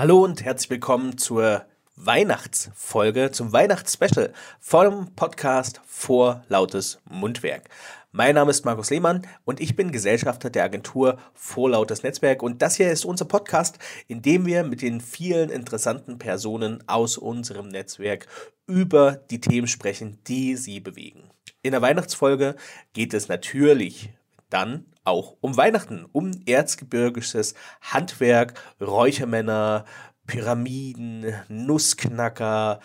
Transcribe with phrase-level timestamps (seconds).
[0.00, 7.68] Hallo und herzlich willkommen zur Weihnachtsfolge, zum Weihnachtsspecial vom Podcast Vor Lautes Mundwerk.
[8.10, 12.76] Mein Name ist Markus Lehmann und ich bin Gesellschafter der Agentur Vorlautes Netzwerk und das
[12.76, 13.78] hier ist unser Podcast,
[14.08, 18.26] in dem wir mit den vielen interessanten Personen aus unserem Netzwerk
[18.66, 21.28] über die Themen sprechen, die sie bewegen.
[21.60, 22.56] In der Weihnachtsfolge
[22.94, 24.08] geht es natürlich
[24.50, 29.84] dann auch um Weihnachten, um erzgebirgisches Handwerk, Räuchermänner,
[30.26, 32.80] Pyramiden, Nussknacker,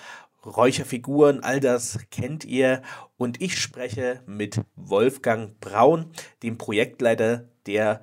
[0.46, 2.82] Räucherfiguren, all das kennt ihr.
[3.18, 6.12] Und ich spreche mit Wolfgang Braun,
[6.44, 8.02] dem Projektleiter der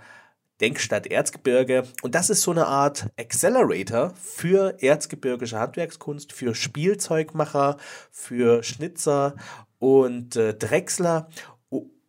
[0.60, 1.84] Denkstadt Erzgebirge.
[2.02, 7.78] Und das ist so eine Art Accelerator für erzgebirgische Handwerkskunst, für Spielzeugmacher,
[8.10, 9.34] für Schnitzer
[9.78, 11.28] und äh, Drechsler.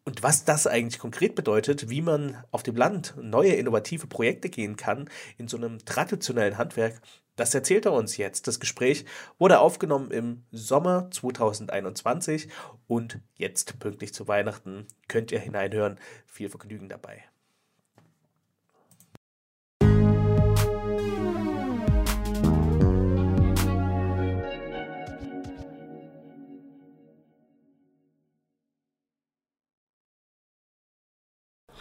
[0.05, 4.75] Und was das eigentlich konkret bedeutet, wie man auf dem Land neue innovative Projekte gehen
[4.75, 7.01] kann in so einem traditionellen Handwerk,
[7.35, 8.47] das erzählt er uns jetzt.
[8.47, 9.05] Das Gespräch
[9.39, 12.49] wurde aufgenommen im Sommer 2021
[12.85, 15.99] und jetzt pünktlich zu Weihnachten könnt ihr hineinhören.
[16.27, 17.23] Viel Vergnügen dabei.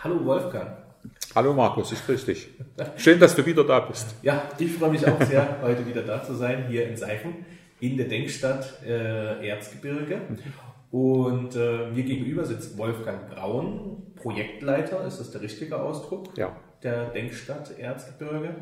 [0.04, 0.68] Hallo Wolfgang.
[1.32, 2.48] Hallo Markus, ich grüße dich.
[2.96, 4.16] Schön, dass du wieder da bist.
[4.22, 7.46] Ja, ich freue mich auch sehr, heute wieder da zu sein, hier in Seifen,
[7.78, 10.22] in der Denkstadt äh, Erzgebirge.
[10.90, 16.36] Und äh, mir gegenüber sitzt Wolfgang Braun, Projektleiter, ist das der richtige Ausdruck?
[16.36, 16.56] Ja.
[16.82, 18.56] Der Denkstadt Erzgebirge.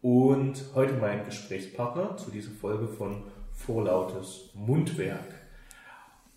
[0.00, 5.37] Und heute mein Gesprächspartner zu dieser Folge von Vorlautes Mundwerk.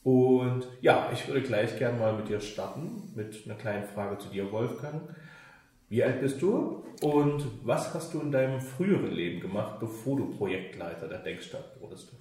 [0.04, 4.30] Und ja, ich würde gleich gerne mal mit dir starten, mit einer kleinen Frage zu
[4.30, 5.02] dir, Wolfgang.
[5.90, 10.32] Wie alt bist du und was hast du in deinem früheren Leben gemacht, bevor du
[10.38, 12.14] Projektleiter der Denkstadt wurdest?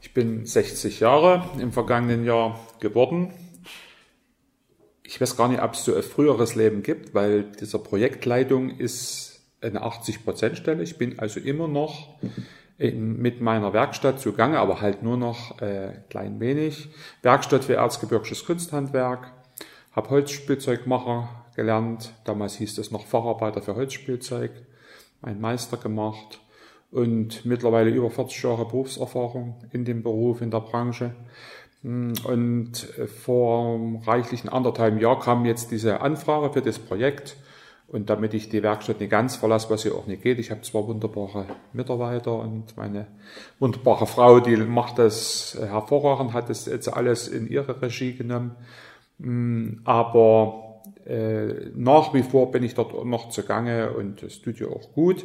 [0.00, 3.32] Ich bin 60 Jahre im vergangenen Jahr geworden.
[5.04, 9.40] Ich weiß gar nicht, ob es so ein früheres Leben gibt, weil dieser Projektleitung ist
[9.60, 10.82] eine 80-Prozent-Stelle.
[10.82, 12.18] Ich bin also immer noch
[12.78, 16.90] mit meiner Werkstatt zugange, aber halt nur noch äh, klein wenig.
[17.22, 19.32] Werkstatt für Erzgebirgisches Kunsthandwerk,
[19.92, 22.12] habe Holzspielzeugmacher gelernt.
[22.24, 24.50] Damals hieß es noch Facharbeiter für Holzspielzeug,
[25.22, 26.40] einen Meister gemacht
[26.90, 31.14] und mittlerweile über 40 Jahre Berufserfahrung in dem Beruf, in der Branche.
[31.82, 32.72] Und
[33.24, 37.36] vor reichlichen anderthalb Jahr kam jetzt diese Anfrage für das Projekt
[37.88, 40.62] und damit ich die Werkstatt nicht ganz verlasse, was ja auch nicht geht, ich habe
[40.62, 43.06] zwar wunderbare Mitarbeiter und meine
[43.60, 48.56] wunderbare Frau, die macht das hervorragend, hat das jetzt alles in ihre Regie genommen.
[49.18, 54.66] Mm, aber äh, nach wie vor bin ich dort noch zugange und es tut ja
[54.66, 55.24] auch gut.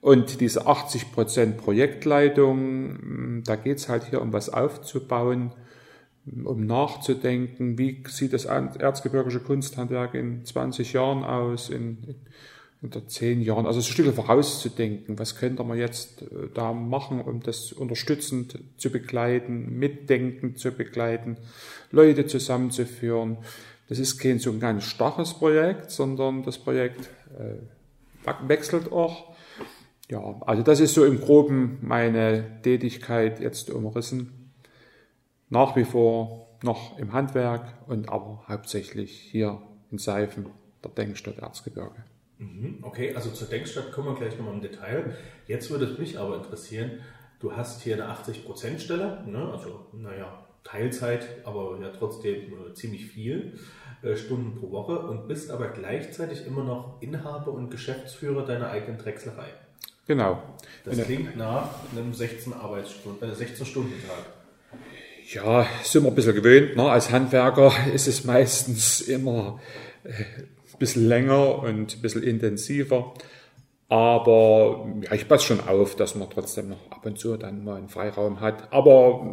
[0.00, 5.50] Und diese 80% Projektleitung, mm, da geht's halt hier um was aufzubauen
[6.44, 12.16] um nachzudenken, wie sieht das erzgebirgische Kunsthandwerk in 20 Jahren aus, in, in
[12.82, 13.66] unter 10 Jahren.
[13.66, 18.58] Also so ein Stück vorauszudenken, was könnte man jetzt äh, da machen, um das unterstützend
[18.76, 21.36] zu begleiten, mitdenken zu begleiten,
[21.90, 23.38] Leute zusammenzuführen.
[23.88, 27.08] Das ist kein so ein ganz starres Projekt, sondern das Projekt
[27.38, 29.34] äh, wechselt auch.
[30.08, 34.35] Ja, also das ist so im Groben meine Tätigkeit jetzt umrissen
[35.48, 40.46] nach wie vor noch im Handwerk und aber hauptsächlich hier in Seifen,
[40.82, 42.04] der Denkstadt Erzgebirge.
[42.38, 45.16] Mhm, okay, also zur Denkstadt kommen wir gleich nochmal im Detail.
[45.46, 47.00] Jetzt würde es mich aber interessieren,
[47.40, 49.50] du hast hier eine 80%-Stelle, ne?
[49.52, 53.58] also naja, Teilzeit, aber ja trotzdem äh, ziemlich viel
[54.02, 58.98] äh, Stunden pro Woche und bist aber gleichzeitig immer noch Inhaber und Geschäftsführer deiner eigenen
[58.98, 59.46] Drechslerei.
[60.06, 60.42] Genau.
[60.84, 63.28] Das klingt nach einem 16-Stunden-Tag.
[63.28, 63.66] Äh, 16
[65.32, 66.76] ja, sind wir ein bisschen gewöhnt.
[66.76, 66.88] Ne?
[66.88, 69.60] Als Handwerker ist es meistens immer
[70.04, 73.14] äh, ein bisschen länger und ein bisschen intensiver.
[73.88, 77.76] Aber ja, ich passe schon auf, dass man trotzdem noch ab und zu dann mal
[77.76, 78.72] einen Freiraum hat.
[78.72, 79.24] Aber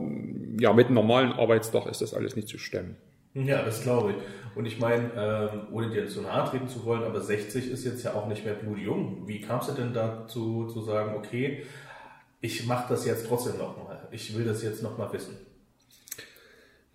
[0.59, 2.95] ja, mit einem normalen Arbeitstag ist das alles nicht zu stemmen.
[3.33, 4.17] Ja, das glaube ich.
[4.55, 8.03] Und ich meine, ähm, ohne dir zu nahe treten zu wollen, aber 60 ist jetzt
[8.03, 9.27] ja auch nicht mehr blutjung.
[9.27, 11.63] Wie kamst du denn dazu zu sagen, okay,
[12.41, 14.07] ich mache das jetzt trotzdem nochmal.
[14.11, 15.35] Ich will das jetzt nochmal wissen.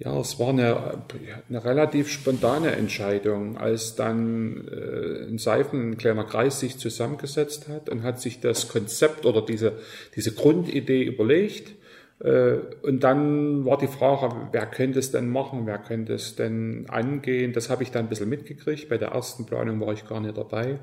[0.01, 1.03] Ja, es war eine,
[1.49, 7.89] eine relativ spontane Entscheidung, als dann äh, in Seifen ein kleiner Kreis sich zusammengesetzt hat
[7.89, 9.73] und hat sich das Konzept oder diese,
[10.15, 11.73] diese Grundidee überlegt.
[12.21, 16.87] Äh, und dann war die Frage, wer könnte es denn machen, wer könnte es denn
[16.89, 17.53] angehen.
[17.53, 18.89] Das habe ich dann ein bisschen mitgekriegt.
[18.89, 20.79] Bei der ersten Planung war ich gar nicht dabei.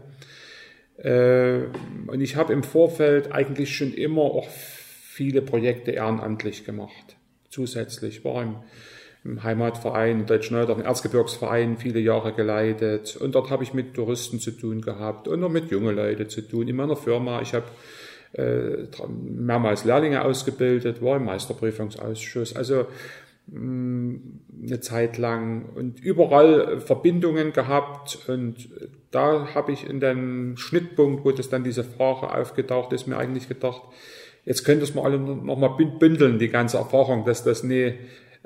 [0.98, 1.68] Äh,
[2.08, 7.16] und ich habe im Vorfeld eigentlich schon immer auch viele Projekte ehrenamtlich gemacht.
[7.50, 8.58] Zusätzlich war im,
[9.26, 13.18] im Heimatverein, im Deutschen Neuder, im Erzgebirgsverein viele Jahre geleitet.
[13.18, 16.42] Und dort habe ich mit Touristen zu tun gehabt und noch mit jungen Leuten zu
[16.42, 16.68] tun.
[16.68, 17.66] In meiner Firma, ich habe
[18.34, 22.56] äh, mehrmals Lehrlinge ausgebildet, war im Meisterprüfungsausschuss.
[22.56, 22.86] Also
[23.48, 24.20] mh,
[24.64, 28.70] eine Zeit lang und überall Verbindungen gehabt und
[29.12, 33.48] da habe ich in dem Schnittpunkt, wo das dann diese Frage aufgetaucht ist, mir eigentlich
[33.48, 33.82] gedacht,
[34.44, 37.94] jetzt könnte es mal alle nochmal bündeln, die ganze Erfahrung, dass das nie,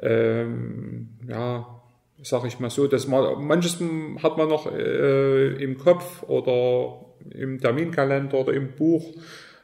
[0.01, 1.81] ähm, ja,
[2.21, 3.79] sag ich mal so, dass man, manches
[4.21, 9.13] hat man noch äh, im Kopf oder im Terminkalender oder im Buch,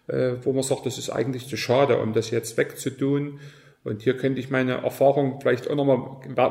[0.07, 3.39] äh, wo man sagt, das ist eigentlich zu schade, um das jetzt wegzutun.
[3.83, 5.99] Und hier könnte ich meine Erfahrung vielleicht auch nochmal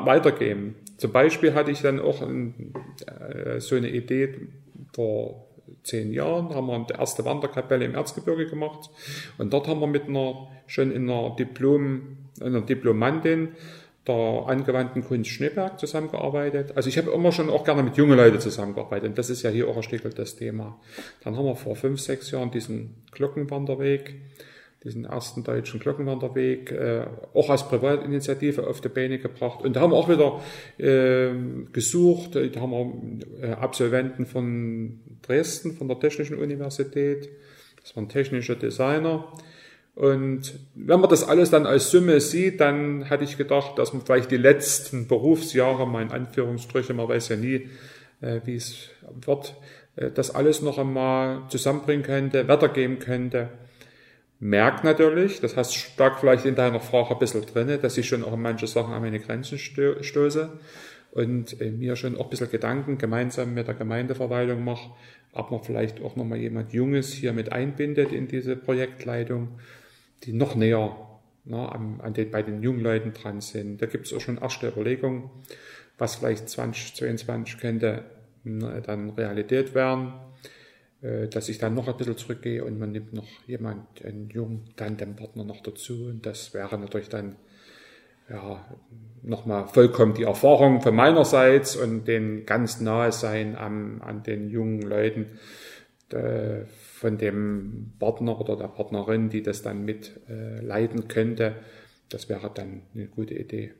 [0.07, 0.77] weitergeben.
[0.99, 2.73] Zum Beispiel hatte ich dann auch ein,
[3.07, 4.49] äh, so eine Idee
[4.93, 5.49] vor
[5.83, 8.91] zehn Jahren, haben wir die erste Wanderkapelle im Erzgebirge gemacht.
[9.39, 13.51] Und dort haben wir mit einer, schon in einer Diplom, einer Diplomantin
[14.07, 16.77] der angewandten Kunst Schneeberg zusammengearbeitet.
[16.77, 19.09] Also ich habe immer schon auch gerne mit jungen Leuten zusammengearbeitet.
[19.11, 20.79] Und das ist ja hier auch ein das Thema.
[21.23, 24.15] Dann haben wir vor fünf, sechs Jahren diesen Glockenwanderweg
[24.85, 29.63] diesen ersten deutschen Glockenwanderweg äh, auch als Privatinitiative auf die Beine gebracht.
[29.63, 30.41] Und da haben wir auch wieder
[30.79, 31.35] äh,
[31.73, 37.31] gesucht, da haben wir äh, Absolventen von Dresden, von der Technischen Universität,
[37.83, 39.33] das waren technische Designer.
[39.95, 44.03] Und wenn man das alles dann als Summe sieht, dann hatte ich gedacht, dass man
[44.05, 47.69] vielleicht die letzten Berufsjahre, mal in Anführungsstriche, man weiß ja nie,
[48.21, 48.91] äh, wie es
[49.25, 49.55] wird,
[49.97, 53.49] äh, das alles noch einmal zusammenbringen könnte, weitergeben könnte
[54.44, 58.23] merkt natürlich, das heißt stark vielleicht in deiner Frage ein bisschen drin, dass ich schon
[58.23, 60.52] auch manche Sachen an meine Grenzen stoße
[61.12, 64.91] und äh, mir schon auch ein bisschen Gedanken gemeinsam mit der Gemeindeverwaltung mache,
[65.32, 69.49] ob man vielleicht auch nochmal jemand Junges hier mit einbindet in diese Projektleitung,
[70.25, 70.94] die noch näher
[71.46, 73.81] na, an, an den, bei den jungen Leuten dran sind.
[73.81, 75.31] Da gibt es auch schon erste Überlegungen,
[75.96, 78.05] was vielleicht 2022 könnte
[78.43, 80.12] na, dann Realität werden.
[81.05, 84.71] Äh, dass ich dann noch ein bisschen zurückgehe und man nimmt noch jemand, einen jungen
[84.77, 86.06] Tandempartner noch dazu.
[86.06, 87.37] Und das wäre natürlich dann
[88.31, 88.65] ja,
[89.23, 94.81] nochmal vollkommen die Erfahrung von meinerseits und den ganz nahe sein an, an den jungen
[94.81, 95.39] Leuten
[96.11, 101.56] äh, von dem Partner oder der Partnerin, die das dann mit äh, könnte.
[102.09, 103.73] Das wäre dann eine gute Idee.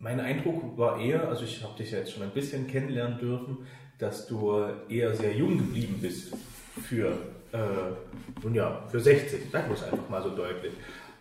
[0.00, 3.66] Mein Eindruck war eher, also ich habe dich ja jetzt schon ein bisschen kennenlernen dürfen,
[3.98, 6.32] dass du eher sehr jung geblieben bist
[6.82, 7.08] für,
[7.52, 7.58] äh,
[8.42, 10.72] nun ja, für 60, sagen wir es einfach mal so deutlich.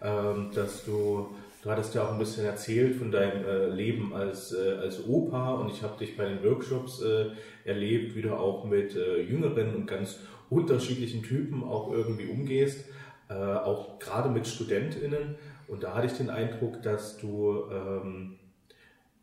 [0.02, 4.54] Ähm, dass du, du hattest ja auch ein bisschen erzählt von deinem äh, Leben als,
[4.54, 7.32] äh, als Opa und ich habe dich bei den Workshops äh,
[7.66, 10.20] erlebt, wie du auch mit äh, jüngeren und ganz
[10.52, 12.86] unterschiedlichen Typen auch irgendwie umgehst,
[13.30, 15.36] äh, auch gerade mit StudentInnen.
[15.68, 18.38] Und da hatte ich den Eindruck, dass du, ähm,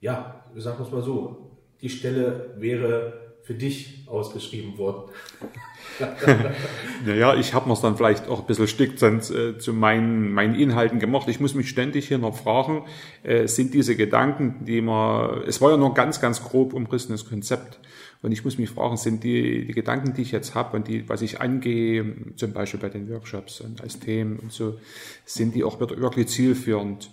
[0.01, 5.11] ja, sagen wir es mal so, die Stelle wäre für dich ausgeschrieben worden?
[7.06, 10.98] naja, ich habe mir dann vielleicht auch ein bisschen Stück äh, zu meinen, meinen Inhalten
[10.98, 11.29] gemacht.
[11.29, 12.84] Ich muss mich ständig hier noch fragen,
[13.22, 17.29] äh, sind diese Gedanken, die man, es war ja nur ein ganz, ganz grob umrissenes
[17.29, 17.79] Konzept.
[18.22, 21.06] Und ich muss mich fragen, sind die, die Gedanken, die ich jetzt habe und die,
[21.10, 24.79] was ich angehe, zum Beispiel bei den Workshops und als Themen und so,
[25.27, 27.10] sind die auch wirklich zielführend?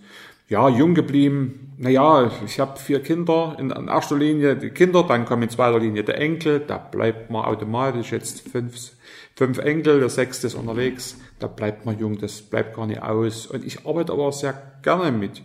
[0.51, 1.73] Ja, jung geblieben.
[1.77, 5.79] Naja, ich habe vier Kinder, in, in erster Linie die Kinder, dann kommen in zweiter
[5.79, 8.91] Linie der Enkel, da bleibt man automatisch jetzt fünf,
[9.33, 13.47] fünf Enkel, der sechste ist unterwegs, da bleibt man jung, das bleibt gar nicht aus.
[13.47, 14.53] Und ich arbeite aber sehr
[14.83, 15.41] gerne mit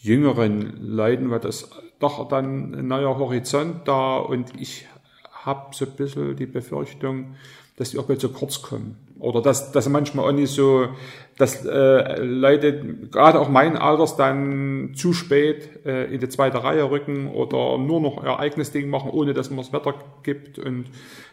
[0.00, 4.88] jüngeren Leuten, weil das doch dann ein neuer Horizont da und ich
[5.30, 7.36] habe so ein bisschen die Befürchtung,
[7.76, 8.96] dass die auch mal zu kurz kommen.
[9.20, 10.88] Oder dass, dass manchmal auch nicht so,
[11.42, 16.88] dass äh, Leute, gerade auch mein Alters, dann zu spät äh, in die zweite Reihe
[16.88, 20.60] rücken oder nur noch ihr eigenes Ding machen, ohne dass man das Wetter gibt.
[20.60, 20.84] Und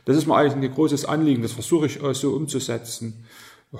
[0.05, 1.43] das ist mir eigentlich ein großes Anliegen.
[1.43, 3.23] Das versuche ich auch so umzusetzen.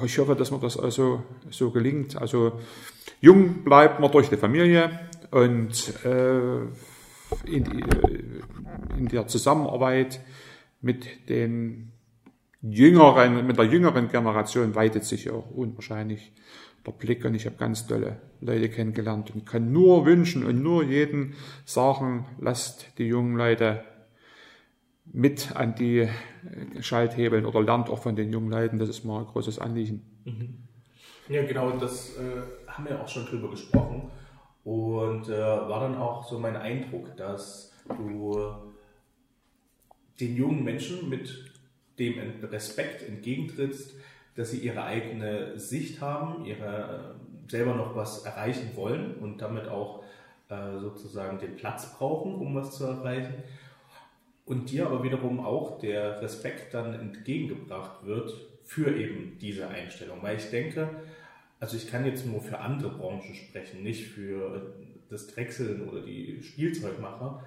[0.06, 2.16] Ich hoffe, dass mir das also so gelingt.
[2.16, 2.52] Also
[3.22, 4.92] jung bleibt man durch die Familie
[5.32, 6.60] und äh,
[7.46, 7.84] in, die,
[9.00, 10.20] in der Zusammenarbeit
[10.80, 11.89] mit den
[12.62, 16.32] jüngeren, mit der jüngeren Generation weitet sich auch unwahrscheinlich
[16.86, 20.84] der Blick und ich habe ganz tolle Leute kennengelernt und kann nur wünschen und nur
[20.84, 21.36] jeden
[21.66, 23.84] sagen, lasst die jungen Leute
[25.12, 26.08] mit an die
[26.80, 30.06] Schalthebeln oder lernt auch von den jungen Leuten, das ist mal ein großes Anliegen.
[30.26, 30.58] Mhm.
[31.30, 34.10] Ja, genau, das äh, haben wir auch schon drüber gesprochen
[34.64, 38.40] und äh, war dann auch so mein Eindruck, dass du
[40.20, 41.49] den jungen Menschen mit
[42.00, 43.96] dem Respekt entgegentrittst,
[44.36, 47.16] dass sie ihre eigene Sicht haben, ihre
[47.48, 50.04] selber noch was erreichen wollen und damit auch
[50.50, 53.34] äh, sozusagen den Platz brauchen, um was zu erreichen.
[54.46, 60.20] Und dir aber wiederum auch der Respekt dann entgegengebracht wird für eben diese Einstellung.
[60.22, 60.90] Weil ich denke,
[61.60, 64.74] also ich kann jetzt nur für andere Branchen sprechen, nicht für
[65.10, 67.44] das Drechseln oder die Spielzeugmacher,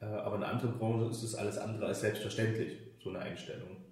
[0.00, 3.83] äh, aber in anderen Branchen ist es alles andere als selbstverständlich, so eine Einstellung.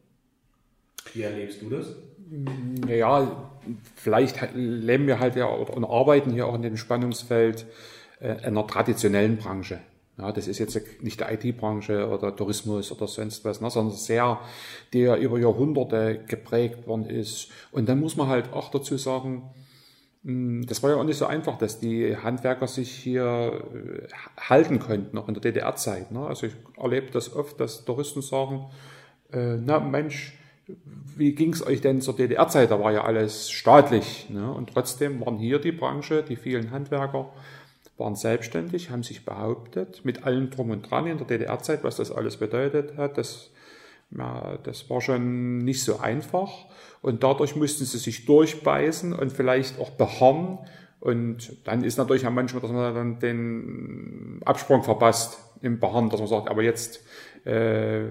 [1.14, 1.94] Wie erlebst du das?
[2.88, 3.50] Ja,
[3.96, 7.66] vielleicht leben wir halt ja und arbeiten hier auch in dem Spannungsfeld
[8.20, 9.80] äh, einer traditionellen Branche.
[10.18, 14.40] Ja, das ist jetzt nicht die IT-Branche oder Tourismus oder sonst was, ne, sondern sehr,
[14.92, 17.48] ja über Jahrhunderte geprägt worden ist.
[17.70, 19.50] Und dann muss man halt auch dazu sagen,
[20.24, 24.78] hm, das war ja auch nicht so einfach, dass die Handwerker sich hier äh, halten
[24.78, 26.12] konnten, noch in der DDR-Zeit.
[26.12, 26.26] Ne?
[26.26, 28.66] Also ich erlebe das oft, dass Touristen sagen,
[29.32, 30.38] äh, na Mensch,
[31.16, 32.70] wie ging es euch denn zur DDR-Zeit?
[32.70, 34.28] Da war ja alles staatlich.
[34.30, 34.52] Ne?
[34.52, 37.30] Und trotzdem waren hier die Branche, die vielen Handwerker,
[37.98, 42.10] waren selbstständig, haben sich behauptet, mit allem drum und dran in der DDR-Zeit, was das
[42.10, 43.18] alles bedeutet hat.
[43.18, 43.50] Das,
[44.16, 46.50] ja, das war schon nicht so einfach.
[47.02, 50.58] Und dadurch mussten sie sich durchbeißen und vielleicht auch beharren.
[51.00, 56.28] Und dann ist natürlich manchmal, dass man dann den Absprung verpasst im Beharren, dass man
[56.28, 57.00] sagt, aber jetzt
[57.44, 58.04] äh,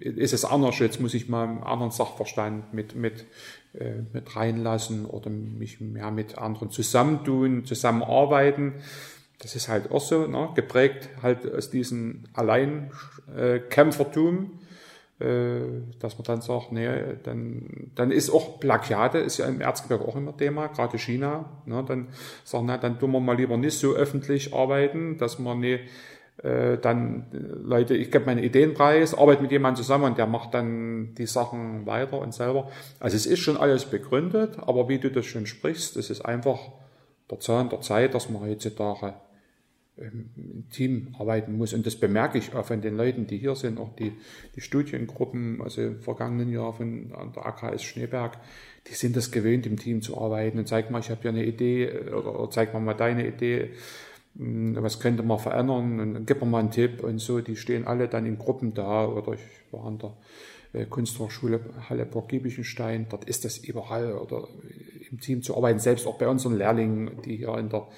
[0.00, 3.24] ist es anders, jetzt muss ich mal einen anderen Sachverstand mit, mit,
[3.72, 8.74] äh, mit reinlassen oder mich mehr mit anderen zusammentun, zusammenarbeiten.
[9.38, 10.50] Das ist halt auch so, ne?
[10.54, 14.60] geprägt halt aus diesem Alleinkämpfertum,
[15.20, 15.60] äh,
[15.98, 16.90] dass man dann sagt, nee,
[17.22, 21.82] dann, dann ist auch Plagiate, ist ja im Erzgebirge auch immer Thema, gerade China, ne?
[21.88, 22.08] dann
[22.44, 25.84] sagen, na, dann tun wir mal lieber nicht so öffentlich arbeiten, dass man nicht
[26.42, 30.54] äh, dann äh, Leute, ich gebe meine Ideenpreis, arbeite mit jemandem zusammen und der macht
[30.54, 32.70] dann die Sachen weiter und selber.
[32.98, 36.58] Also es ist schon alles begründet, aber wie du das schon sprichst, es ist einfach
[37.30, 39.14] der Zahn der Zeit, dass man heutzutage
[39.98, 41.74] ähm, im Team arbeiten muss.
[41.74, 44.12] Und das bemerke ich auch von den Leuten, die hier sind, auch die,
[44.56, 48.38] die Studiengruppen, also im vergangenen Jahr von der AKS Schneeberg,
[48.86, 51.44] die sind das gewöhnt, im Team zu arbeiten und zeig mal, ich habe ja eine
[51.44, 53.72] Idee äh, oder, oder zeig mal mal deine Idee
[54.34, 56.00] was könnte man verändern?
[56.00, 58.74] Und dann gib mir mal einen Tipp und so, die stehen alle dann in Gruppen
[58.74, 59.40] da oder ich
[59.72, 60.16] war an der
[60.72, 64.48] äh, Kunsthochschule Halle Burg Giebichenstein, dort ist das überall oder
[65.10, 67.88] im Team zu arbeiten, selbst auch bei unseren Lehrlingen, die hier in der,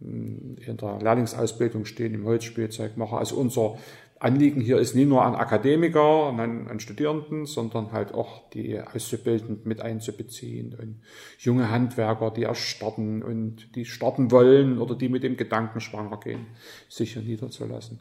[0.00, 3.18] hm, in der Lehrlingsausbildung stehen, im Holzspielzeug machen.
[3.18, 3.76] Also unser
[4.18, 8.80] Anliegen hier ist nicht nur an Akademiker und an, an, Studierenden, sondern halt auch die
[8.80, 11.02] Auszubildenden mit einzubeziehen und
[11.38, 16.18] junge Handwerker, die erst starten und die starten wollen oder die mit dem Gedanken schwanger
[16.18, 16.46] gehen,
[16.88, 18.00] sich hier niederzulassen.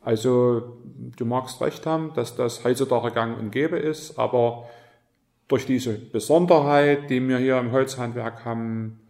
[0.00, 0.78] Also
[1.16, 4.68] du magst recht haben, dass das heutzutage gang und gäbe ist, aber
[5.48, 9.00] durch diese Besonderheit, die wir hier im Holzhandwerk haben,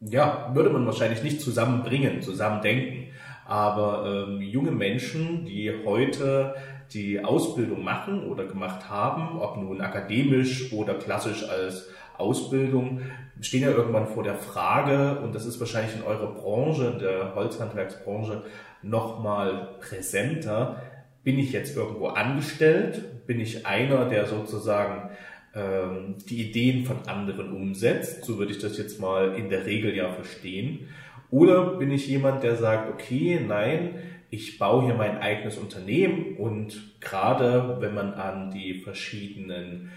[0.02, 3.08] ja, würde man wahrscheinlich nicht zusammenbringen, zusammendenken.
[3.46, 6.56] Aber ähm, junge Menschen, die heute
[6.94, 13.02] die Ausbildung machen oder gemacht haben, ob nun akademisch oder klassisch als Ausbildung,
[13.42, 17.36] stehen ja irgendwann vor der Frage, und das ist wahrscheinlich in eurer Branche, in der
[17.36, 18.44] Holzhandwerksbranche,
[18.82, 20.82] nochmal präsenter,
[21.24, 23.28] bin ich jetzt irgendwo angestellt?
[23.28, 25.10] Bin ich einer, der sozusagen
[25.54, 28.24] ähm, die Ideen von anderen umsetzt?
[28.24, 30.88] So würde ich das jetzt mal in der Regel ja verstehen.
[31.30, 33.96] Oder bin ich jemand, der sagt, okay, nein,
[34.30, 39.92] ich baue hier mein eigenes Unternehmen und gerade wenn man an die verschiedenen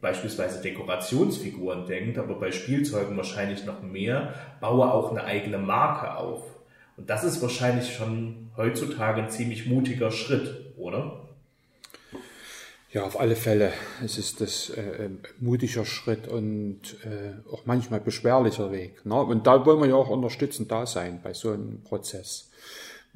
[0.00, 6.42] beispielsweise Dekorationsfiguren denkt, aber bei Spielzeugen wahrscheinlich noch mehr, baue auch eine eigene Marke auf.
[6.96, 11.26] Und das ist wahrscheinlich schon heutzutage ein ziemlich mutiger Schritt, oder?
[12.92, 13.72] Ja, auf alle Fälle.
[14.02, 19.04] Es ist das äh, mutiger Schritt und äh, auch manchmal beschwerlicher Weg.
[19.04, 19.20] Ne?
[19.20, 22.45] Und da wollen wir ja auch unterstützend da sein bei so einem Prozess.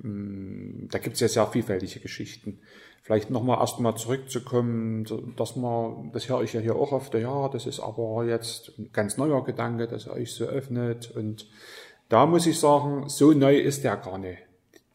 [0.02, 2.58] Mm, da gibt es ja sehr vielfältige Geschichten.
[3.02, 7.66] Vielleicht nochmal erstmal zurückzukommen, dass man, das höre ich ja hier auch oft, ja, das
[7.66, 11.10] ist aber jetzt ein ganz neuer Gedanke, dass er euch so öffnet.
[11.10, 11.48] Und
[12.08, 14.38] da muss ich sagen, so neu ist der gar nicht.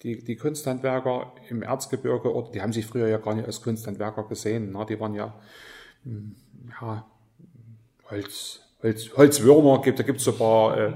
[0.04, 4.72] Die, die Kunsthandwerker im Erzgebirge, die haben sich früher ja gar nicht als Kunsthandwerker gesehen.
[4.72, 4.86] Ne?
[4.88, 5.34] Die waren ja,
[6.04, 6.32] mm,
[6.80, 7.06] ja
[8.10, 10.94] Holz, Holz, Holzwürmer gibt, da gibt es so ein paar, äh,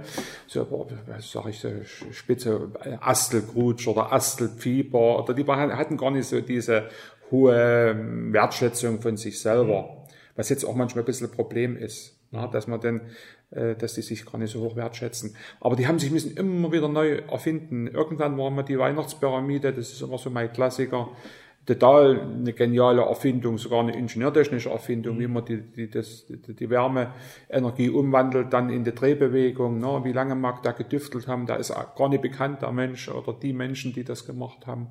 [0.47, 1.69] so ein paar, was sag ich, so
[2.11, 6.89] spitze Astelgrutsch oder Astelpfieber, oder die hatten gar nicht so diese
[7.31, 7.95] hohe
[8.31, 10.05] Wertschätzung von sich selber,
[10.35, 13.01] was jetzt auch manchmal ein bisschen ein Problem ist, na, dass man dann
[13.51, 15.35] äh, dass die sich gar nicht so hoch wertschätzen.
[15.59, 17.87] Aber die haben sich müssen immer wieder neu erfinden.
[17.87, 21.09] Irgendwann war mal die Weihnachtspyramide, das ist immer so mein Klassiker
[21.65, 27.89] total eine geniale Erfindung, sogar eine ingenieurtechnische Erfindung, wie man die, die, das, die Wärmeenergie
[27.89, 29.79] umwandelt, dann in die Drehbewegung.
[29.79, 30.01] Ne?
[30.03, 33.53] Wie lange mag da gedüftelt haben, da ist gar nicht bekannt, der Mensch oder die
[33.53, 34.87] Menschen, die das gemacht haben,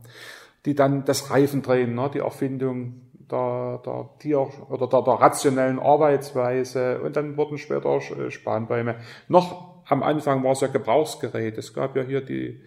[0.67, 2.11] die dann das Reifen drehen, ne?
[2.13, 8.97] die Erfindung der, der Tier- oder der, der rationellen Arbeitsweise und dann wurden später Spanbäume.
[9.29, 11.57] Noch am Anfang war es ja Gebrauchsgerät.
[11.59, 12.61] Es gab ja hier die,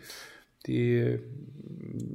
[0.67, 1.19] die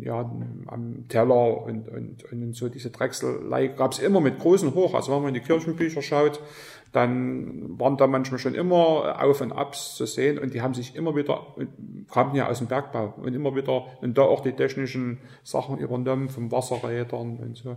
[0.01, 0.31] ja,
[0.67, 4.95] am Teller und, und, und so diese Drechselei gab es immer mit großen Hoch.
[4.95, 6.41] Also wenn man in die Kirchenbücher schaut,
[6.93, 10.97] dann waren da manchmal schon immer Auf und Abs zu sehen und die haben sich
[10.97, 11.55] immer wieder,
[12.11, 16.31] kamen ja aus dem Bergbau und immer wieder und da auch die technischen Sachen übernommen
[16.31, 17.77] vom Wasserrädern und so.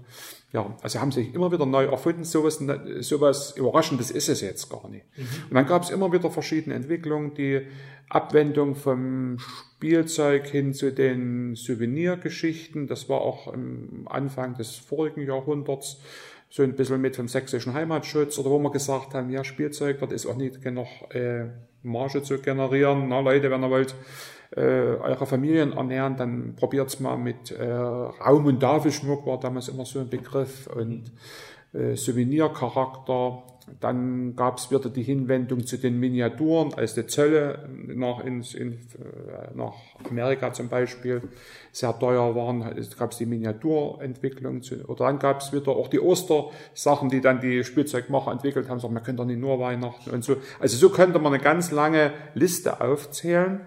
[0.53, 2.63] Ja, also haben sich immer wieder neu erfunden, sowas,
[3.01, 5.05] sowas Überraschendes ist es jetzt gar nicht.
[5.17, 5.23] Mhm.
[5.49, 7.61] Und dann gab es immer wieder verschiedene Entwicklungen, die
[8.09, 9.37] Abwendung vom
[9.79, 16.01] Spielzeug hin zu den Souvenirgeschichten, das war auch am Anfang des vorigen Jahrhunderts,
[16.49, 20.11] so ein bisschen mit vom sächsischen Heimatschutz oder wo wir gesagt haben, ja, Spielzeug, dort
[20.11, 21.45] ist auch nicht genug äh,
[21.81, 23.07] Marge zu generieren.
[23.07, 23.95] Na Leute, wenn ihr wollt,
[24.53, 29.85] äh, eure Familien ernähren, dann probiert's mal mit äh, Raum- und Tafelschmuck, war damals immer
[29.85, 31.09] so ein Begriff und
[31.71, 33.43] äh, Souvenircharakter.
[33.79, 38.73] Dann gab es wieder die Hinwendung zu den Miniaturen, als die Zölle nach, ins, in,
[38.73, 39.75] äh, nach
[40.09, 41.21] Amerika zum Beispiel
[41.71, 42.61] sehr teuer waren,
[42.97, 44.61] gab es die Miniaturentwicklung.
[44.61, 48.79] Zu, oder dann gab es wieder auch die Ostersachen, die dann die Spielzeugmacher entwickelt haben,
[48.79, 50.37] sagen, man könnte doch nicht nur Weihnachten und so.
[50.59, 53.61] Also so könnte man eine ganz lange Liste aufzählen.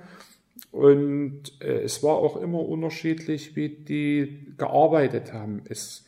[0.70, 5.62] Und äh, es war auch immer unterschiedlich, wie die gearbeitet haben.
[5.68, 6.06] Es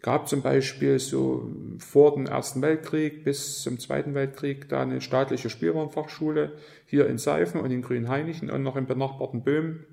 [0.00, 5.50] gab zum Beispiel so vor dem Ersten Weltkrieg bis zum Zweiten Weltkrieg da eine staatliche
[5.50, 6.52] Spielwarenfachschule
[6.86, 9.86] hier in Seifen und in Grünheinichen und noch im benachbarten Böhmen.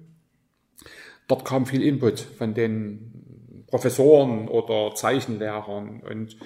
[1.27, 6.37] Dort kam viel Input von den Professoren oder Zeichenlehrern und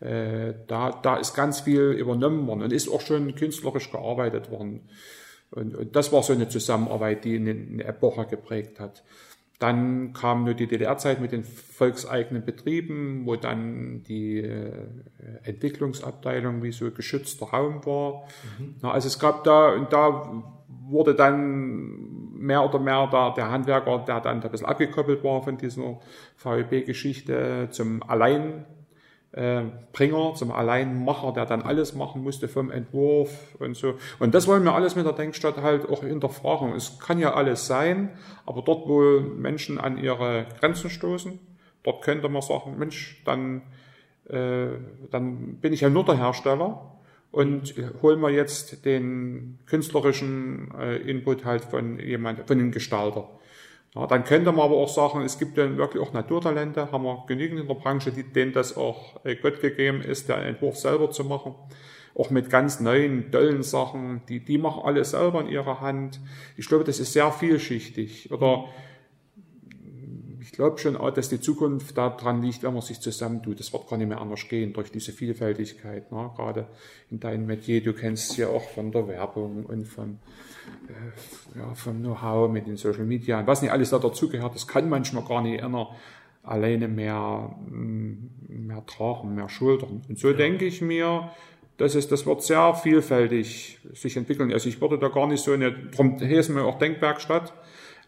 [0.00, 4.88] äh, da, da ist ganz viel übernommen worden und ist auch schon künstlerisch gearbeitet worden.
[5.50, 9.02] Und, und das war so eine Zusammenarbeit, die eine, eine Epoche geprägt hat.
[9.58, 14.70] Dann kam nur die DDR-Zeit mit den volkseigenen Betrieben, wo dann die äh,
[15.44, 18.24] Entwicklungsabteilung wie so geschützter Raum war.
[18.58, 18.76] Mhm.
[18.82, 20.42] Also es gab da, und da
[20.86, 25.56] wurde dann mehr oder mehr der, der Handwerker, der dann ein bisschen abgekoppelt war von
[25.56, 25.98] dieser
[26.36, 28.66] VEB-Geschichte, zum Allein
[29.92, 33.94] Bringer, zum Alleinmacher, der dann alles machen musste vom Entwurf und so.
[34.20, 36.72] Und das wollen wir alles mit der Denkstadt halt auch hinterfragen.
[36.72, 38.10] Es kann ja alles sein,
[38.46, 41.40] aber dort, wo Menschen an ihre Grenzen stoßen,
[41.82, 43.62] dort könnte man sagen, Mensch, dann,
[44.28, 44.68] äh,
[45.10, 46.92] dann bin ich ja nur der Hersteller
[47.32, 53.28] und holen wir jetzt den künstlerischen äh, Input halt von jemand, von dem Gestalter.
[53.94, 57.24] Ja, dann könnte man aber auch sagen, es gibt ja wirklich auch Naturtalente, haben wir
[57.28, 61.10] genügend in der Branche, die, denen das auch äh, Gott gegeben ist, der Entwurf selber
[61.10, 61.54] zu machen.
[62.16, 66.20] Auch mit ganz neuen, tollen Sachen, die, die machen alles selber in ihrer Hand.
[66.56, 68.32] Ich glaube, das ist sehr vielschichtig.
[68.32, 68.93] Oder ich
[70.56, 73.60] glaube schon auch, dass die Zukunft daran liegt, wenn man sich zusammentut.
[73.60, 76.10] Das wird gar nicht mehr anders gehen durch diese Vielfältigkeit.
[76.12, 76.30] Ne?
[76.36, 76.66] Gerade
[77.10, 80.18] in deinem Metier, du kennst es ja auch von der Werbung und vom,
[80.88, 84.54] äh, ja, vom Know-how mit den Social Media und was nicht alles da dazugehört.
[84.54, 85.90] Das kann manchmal gar nicht einer
[86.42, 90.02] alleine mehr, mm, mehr tragen, mehr schultern.
[90.08, 91.30] Und so denke ich mir,
[91.76, 94.52] das ist, das wird sehr vielfältig sich entwickeln.
[94.52, 97.52] Also ich würde da gar nicht so eine, darum heißen wir auch Denkwerkstatt,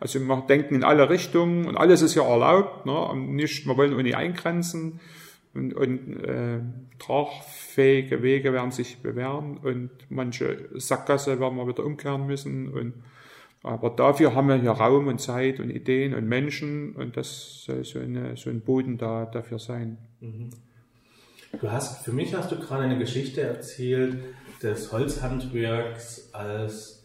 [0.01, 3.15] also wir denken in alle Richtungen und alles ist ja erlaubt, ne?
[3.17, 5.01] nicht, wir wollen auch nicht eingrenzen
[5.55, 6.61] und, und äh,
[6.99, 12.95] tragfähige Wege werden sich bewähren und manche Sackgasse werden wir wieder umkehren müssen und
[13.63, 17.85] aber dafür haben wir hier Raum und Zeit und Ideen und Menschen und das soll
[17.85, 19.99] so, eine, so ein Boden da dafür sein.
[20.21, 20.51] Mhm.
[21.61, 24.19] Du hast, für mich hast du gerade eine Geschichte erzählt
[24.63, 26.96] des Holzhandwerks als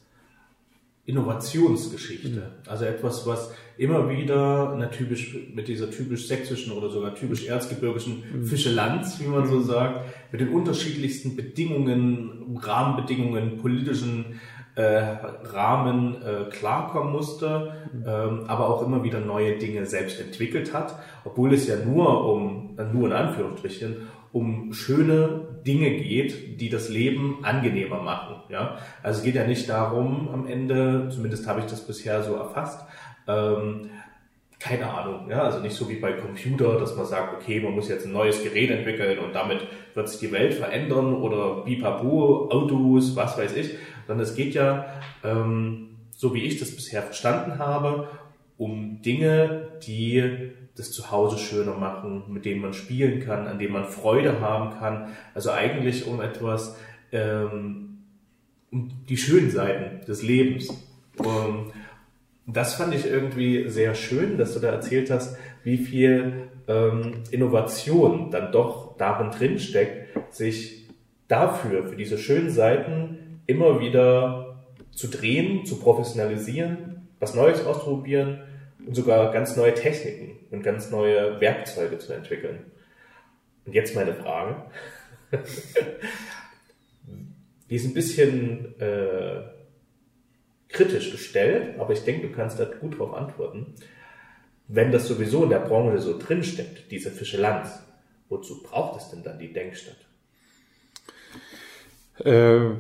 [1.06, 2.44] Innovationsgeschichte.
[2.68, 8.24] Also etwas, was immer wieder eine typisch, mit dieser typisch sächsischen oder sogar typisch erzgebirgischen
[8.32, 8.46] mhm.
[8.46, 9.64] Fischelanz, wie man so mhm.
[9.64, 14.40] sagt, mit den unterschiedlichsten Bedingungen, Rahmenbedingungen, politischen
[14.76, 18.04] äh, Rahmen äh, klarkommen musste, mhm.
[18.06, 22.78] ähm, aber auch immer wieder neue Dinge selbst entwickelt hat, obwohl es ja nur um,
[22.94, 28.38] nur in Anführungsstrichen, um schöne Dinge geht, die das Leben angenehmer machen.
[28.50, 28.78] Ja?
[29.04, 32.86] Also es geht ja nicht darum, am Ende, zumindest habe ich das bisher so erfasst,
[33.28, 33.89] ähm,
[34.60, 37.89] keine Ahnung, ja, also nicht so wie bei Computer, dass man sagt, okay, man muss
[37.89, 39.65] jetzt ein neues Gerät entwickeln und damit
[39.96, 43.72] wird sich die Welt verändern oder bipabu, Autos, was weiß ich,
[44.06, 44.86] sondern es geht ja,
[45.24, 48.08] ähm, so wie ich das bisher verstanden habe,
[48.58, 53.86] um Dinge, die das Zuhause schöner machen, mit denen man spielen kann, an denen man
[53.86, 55.10] Freude haben kann.
[55.34, 56.78] Also eigentlich um etwas,
[57.12, 58.04] ähm,
[58.72, 60.70] um die schönen Seiten des Lebens.
[61.18, 61.72] Um,
[62.48, 68.32] das fand ich irgendwie sehr schön, dass du da erzählt hast, wie viel ähm, Innovation
[68.32, 70.88] dann doch darin drin steckt, sich
[71.28, 78.40] dafür, für diese schönen Seiten immer wieder zu drehen, zu professionalisieren, was Neues auszuprobieren
[78.86, 82.72] und sogar ganz neue Techniken und ganz neue Werkzeuge zu entwickeln.
[83.65, 84.65] Und jetzt meine Frage.
[87.70, 89.44] Die ist ein bisschen äh,
[90.67, 93.76] kritisch gestellt, aber ich denke, du kannst da gut drauf antworten.
[94.67, 97.82] Wenn das sowieso in der Branche so drinsteckt, diese Fischelanz,
[98.30, 99.98] wozu braucht es denn dann die Denkstatt?
[102.20, 102.76] Äh,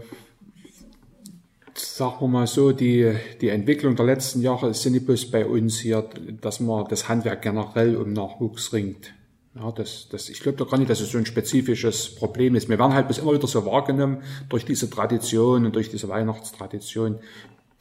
[1.75, 6.07] sagen wir mal so, die, die Entwicklung der letzten Jahre ist bloß bei uns hier,
[6.41, 9.13] dass man das Handwerk generell um Nachwuchs ringt.
[9.55, 12.69] Ja, das, das, ich glaube doch gar nicht, dass es so ein spezifisches Problem ist.
[12.69, 17.19] Wir werden halt bis immer wieder so wahrgenommen durch diese Tradition und durch diese Weihnachtstradition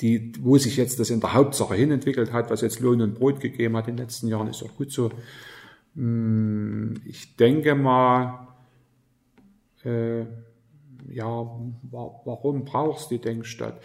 [0.01, 3.15] die, wo sich jetzt das in der Hauptsache hin entwickelt hat, was jetzt Lohn und
[3.15, 5.11] Brot gegeben hat in den letzten Jahren, ist auch gut so.
[5.95, 8.49] Hm, ich denke mal,
[9.85, 10.25] äh,
[11.09, 11.27] ja,
[11.91, 13.81] warum brauchst du die Denkstadt?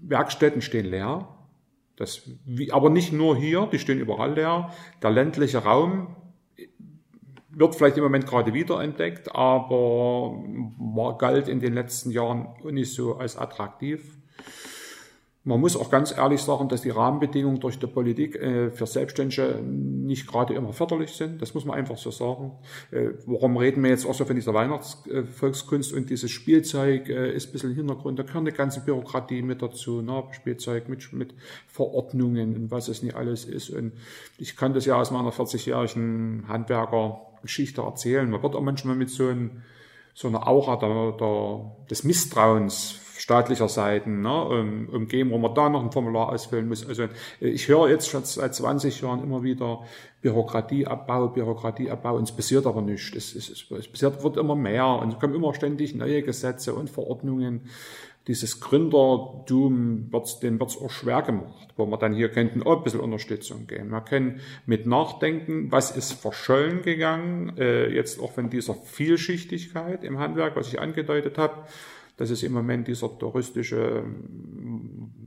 [0.00, 1.28] Werkstätten stehen leer,
[1.96, 2.30] das,
[2.70, 4.70] aber nicht nur hier, die stehen überall leer.
[5.02, 6.16] Der ländliche Raum
[7.50, 10.40] wird vielleicht im Moment gerade wiederentdeckt, aber
[10.78, 14.17] war, galt in den letzten Jahren nicht so als attraktiv.
[15.48, 19.58] Man muss auch ganz ehrlich sagen, dass die Rahmenbedingungen durch die Politik äh, für Selbstständige
[19.62, 21.40] nicht gerade immer förderlich sind.
[21.40, 22.52] Das muss man einfach so sagen.
[22.90, 27.48] Äh, warum reden wir jetzt auch so von dieser Weihnachtsvolkskunst und dieses Spielzeug äh, ist
[27.48, 28.18] ein bisschen Hintergrund.
[28.18, 30.22] Da gehört eine ganze Bürokratie mit dazu, ne?
[30.32, 31.34] Spielzeug mit, mit
[31.66, 33.70] Verordnungen und was es nicht alles ist.
[33.70, 33.92] Und
[34.36, 38.28] ich kann das ja aus meiner 40-jährigen Handwerkergeschichte erzählen.
[38.28, 39.62] Man wird auch manchmal mit so, ein,
[40.12, 45.68] so einer Aura der, der, des Misstrauens staatlicher Seiten ne, um, umgeben, wo man da
[45.68, 46.86] noch ein Formular ausfüllen muss.
[46.86, 47.08] Also
[47.40, 49.80] ich höre jetzt schon seit 20 Jahren immer wieder
[50.22, 53.14] Bürokratieabbau, Bürokratieabbau und es passiert aber nicht.
[53.16, 56.74] Es, es, es, es passiert, wird immer mehr und es kommen immer ständig neue Gesetze
[56.74, 57.62] und Verordnungen.
[58.28, 62.76] Dieses Gründertum wird, den wird es auch schwer gemacht, wo wir dann hier könnten auch
[62.76, 63.88] ein bisschen Unterstützung geben.
[63.90, 70.18] Wir können mit nachdenken, was ist verschollen gegangen, äh, jetzt auch von dieser Vielschichtigkeit im
[70.18, 71.64] Handwerk, was ich angedeutet habe
[72.18, 74.04] das ist im Moment dieser touristische,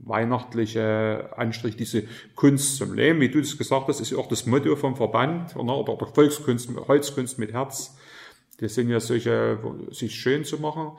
[0.04, 2.04] weihnachtliche Anstrich, diese
[2.36, 3.20] Kunst zum Leben.
[3.20, 6.06] Wie du das gesagt hast, ist ja auch das Motto vom Verband oder, oder der
[6.08, 7.96] Volkskunst, Holzkunst mit Herz.
[8.58, 9.58] Das sind ja solche,
[9.90, 10.92] sich schön zu machen.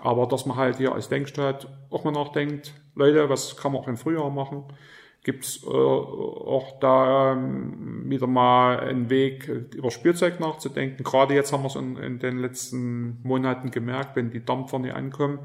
[0.00, 3.88] Aber dass man halt hier als Denkstadt auch mal nachdenkt, Leute, was kann man auch
[3.88, 4.64] im Frühjahr machen?
[5.24, 11.04] Gibt es äh, auch da ähm, wieder mal einen Weg, über Spielzeug nachzudenken.
[11.04, 14.94] Gerade jetzt haben wir es in, in, den letzten Monaten gemerkt, wenn die Dampfer nicht
[14.94, 15.38] ankommen.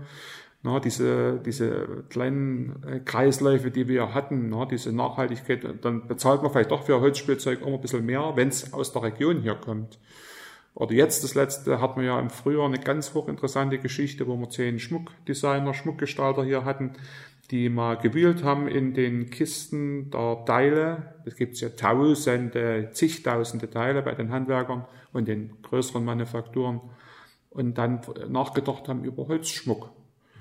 [0.63, 6.51] Na, diese, diese kleinen äh, Kreisläufe, die wir hatten, na, diese Nachhaltigkeit, dann bezahlt man
[6.51, 9.99] vielleicht doch für Holzspielzeug immer ein bisschen mehr, wenn es aus der Region hier kommt.
[10.73, 14.49] Oder jetzt das letzte hatten wir ja im Frühjahr eine ganz hochinteressante Geschichte, wo wir
[14.49, 16.93] zehn Schmuckdesigner, Schmuckgestalter hier hatten,
[17.51, 21.15] die mal gewühlt haben in den Kisten der Teile.
[21.25, 26.81] Es gibt ja tausende, zigtausende Teile bei den Handwerkern und den größeren Manufakturen.
[27.49, 29.91] Und dann nachgedacht haben über Holzschmuck.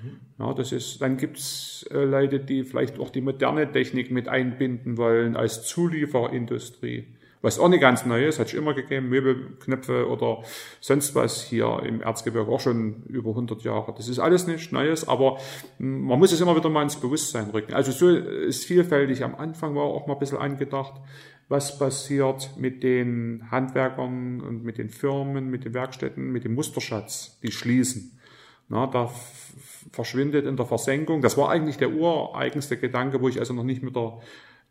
[0.03, 0.19] Mhm.
[0.37, 4.97] Ja, das ist, dann gibt's äh, Leute, die vielleicht auch die moderne Technik mit einbinden
[4.97, 7.07] wollen als Zulieferindustrie.
[7.41, 10.43] Was auch nicht ganz neu ist, hat es immer gegeben, Möbelknöpfe oder
[10.81, 13.93] sonst was hier im Erzgebirge auch schon über 100 Jahre.
[13.95, 15.37] Das ist alles nicht Neues, aber
[15.77, 17.73] man muss es immer wieder mal ins Bewusstsein rücken.
[17.73, 19.23] Also so ist vielfältig.
[19.23, 20.93] Am Anfang war auch mal ein bisschen angedacht,
[21.47, 27.37] was passiert mit den Handwerkern und mit den Firmen, mit den Werkstätten, mit dem Musterschatz,
[27.43, 28.19] die schließen.
[28.67, 29.11] Na, da
[29.93, 31.21] verschwindet in der Versenkung.
[31.21, 34.19] Das war eigentlich der ureigenste Gedanke, wo ich also noch nicht mit der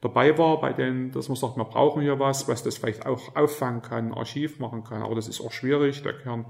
[0.00, 3.34] dabei war, bei denen, dass man sagt, wir brauchen hier was, was das vielleicht auch
[3.34, 5.02] auffangen kann, Archiv machen kann.
[5.02, 6.02] Aber das ist auch schwierig.
[6.02, 6.44] Da kann,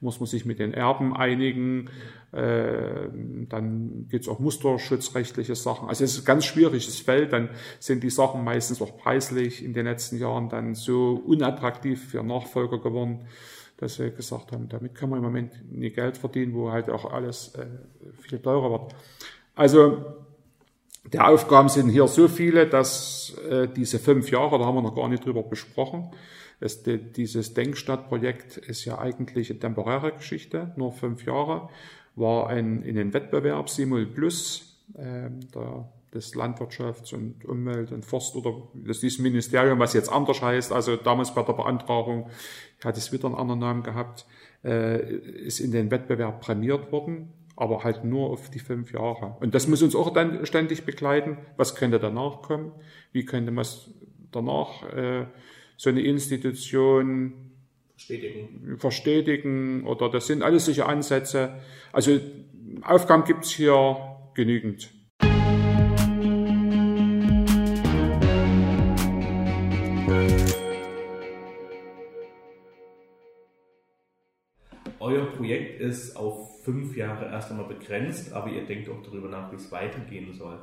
[0.00, 1.88] muss man sich mit den Erben einigen.
[2.32, 3.08] Äh,
[3.48, 5.88] dann gibt es auch musterschutzrechtliche Sachen.
[5.88, 7.32] Also es ist ein ganz schwieriges Feld.
[7.32, 12.22] Dann sind die Sachen meistens auch preislich in den letzten Jahren dann so unattraktiv für
[12.22, 13.26] Nachfolger geworden
[13.80, 17.10] dass sie gesagt haben, damit kann man im Moment nie Geld verdienen, wo halt auch
[17.10, 17.64] alles äh,
[18.20, 18.94] viel teurer wird.
[19.54, 20.19] Also
[21.04, 24.94] die Aufgaben sind hier so viele, dass äh, diese fünf Jahre, da haben wir noch
[24.94, 26.10] gar nicht drüber besprochen,
[26.60, 31.70] es, die, dieses Denkstadtprojekt ist ja eigentlich eine temporäre Geschichte, nur fünf Jahre,
[32.16, 38.34] war ein, in den Wettbewerb Simul Plus, äh, der, des Landwirtschafts und Umwelt und Forst
[38.34, 42.28] oder das ist Ministerium, was jetzt anders heißt, also damals bei der Beantragung
[42.84, 44.26] hat es wieder einen anderen Namen gehabt,
[44.64, 49.36] äh, ist in den Wettbewerb prämiert worden aber halt nur auf die fünf Jahre.
[49.40, 51.36] Und das muss uns auch dann ständig begleiten.
[51.58, 52.72] Was könnte danach kommen?
[53.12, 53.66] Wie könnte man
[54.32, 55.26] danach äh,
[55.76, 57.52] so eine Institution
[57.90, 58.78] verstetigen.
[58.78, 59.86] verstetigen?
[59.86, 61.60] Oder das sind alles solche Ansätze.
[61.92, 62.18] Also
[62.82, 63.96] Aufgaben gibt's hier
[64.32, 64.90] genügend.
[74.98, 79.50] Euer Projekt ist auf fünf Jahre erst einmal begrenzt, aber ihr denkt auch darüber nach,
[79.50, 80.58] wie es weitergehen soll.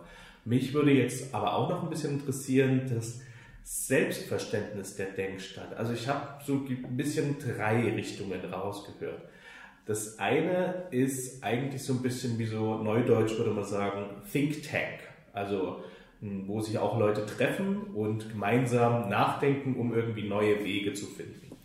[0.45, 3.19] Mich würde jetzt aber auch noch ein bisschen interessieren, das
[3.63, 5.75] Selbstverständnis der Denkstadt.
[5.75, 9.21] Also ich habe so ein bisschen drei Richtungen rausgehört.
[9.85, 14.99] Das eine ist eigentlich so ein bisschen wie so neudeutsch würde man sagen Think Tank.
[15.33, 15.83] Also
[16.21, 21.55] wo sich auch Leute treffen und gemeinsam nachdenken, um irgendwie neue Wege zu finden.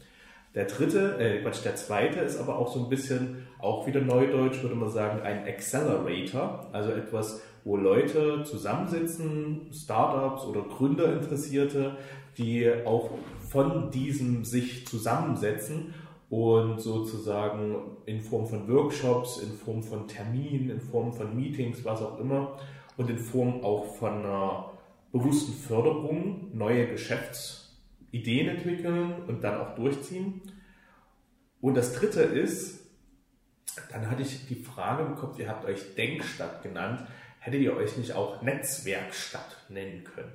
[0.55, 4.61] Der dritte, äh, Quatsch, der zweite ist aber auch so ein bisschen, auch wieder neudeutsch
[4.63, 11.97] würde man sagen, ein Accelerator, also etwas, wo Leute zusammensitzen, Startups oder Gründerinteressierte,
[12.37, 13.11] die auch
[13.49, 15.95] von diesem sich zusammensetzen
[16.29, 22.03] und sozusagen in Form von Workshops, in Form von Terminen, in Form von Meetings, was
[22.03, 22.59] auch immer
[22.97, 24.71] und in Form auch von einer
[25.13, 27.79] bewussten Förderung neue Geschäfts
[28.11, 30.43] Ideen entwickeln und dann auch durchziehen.
[31.61, 32.82] Und das dritte ist,
[33.91, 37.07] dann hatte ich die Frage bekommen, ihr habt euch Denkstadt genannt,
[37.39, 40.33] hättet ihr euch nicht auch Netzwerkstatt nennen können?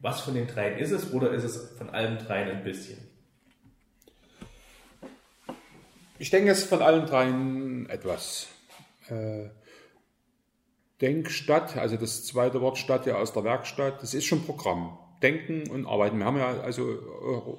[0.00, 2.98] Was von den dreien ist es oder ist es von allen dreien ein bisschen?
[6.18, 8.48] Ich denke, es ist von allen dreien etwas.
[9.08, 9.48] Äh,
[11.00, 14.98] Denkstadt, also das zweite Wort Stadt ja aus der Werkstatt, das ist schon Programm.
[15.24, 16.18] Denken und Arbeiten.
[16.18, 16.82] Wir haben ja, also,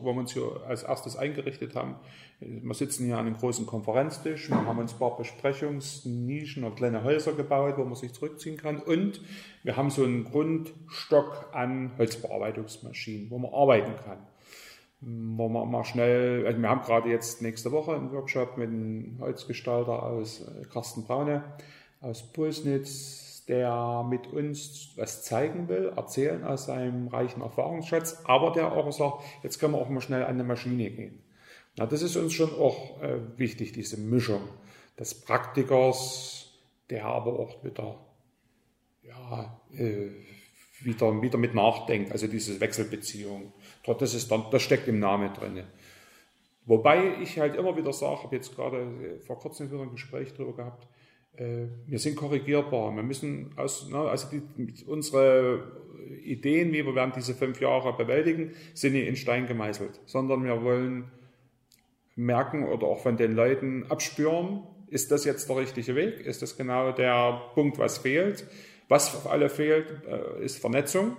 [0.01, 1.95] wo wir uns hier als erstes eingerichtet haben,
[2.39, 7.04] wir sitzen hier an einem großen Konferenztisch, wir haben uns ein paar Besprechungsnischen oder kleine
[7.04, 9.19] Häuser gebaut, wo man sich zurückziehen kann und
[9.63, 14.19] wir haben so einen Grundstock an Holzbearbeitungsmaschinen, wo man arbeiten kann.
[15.01, 19.17] Wo man mal schnell, also wir haben gerade jetzt nächste Woche einen Workshop mit einem
[19.19, 21.43] Holzgestalter aus äh, Carsten Braune
[22.01, 28.71] aus Pulsnitz, der mit uns was zeigen will, erzählen aus seinem reichen Erfahrungsschatz, aber der
[28.71, 31.21] auch sagt, jetzt können wir auch mal schnell an eine Maschine gehen.
[31.77, 34.41] Na, das ist uns schon auch äh, wichtig, diese Mischung
[34.97, 36.53] des Praktikers,
[36.89, 37.99] der aber auch wieder,
[39.03, 40.10] ja, äh,
[40.81, 43.53] wieder, wieder mit nachdenkt, also diese Wechselbeziehung.
[43.86, 45.63] Das, ist dann, das steckt im Namen drin.
[46.65, 50.34] Wobei ich halt immer wieder sage, habe jetzt gerade äh, vor kurzem wieder ein Gespräch
[50.34, 50.88] darüber gehabt,
[51.38, 52.95] wir sind korrigierbar.
[52.95, 54.41] Wir müssen aus, ne, also die,
[54.86, 55.63] unsere
[56.24, 60.63] Ideen, wie wir werden diese fünf Jahre bewältigen, sind nicht in Stein gemeißelt, sondern wir
[60.63, 61.12] wollen
[62.15, 66.19] merken oder auch von den Leuten abspüren, ist das jetzt der richtige Weg?
[66.21, 68.45] Ist das genau der Punkt, was fehlt?
[68.88, 71.17] Was auf alle fehlt, äh, ist Vernetzung.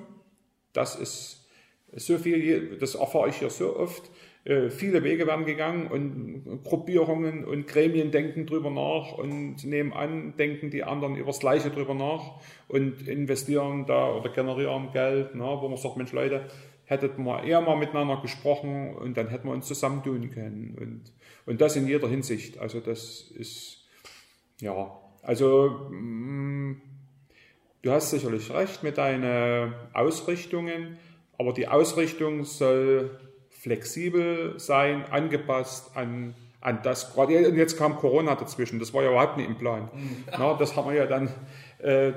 [0.72, 1.46] Das ist
[1.92, 4.11] so viel, das erfahre ich hier so oft.
[4.46, 10.37] Äh, viele Wege werden gegangen und Gruppierungen und Gremien denken drüber nach und nehmen an,
[10.37, 12.35] denken die anderen über das Gleiche drüber nach
[12.68, 16.42] und investieren da oder generieren Geld, ne, wo man sagt, Mensch Leute,
[16.85, 21.12] hättet wir eher mal miteinander gesprochen und dann hätten wir uns zusammentun können und,
[21.44, 22.59] und das in jeder Hinsicht.
[22.59, 23.85] Also das ist,
[24.61, 26.80] ja, also mm,
[27.82, 30.98] du hast sicherlich recht mit deinen Ausrichtungen,
[31.37, 33.11] aber die Ausrichtung soll
[33.66, 37.12] flexibel sein, angepasst an, an das.
[37.12, 39.90] Gerade jetzt kam Corona dazwischen, das war ja überhaupt nicht im Plan.
[39.92, 40.24] Mhm.
[40.38, 41.29] Na, das haben wir ja dann,
[41.83, 42.12] äh,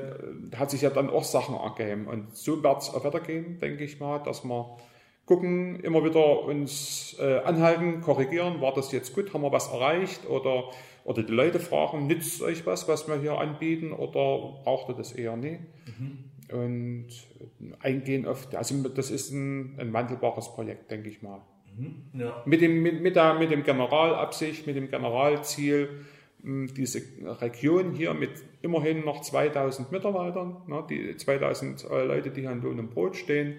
[0.56, 2.06] hat sich ja dann auch Sachen ergeben.
[2.06, 4.78] Und so wird es auch weitergehen, denke ich mal, dass wir
[5.26, 10.30] gucken, immer wieder uns äh, anhalten, korrigieren, war das jetzt gut, haben wir was erreicht
[10.30, 10.66] oder,
[11.04, 15.14] oder die Leute fragen, nützt euch was, was wir hier anbieten oder braucht ihr das
[15.14, 15.62] eher nicht?
[15.86, 17.08] Mhm und
[17.80, 21.42] eingehen auf, also das ist ein, ein wandelbares Projekt, denke ich mal.
[21.78, 22.42] Mhm, ja.
[22.46, 25.90] Mit, dem, mit, mit, der, mit dem Generalabsicht, mit dem Generalziel,
[26.42, 27.02] diese
[27.42, 28.32] Region hier mit
[28.62, 33.58] immerhin noch 2000 Mitarbeitern, ne, die 2000 Leute, die hier an Lohn und Brot stehen,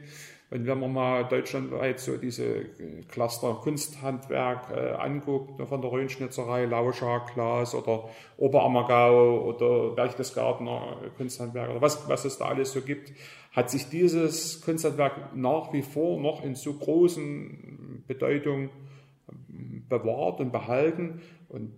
[0.50, 2.64] Und wenn man mal deutschlandweit so diese
[3.08, 11.70] Cluster Kunsthandwerk äh, anguckt, ne, von der Röhnschnitzerei, Lauscher, Glas oder Oberammergau oder Berchtesgadener Kunsthandwerk
[11.70, 13.12] oder was, was es da alles so gibt,
[13.52, 18.70] hat sich dieses Kunsthandwerk nach wie vor noch in so großen Bedeutung
[19.28, 21.20] ähm, bewahrt und behalten.
[21.48, 21.72] Und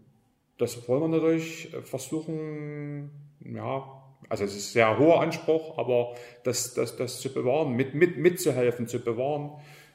[0.56, 6.74] das wollen wir natürlich versuchen, ja, also es ist ein sehr hoher Anspruch, aber das,
[6.74, 9.52] das, das zu bewahren, mit, mit, mitzuhelfen, zu bewahren,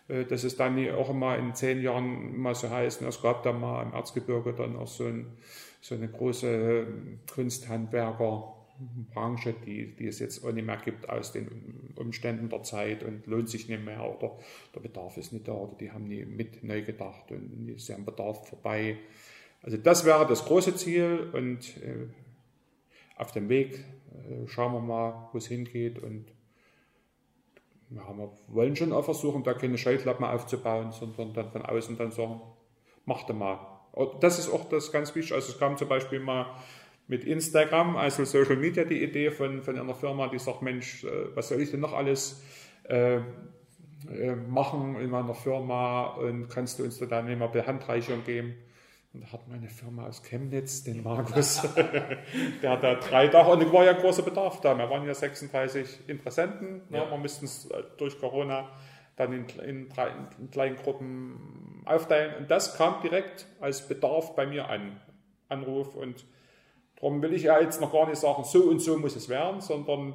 [0.08, 3.54] äh, dass es dann auch immer in zehn Jahren mal so heißt, es gab da
[3.54, 5.38] mal im Erzgebirge dann auch so, ein,
[5.82, 6.88] so eine große
[7.34, 13.26] Kunsthandwerkerbranche, die, die es jetzt auch nicht mehr gibt aus den Umständen der Zeit und
[13.28, 14.38] lohnt sich nicht mehr oder
[14.76, 18.06] der Bedarf ist nicht da oder die haben nie mit neu gedacht und ist am
[18.06, 18.98] Bedarf vorbei.
[19.64, 22.06] Also das wäre das große Ziel und äh,
[23.18, 23.84] auf dem Weg äh,
[24.46, 26.32] schauen wir mal, wo es hingeht und
[27.90, 32.12] ja, wir wollen schon auch versuchen, da keine Scheuklappen aufzubauen, sondern dann von außen dann
[32.12, 32.42] sagen,
[33.06, 33.60] mach doch mal.
[34.20, 35.34] Das ist auch das ganz wichtig.
[35.34, 36.48] Also es kam zum Beispiel mal
[37.08, 41.36] mit Instagram, also Social Media, die Idee von, von einer Firma, die sagt, Mensch, äh,
[41.36, 42.44] was soll ich denn noch alles
[42.84, 43.22] äh,
[44.10, 48.56] äh, machen in meiner Firma und kannst du uns da dann immer Handreichung geben?
[49.18, 51.62] Und da hat meine Firma aus Chemnitz, den Markus,
[52.62, 54.78] der hat da drei Tage, und es war ja großer Bedarf da.
[54.78, 57.00] Wir waren ja 36 Interessenten, ne?
[57.00, 57.06] ja.
[57.06, 57.12] ne?
[57.12, 58.70] wir mussten es äh, durch Corona
[59.16, 62.36] dann in, in, drei, in kleinen Gruppen aufteilen.
[62.36, 65.02] Und das kam direkt als Bedarf bei mir an,
[65.50, 65.96] Anruf.
[65.96, 66.24] Und
[66.98, 69.62] darum will ich ja jetzt noch gar nicht sagen, so und so muss es werden,
[69.62, 70.14] sondern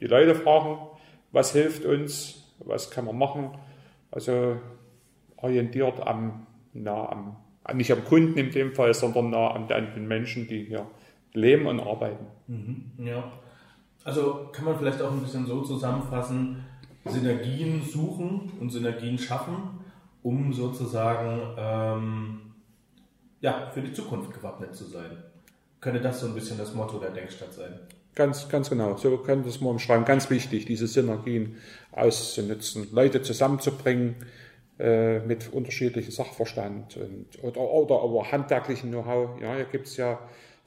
[0.00, 0.86] die Leute fragen,
[1.32, 3.56] was hilft uns, was kann man machen.
[4.10, 4.58] Also
[5.38, 7.36] orientiert am, na, am
[7.72, 10.86] nicht am Kunden in dem Fall, sondern an den Menschen, die hier
[11.32, 12.26] leben und arbeiten.
[12.46, 13.32] Mhm, ja.
[14.04, 16.64] Also kann man vielleicht auch ein bisschen so zusammenfassen,
[17.06, 19.80] Synergien suchen und Synergien schaffen,
[20.22, 22.40] um sozusagen ähm,
[23.40, 25.22] ja, für die Zukunft gewappnet zu sein.
[25.80, 27.78] Könnte das so ein bisschen das Motto der Denkstadt sein?
[28.14, 28.96] Ganz, ganz genau.
[28.96, 30.04] So können wir das mal umschreiben.
[30.04, 31.56] Ganz wichtig, diese Synergien
[31.92, 34.24] auszunutzen, Leute zusammenzubringen, äh,
[34.76, 39.40] mit unterschiedlichem Sachverstand und, oder, oder aber handwerklichen Know-how.
[39.40, 40.18] Ja, hier gibt es ja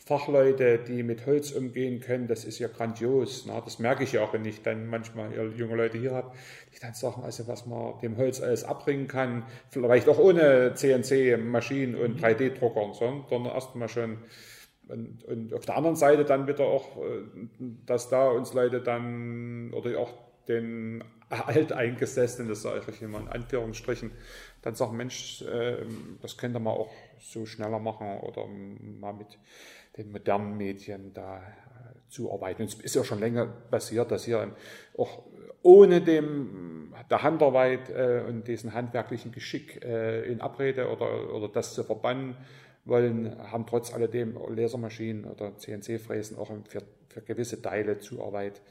[0.08, 3.44] Fachleute, die mit Holz umgehen können, das ist ja grandios.
[3.46, 6.32] Na, das merke ich ja auch, wenn ich dann manchmal junge Leute hier habe,
[6.74, 11.96] die dann sagen, also was man dem Holz alles abbringen kann, vielleicht auch ohne CNC-Maschinen
[11.96, 14.20] und 3D-Druckern, sondern erstmal schon
[14.88, 17.24] und, und auf der anderen Seite dann wieder auch, äh,
[17.86, 20.14] dass da uns Leute dann oder auch
[20.48, 24.12] den Alteingesessenen, das sage ich immer in Anführungsstrichen,
[24.62, 29.38] dann sagen, Mensch, ähm, das könnte man auch so schneller machen oder mal mit
[29.98, 31.42] den modernen Medien da äh,
[32.10, 32.64] zuarbeiten.
[32.64, 34.56] Und es ist ja schon länger passiert, dass hier
[34.98, 35.24] auch
[35.64, 41.74] ohne dem, der Handarbeit äh, und diesen handwerklichen Geschick äh, in Abrede oder, oder das
[41.74, 42.38] zu verbannen
[42.86, 48.62] wollen, haben trotz alledem Lasermaschinen oder CNC-Fräsen auch für, für gewisse Teile Zuarbeit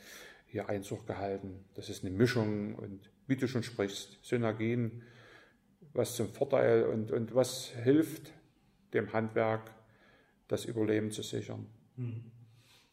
[0.56, 1.64] hier Einzug gehalten.
[1.74, 5.02] Das ist eine Mischung und wie du schon sprichst, Synergien,
[5.92, 8.32] was zum Vorteil und, und was hilft
[8.94, 9.70] dem Handwerk,
[10.48, 11.66] das Überleben zu sichern.
[11.96, 12.24] Hm.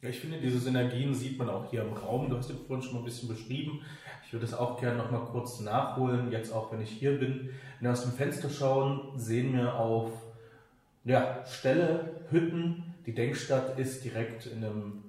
[0.02, 2.30] Ja, ich finde, diese Synergien sieht man auch hier im Raum.
[2.30, 3.82] Du hast den vorhin schon mal ein bisschen beschrieben.
[4.26, 7.52] Ich würde es auch gerne noch mal kurz nachholen, jetzt auch wenn ich hier bin.
[7.80, 10.12] Wenn wir aus dem Fenster schauen, sehen wir auf
[11.06, 12.84] ja, Ställe, Hütten.
[13.06, 15.03] Die Denkstadt ist direkt in einem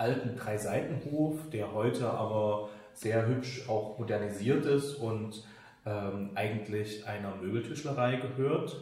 [0.00, 5.44] alten Drei-Seitenhof, der heute aber sehr hübsch auch modernisiert ist und
[5.86, 8.76] ähm, eigentlich einer Möbeltischlerei gehört.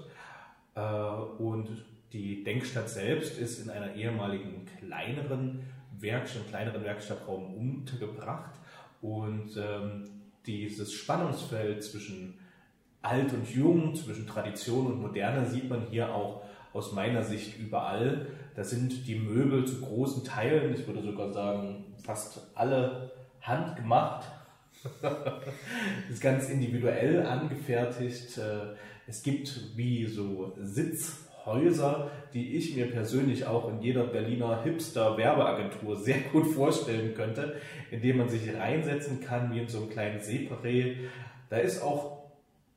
[0.75, 0.81] Äh,
[1.43, 5.65] und die Denkstadt selbst ist in einer ehemaligen kleineren
[5.99, 8.55] Werkstatt, kleineren Werkstattraum untergebracht.
[9.03, 10.05] Und ähm,
[10.47, 12.39] dieses Spannungsfeld zwischen
[13.03, 16.43] alt und jung, zwischen Tradition und Moderne sieht man hier auch
[16.73, 18.27] aus meiner Sicht überall.
[18.55, 24.27] Da sind die Möbel zu großen Teilen, ich würde sogar sagen, fast alle handgemacht.
[26.11, 28.39] ist ganz individuell angefertigt.
[28.39, 35.97] Äh, es gibt wie so Sitzhäuser, die ich mir persönlich auch in jeder Berliner Hipster-Werbeagentur
[35.97, 37.57] sehr gut vorstellen könnte,
[37.91, 40.97] in dem man sich reinsetzen kann, wie in so einem kleinen Separé.
[41.49, 42.18] Da ist auch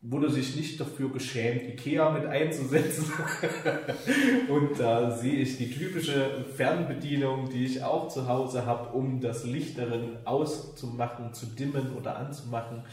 [0.04, 3.06] wurde sich nicht dafür geschämt, Ikea mit einzusetzen.
[4.50, 9.44] und da sehe ich die typische Fernbedienung, die ich auch zu Hause habe, um das
[9.44, 12.84] Licht darin auszumachen, zu dimmen oder anzumachen.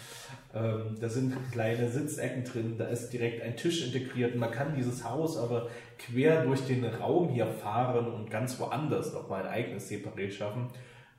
[0.54, 4.36] Ähm, da sind kleine Sitzecken drin, da ist direkt ein Tisch integriert.
[4.36, 9.46] Man kann dieses Haus aber quer durch den Raum hier fahren und ganz woanders nochmal
[9.46, 10.68] ein eigenes Separé schaffen.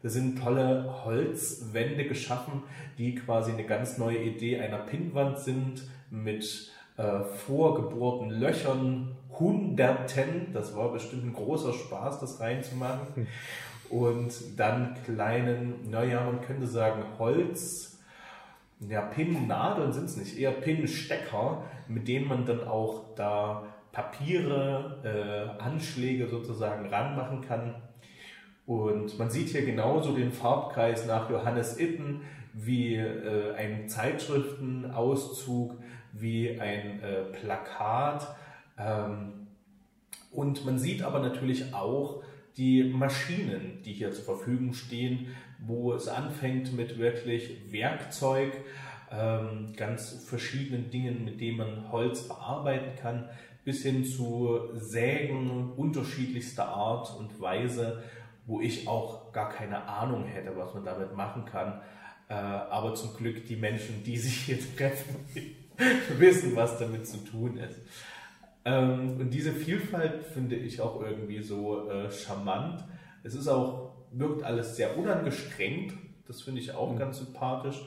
[0.02, 2.64] Da sind tolle Holzwände geschaffen,
[2.98, 10.54] die quasi eine ganz neue Idee einer Pinnwand sind mit äh, vorgebohrten Löchern, Hunderten.
[10.54, 13.08] Das war bestimmt ein großer Spaß, das reinzumachen.
[13.16, 13.28] Hm.
[13.90, 18.00] Und dann kleinen, naja, man könnte sagen Holz,
[18.88, 25.62] ja, Pinnnadeln sind es nicht, eher Pinnstecker, mit denen man dann auch da Papiere, äh,
[25.62, 27.76] Anschläge sozusagen ranmachen kann.
[28.70, 32.22] Und man sieht hier genauso den Farbkreis nach Johannes Itten
[32.54, 35.76] wie äh, ein Zeitschriftenauszug,
[36.14, 38.28] wie ein äh, Plakat.
[38.78, 39.48] Ähm,
[40.30, 42.22] und man sieht aber natürlich auch
[42.58, 48.52] die Maschinen, die hier zur Verfügung stehen, wo es anfängt mit wirklich Werkzeug,
[49.12, 53.30] ähm, ganz verschiedenen Dingen, mit denen man Holz bearbeiten kann,
[53.66, 58.04] bis hin zu Sägen unterschiedlichster Art und Weise,
[58.50, 61.82] wo ich auch gar keine Ahnung hätte, was man damit machen kann.
[62.28, 65.16] Äh, aber zum Glück die Menschen, die sich hier treffen,
[66.18, 67.80] wissen, was damit zu tun ist.
[68.66, 72.84] Ähm, und diese Vielfalt finde ich auch irgendwie so äh, charmant.
[73.24, 75.94] Es ist auch, wirkt alles sehr unangestrengt.
[76.28, 76.98] Das finde ich auch mhm.
[76.98, 77.80] ganz sympathisch.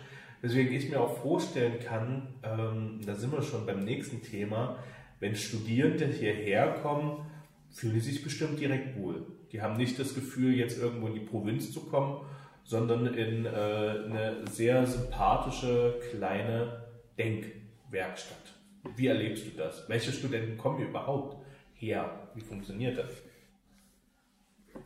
[0.45, 4.79] Deswegen ich mir auch vorstellen kann, ähm, da sind wir schon beim nächsten Thema,
[5.19, 7.27] wenn Studierende hierher kommen,
[7.71, 9.27] fühlen sie sich bestimmt direkt wohl.
[9.53, 12.25] Die haben nicht das Gefühl, jetzt irgendwo in die Provinz zu kommen,
[12.65, 16.85] sondern in äh, eine sehr sympathische kleine
[17.19, 18.39] Denkwerkstatt.
[18.97, 19.89] Wie erlebst du das?
[19.89, 21.37] Welche Studenten kommen hier überhaupt
[21.75, 22.29] her?
[22.35, 23.11] Wie funktioniert das?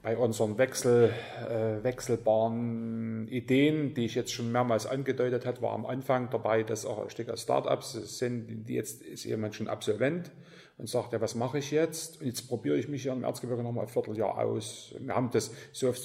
[0.03, 1.13] Bei unseren Wechsel,
[1.49, 6.85] äh, wechselbaren Ideen, die ich jetzt schon mehrmals angedeutet habe, war am Anfang dabei, dass
[6.85, 10.33] auch ein Stück Startups sind, jetzt ist jemand schon Absolvent
[10.79, 12.21] und sagt, ja, was mache ich jetzt?
[12.21, 14.95] Und jetzt probiere ich mich hier im Erzgebirge nochmal ein Vierteljahr aus.
[14.99, 15.99] Wir haben das so auf,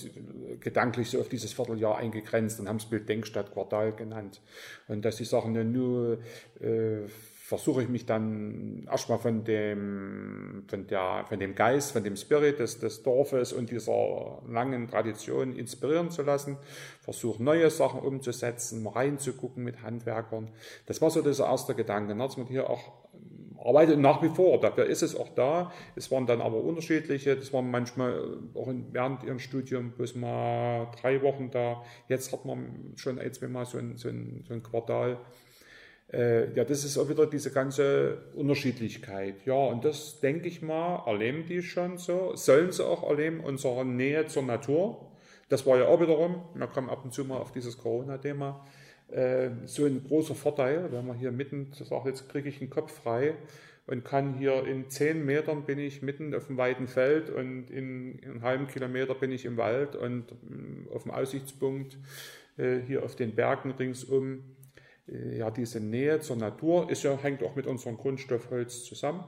[0.59, 4.41] gedanklich so auf dieses Vierteljahr eingegrenzt und haben es Bild Denkstadt Quartal genannt.
[4.88, 6.19] Und dass die Sachen ja nur
[6.61, 7.07] äh,
[7.51, 12.59] versuche ich mich dann erstmal von dem, von der, von dem Geist, von dem Spirit
[12.59, 16.55] des, des Dorfes und dieser langen Tradition inspirieren zu lassen,
[17.01, 20.49] versuche neue Sachen umzusetzen, reinzugucken mit Handwerkern.
[20.86, 22.93] Das war so dieser erste Gedanke, dass man hier auch
[23.64, 25.72] arbeitet nach wie vor, dafür ist es auch da.
[25.95, 31.22] Es waren dann aber unterschiedliche, das waren manchmal auch während ihrem Studium bloß mal drei
[31.22, 31.84] Wochen da.
[32.07, 35.18] Jetzt hat man schon ein, zwei Mal so ein, so ein, so ein Quartal
[36.14, 39.45] äh, ja, das ist auch wieder diese ganze Unterschiedlichkeit.
[39.45, 43.86] Ja, und das denke ich mal, erleben die schon so, sollen sie auch erleben, unsere
[43.86, 45.09] Nähe zur Natur.
[45.47, 48.80] Das war ja auch wiederum, wir kommen ab und zu mal auf dieses Corona-Thema, äh,
[49.66, 53.36] so ein großer Vorteil, wenn man hier mitten sagt, jetzt kriege ich den Kopf frei
[53.88, 58.20] und kann hier in zehn Metern bin ich mitten auf dem weiten Feld und in,
[58.20, 61.97] in einem halben Kilometer bin ich im Wald und mm, auf dem Aussichtspunkt
[62.57, 64.43] äh, hier auf den Bergen ringsum
[65.09, 69.26] äh, ja, diese Nähe zur Natur ist ja, hängt auch mit unserem Grundstoff zusammen.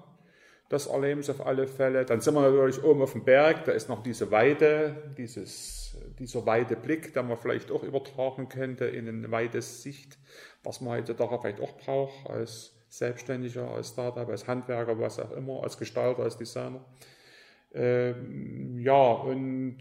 [0.69, 2.05] Das erleben Sie auf alle Fälle.
[2.05, 5.82] Dann sind wir natürlich oben auf dem Berg, da ist noch diese Weide, dieses,
[6.19, 10.17] dieser weite Blick, den man vielleicht auch übertragen könnte in eine weite Sicht,
[10.63, 15.63] was man heutzutage vielleicht auch braucht als Selbstständiger, als Startup, als Handwerker, was auch immer,
[15.63, 16.85] als Gestalter, als Designer.
[17.73, 19.77] Ähm, ja, und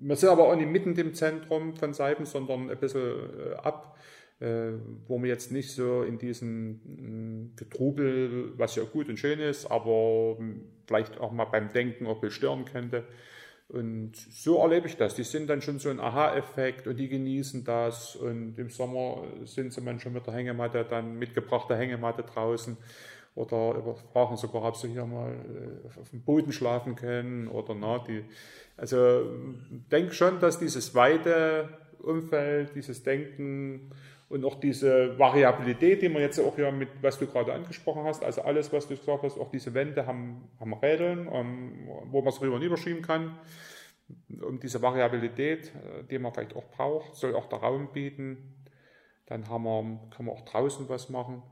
[0.00, 3.98] wir sind aber auch nicht mitten im Zentrum von Seiben, sondern ein bisschen äh, ab
[4.42, 4.72] äh,
[5.06, 9.66] wo man jetzt nicht so in diesen mm, Getrubel, was ja gut und schön ist,
[9.66, 10.36] aber
[10.88, 13.04] vielleicht auch mal beim Denken auch bestören könnte.
[13.72, 15.14] Und so erlebe ich das.
[15.14, 18.16] Die sind dann schon so ein Aha-Effekt und die genießen das.
[18.16, 22.76] Und im Sommer sind sie manchmal mit der Hängematte, dann mitgebrachte Hängematte draußen.
[23.34, 27.98] Oder fragen sogar, ob sie hier mal äh, auf dem Boden schlafen können oder na,
[27.98, 28.24] die.
[28.76, 29.24] Also
[29.90, 33.90] denke schon, dass dieses weite Umfeld, dieses Denken
[34.32, 38.24] und auch diese Variabilität, die man jetzt auch ja mit, was du gerade angesprochen hast,
[38.24, 42.32] also alles, was du gesagt hast, auch diese Wände haben, haben Rädeln, ähm, wo man
[42.32, 43.38] es rüber und niederschieben kann.
[44.40, 48.64] Um diese Variabilität, äh, die man vielleicht auch braucht, soll auch der Raum bieten.
[49.26, 51.42] Dann haben wir, kann man auch draußen was machen.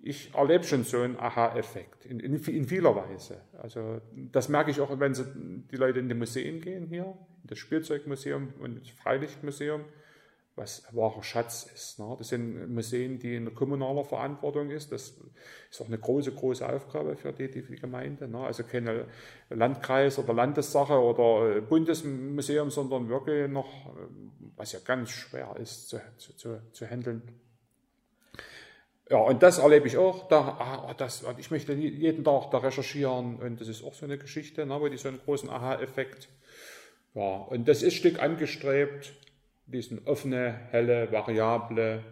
[0.00, 3.40] Ich erlebe schon so einen Aha-Effekt in, in, in, vieler Weise.
[3.60, 5.24] Also das merke ich auch, wenn sie,
[5.68, 7.06] die Leute in die Museen gehen hier,
[7.42, 9.84] in das Spielzeugmuseum und das Freilichtmuseum
[10.56, 11.98] was wahrer Schatz ist.
[11.98, 12.14] Ne?
[12.16, 14.92] Das sind Museen, die in kommunaler Verantwortung ist.
[14.92, 15.14] Das
[15.70, 18.28] ist auch eine große, große Aufgabe für die, die Gemeinde.
[18.28, 18.38] Ne?
[18.38, 19.06] Also keine
[19.50, 23.94] Landkreis- oder Landessache oder Bundesmuseum, sondern wirklich noch,
[24.56, 27.22] was ja ganz schwer ist zu, zu, zu, zu handeln.
[29.10, 30.28] Ja, und das erlebe ich auch.
[30.28, 34.18] Da, ah, das, ich möchte jeden Tag da recherchieren und das ist auch so eine
[34.18, 36.28] Geschichte, ne, wo die so einen großen Aha-Effekt
[37.14, 39.12] Ja, und das ist Stück angestrebt,
[39.66, 42.04] diesen offene, helle, variable,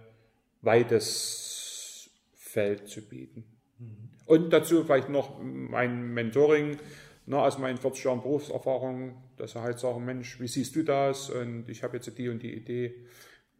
[0.62, 3.44] weites Feld zu bieten.
[3.78, 4.10] Mhm.
[4.26, 6.78] Und dazu vielleicht noch mein Mentoring,
[7.26, 11.30] na, aus meinen 40 Jahren Berufserfahrung, dass er halt sagen, Mensch, wie siehst du das?
[11.30, 12.94] Und ich habe jetzt die und die Idee.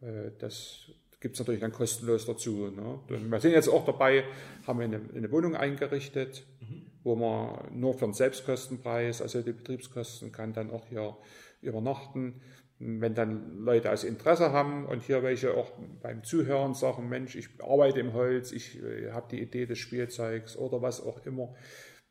[0.01, 2.69] Äh, das gibt es natürlich dann kostenlos dazu.
[2.69, 2.99] Ne?
[3.07, 4.25] Wir sind jetzt auch dabei,
[4.67, 6.87] haben eine, eine Wohnung eingerichtet, mhm.
[7.03, 11.15] wo man nur für den Selbstkostenpreis, also die Betriebskosten, kann dann auch hier
[11.61, 12.41] übernachten.
[12.85, 15.71] Wenn dann Leute also Interesse haben und hier welche auch
[16.01, 20.57] beim Zuhören sagen, Mensch, ich arbeite im Holz, ich äh, habe die Idee des Spielzeugs
[20.57, 21.55] oder was auch immer,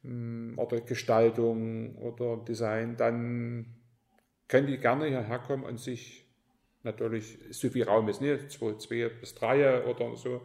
[0.02, 3.66] hm, oder Gestaltung oder Design, dann
[4.48, 6.26] können die gerne hierher kommen und sich
[6.82, 10.42] natürlich, so viel Raum ist nicht, zwei, zwei bis drei oder so,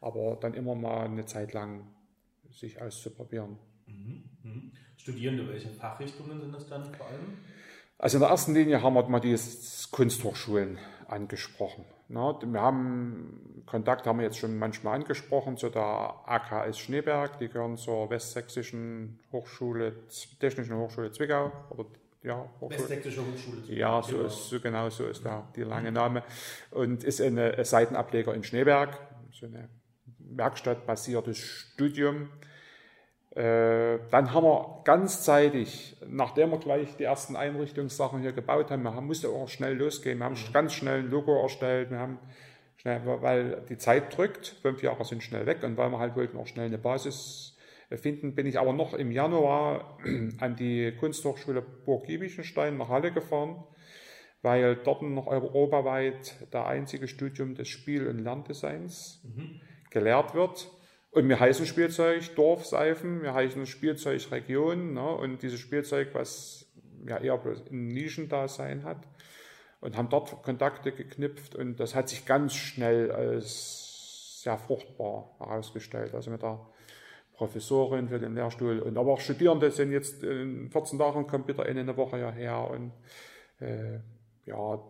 [0.00, 1.86] aber dann immer mal eine Zeit lang
[2.50, 3.58] sich auszuprobieren.
[3.86, 4.72] Mhm, mhm.
[4.96, 7.38] Studierende, welche Fachrichtungen sind das dann vor allem?
[8.00, 9.36] Also in der ersten Linie haben wir mal die
[9.90, 10.78] Kunsthochschulen
[11.08, 11.84] angesprochen.
[12.08, 17.76] Wir haben Kontakt, haben wir jetzt schon manchmal angesprochen, zu der AKS Schneeberg, die gehören
[17.76, 19.96] zur Westsächsischen Hochschule,
[20.38, 21.50] Technischen Hochschule Zwickau.
[21.70, 21.86] Oder,
[22.22, 22.78] ja, Hochschule.
[22.78, 23.78] Westsächsische Hochschule Zwickau.
[23.78, 26.22] Ja, so ist, so genau so ist der, die lange Name.
[26.70, 28.96] Und ist eine Seitenableger in Schneeberg,
[29.32, 29.68] so eine
[30.18, 32.30] werkstattbasiertes Studium
[33.40, 39.28] dann haben wir ganzzeitig, nachdem wir gleich die ersten Einrichtungssachen hier gebaut haben, wir musste
[39.28, 40.18] auch schnell losgehen.
[40.18, 40.52] Wir haben mhm.
[40.52, 41.90] ganz schnell ein Logo erstellt.
[41.90, 42.18] Wir haben
[42.78, 44.56] schnell, weil die Zeit drückt.
[44.62, 47.56] Fünf Jahre sind schnell weg und weil wir halt wollten auch schnell eine Basis
[47.96, 49.98] finden, bin ich aber noch im Januar
[50.40, 53.64] an die Kunsthochschule Burg Giebichenstein nach Halle gefahren,
[54.42, 59.60] weil dort noch europaweit der einzige Studium des Spiel- und Lerndesigns mhm.
[59.90, 60.70] gelehrt wird.
[61.10, 65.08] Und wir heißen Spielzeug Dorfseifen, wir heißen Spielzeug Region ne?
[65.08, 66.66] und dieses Spielzeug, was
[67.06, 67.40] ja eher
[67.70, 68.98] in Nischendasein hat
[69.80, 76.14] und haben dort Kontakte geknüpft und das hat sich ganz schnell als sehr fruchtbar herausgestellt.
[76.14, 76.60] Also mit der
[77.34, 81.78] Professorin für den Lehrstuhl und aber auch Studierende sind jetzt in 14 Tagen wieder in
[81.78, 82.92] eine Woche hierher und
[83.60, 84.00] äh,
[84.44, 84.80] ja,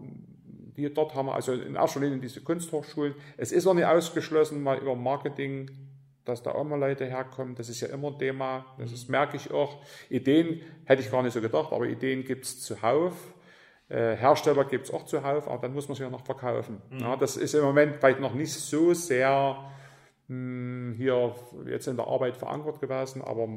[0.77, 3.15] die dort haben wir also in erster Linie diese Kunsthochschulen.
[3.37, 5.88] Es ist noch nicht ausgeschlossen, mal über Marketing
[6.29, 7.55] dass da auch mal Leute herkommen.
[7.55, 8.67] Das ist ja immer ein Thema.
[8.79, 9.83] Das ist, merke ich auch.
[10.11, 13.35] Ideen hätte ich gar nicht so gedacht, aber Ideen gibt es zuhauf.
[13.89, 16.83] Äh, Hersteller gibt es auch zuhauf, aber dann muss man sie ja noch verkaufen.
[16.91, 16.99] Mhm.
[17.01, 19.57] Ja, das ist im Moment vielleicht noch nicht so sehr
[20.29, 21.35] mh, hm, hier
[21.67, 23.49] jetzt in der Arbeit verankert gewesen, aber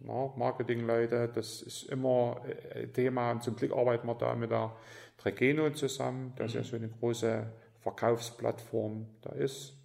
[0.00, 2.42] na, Marketingleute, das ist immer
[2.74, 3.30] ein äh, Thema.
[3.30, 4.76] Und zum Glück arbeiten wir da mit der
[5.16, 6.60] Tregeno zusammen, das mhm.
[6.60, 7.50] ja so eine große
[7.80, 9.79] Verkaufsplattform da ist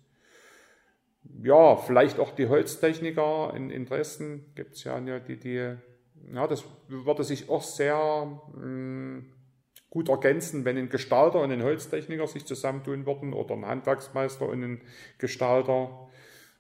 [1.43, 5.76] ja, vielleicht auch die Holztechniker in, in Dresden gibt es ja die, die,
[6.34, 9.26] ja, das würde sich auch sehr mh, hm,
[9.89, 14.63] gut ergänzen, wenn ein Gestalter und ein Holztechniker sich zusammentun würden oder ein Handwerksmeister und
[14.63, 14.82] ein
[15.19, 16.09] Gestalter.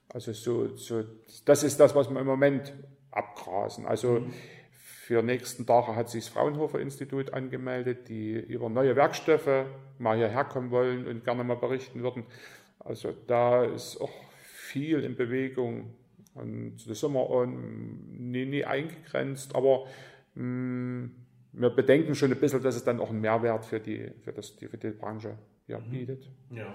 [0.07, 1.03] Also so, so
[1.43, 2.73] das ist das, was wir im Moment
[3.11, 3.85] abgrasen.
[3.85, 4.33] Also mhm.
[4.71, 9.65] für nächsten Tage hat sich das Fraunhofer Institut angemeldet, die über neue Werkstoffe
[9.97, 12.25] mal hierher kommen wollen und gerne mal berichten würden.
[12.79, 14.13] Also da ist auch
[14.75, 15.93] viel in Bewegung.
[16.33, 19.85] Und das sind wir nie, nie eingegrenzt, aber
[20.35, 21.11] mh, mm,
[21.53, 24.57] wir bedenken schon ein bisschen, dass es dann auch einen Mehrwert für die, für das,
[24.57, 25.91] die, für die Branche ja, mhm.
[25.91, 26.29] bietet.
[26.51, 26.67] Ja.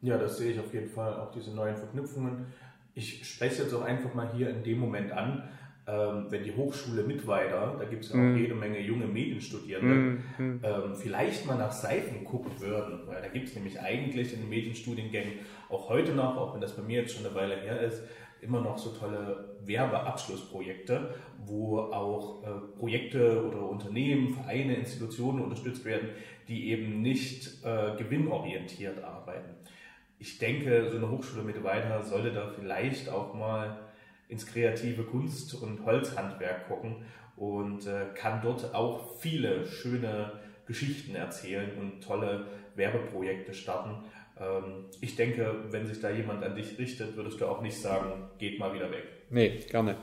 [0.00, 2.46] ja, das sehe ich auf jeden Fall, auch diese neuen Verknüpfungen.
[2.94, 5.48] Ich spreche es jetzt auch einfach mal hier in dem Moment an,
[5.90, 8.36] ähm, wenn die Hochschule Mittweida, da gibt es ja auch mm.
[8.36, 10.60] jede Menge junge Medienstudierende, mm.
[10.62, 13.00] ähm, vielleicht mal nach Seifen gucken würden.
[13.06, 15.32] Weil da gibt es nämlich eigentlich in den Medienstudiengängen
[15.68, 18.02] auch heute noch, auch wenn das bei mir jetzt schon eine Weile her ist,
[18.40, 21.14] immer noch so tolle Werbeabschlussprojekte,
[21.44, 26.10] wo auch äh, Projekte oder Unternehmen, Vereine, Institutionen unterstützt werden,
[26.48, 29.54] die eben nicht äh, gewinnorientiert arbeiten.
[30.18, 33.89] Ich denke, so eine Hochschule mit weiter sollte da vielleicht auch mal
[34.30, 37.04] ins kreative Kunst- und Holzhandwerk gucken
[37.36, 40.32] und äh, kann dort auch viele schöne
[40.66, 44.04] Geschichten erzählen und tolle Werbeprojekte starten.
[44.38, 48.28] Ähm, ich denke, wenn sich da jemand an dich richtet, würdest du auch nicht sagen,
[48.38, 49.04] geht mal wieder weg.
[49.30, 49.96] Nee, gerne.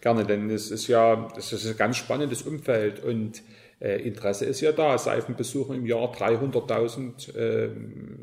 [0.00, 3.42] Gerne, denn es ist ja, es ist ein ganz spannendes Umfeld und
[3.80, 4.96] äh, Interesse ist ja da.
[4.98, 7.70] Seifen besuchen im Jahr 300.000 äh,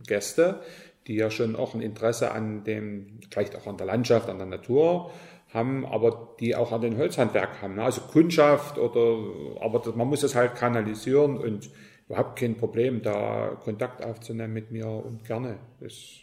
[0.08, 0.62] Gäste,
[1.08, 4.48] die ja schon auch ein Interesse an dem, vielleicht auch an der Landschaft, an der
[4.48, 5.12] Natur
[5.54, 7.76] haben, aber die auch an den Holzhandwerk haben.
[7.76, 7.84] Ne?
[7.84, 11.70] Also Kundschaft oder, aber man muss es halt kanalisieren und
[12.08, 15.60] überhaupt kein Problem, da Kontakt aufzunehmen mit mir und gerne.
[15.80, 16.20] Das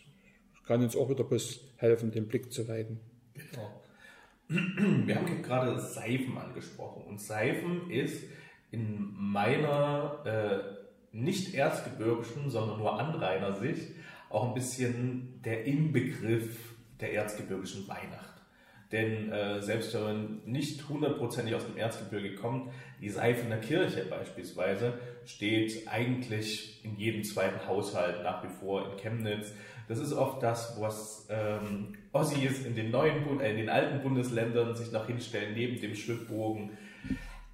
[0.67, 3.01] kann uns auch wieder bloß helfen, den Blick zu weiten.
[3.35, 3.83] Genau.
[5.07, 8.25] Wir haben gerade Seifen angesprochen und Seifen ist
[8.73, 13.93] in meiner äh, nicht erzgebirgischen, sondern nur Anrainersicht
[14.29, 18.30] auch ein bisschen der Inbegriff der erzgebirgischen Weihnacht.
[18.93, 24.95] Denn äh, selbst wenn man nicht hundertprozentig aus dem Erzgebirge kommt, die Seifener Kirche beispielsweise
[25.25, 29.53] steht eigentlich in jedem zweiten Haushalt nach wie vor in Chemnitz.
[29.87, 34.75] Das ist oft das, was ähm, Ossis in den neuen, äh, in den alten Bundesländern
[34.75, 36.71] sich noch hinstellen, neben dem Schwibbogen.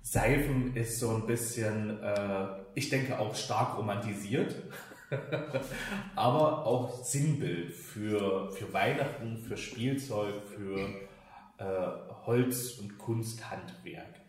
[0.01, 4.55] Seifen ist so ein bisschen, äh, ich denke auch stark romantisiert,
[6.17, 11.06] aber auch Sinnbild für, für Weihnachten, für Spielzeug, für
[11.59, 11.65] äh,
[12.27, 14.21] Holz- und Kunsthandwerk.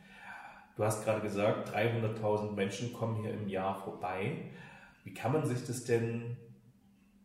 [0.75, 4.51] Du hast gerade gesagt, 300.000 Menschen kommen hier im Jahr vorbei.
[5.03, 6.37] Wie kann man sich das denn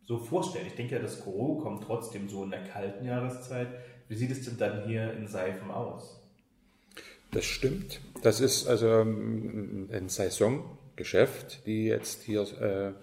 [0.05, 0.65] so vorstellen?
[0.67, 3.67] Ich denke ja, das Gros kommt trotzdem so in der kalten Jahreszeit.
[4.07, 6.19] Wie sieht es denn dann hier in Seifen aus?
[7.31, 7.99] Das stimmt.
[8.21, 12.93] Das ist also ähm, ein Saisongeschäft, die jetzt hier äh,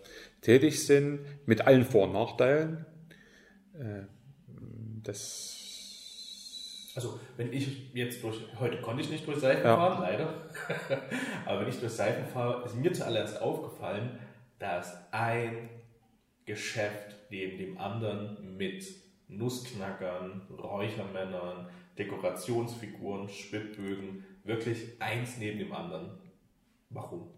[0.40, 2.86] tätig sind, mit allen Vor- und Nachteilen.
[3.74, 4.02] Äh,
[5.02, 5.59] das
[7.00, 9.74] also, wenn ich jetzt durch, heute konnte ich nicht durch Seifen ja.
[9.74, 10.34] fahren, leider.
[11.46, 14.18] Aber wenn ich durch Seifen fahre, ist mir zuallererst aufgefallen,
[14.58, 15.70] dass ein
[16.44, 18.84] Geschäft neben dem anderen mit
[19.28, 26.18] Nussknackern, Räuchermännern, Dekorationsfiguren, Schwibbögen, wirklich eins neben dem anderen.
[26.90, 27.30] Warum?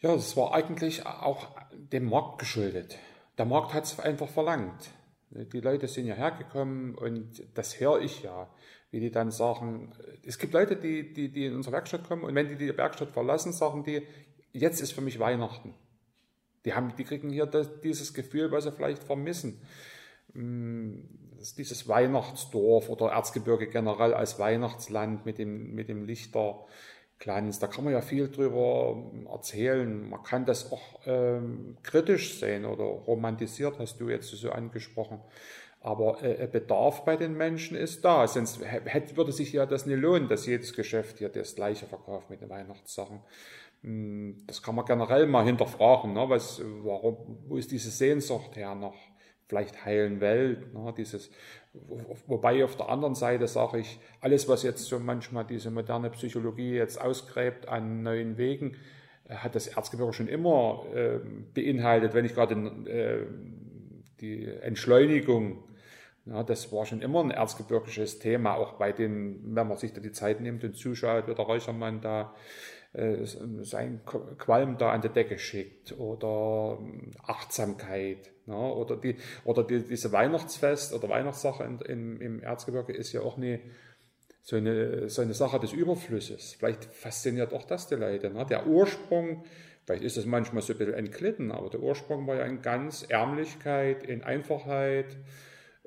[0.00, 2.98] Ja, das war eigentlich auch dem Markt geschuldet.
[3.36, 4.90] Der Markt hat es einfach verlangt.
[5.30, 8.52] Die Leute sind ja hergekommen und das höre ich ja,
[8.90, 9.92] wie die dann sagen,
[10.24, 13.12] es gibt Leute, die, die, die in unsere Werkstatt kommen und wenn die die Werkstatt
[13.12, 14.02] verlassen, sagen die,
[14.52, 15.74] jetzt ist für mich Weihnachten.
[16.64, 19.60] Die, haben, die kriegen hier das, dieses Gefühl, was sie vielleicht vermissen.
[20.34, 21.08] Hm,
[21.56, 26.66] dieses Weihnachtsdorf oder Erzgebirge generell als Weihnachtsland mit dem, mit dem Lichter,
[27.20, 27.58] Glanz.
[27.58, 28.96] Da kann man ja viel drüber
[29.30, 30.08] erzählen.
[30.08, 35.20] Man kann das auch ähm, kritisch sehen oder romantisiert, hast du jetzt so angesprochen.
[35.82, 38.26] Aber äh, Bedarf bei den Menschen ist da.
[38.26, 42.28] Sonst hätte, würde sich ja das nicht lohnen, dass jedes Geschäft hier das gleiche verkauft
[42.30, 43.20] mit den Weihnachtssachen.
[43.82, 46.14] Hm, das kann man generell mal hinterfragen.
[46.14, 46.24] Ne?
[46.28, 48.96] Was, warum, wo ist diese Sehnsucht her noch?
[49.50, 51.30] Vielleicht heilen Welt, ne, dieses,
[52.26, 56.74] wobei auf der anderen Seite sage ich, alles, was jetzt so manchmal diese moderne Psychologie
[56.74, 58.76] jetzt ausgräbt an neuen Wegen,
[59.28, 61.18] äh, hat das Erzgebirge schon immer äh,
[61.52, 62.54] beinhaltet, wenn ich gerade
[62.88, 63.26] äh,
[64.20, 65.64] die Entschleunigung,
[66.26, 70.00] ja, das war schon immer ein erzgebirgisches Thema, auch bei den, wenn man sich da
[70.00, 72.34] die Zeit nimmt und zuschaut, wie der Räuchermann da
[72.92, 78.74] äh, sein Qualm da an die Decke schickt oder ähm, Achtsamkeit ne?
[78.74, 83.36] oder die oder die, diese Weihnachtsfest oder Weihnachtssache in, in, im Erzgebirge ist ja auch
[83.36, 83.60] eine
[84.42, 86.54] so eine, so eine Sache des Überflusses.
[86.58, 88.30] Vielleicht fasziniert auch das die Leute.
[88.30, 88.46] Ne?
[88.46, 89.44] Der Ursprung,
[89.84, 93.04] vielleicht ist es manchmal so ein bisschen entglitten, aber der Ursprung war ja in ganz
[93.08, 95.16] Ärmlichkeit, in Einfachheit.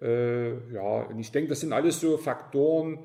[0.02, 3.00] Äh, ja, und ich denke, das sind alles so Faktoren,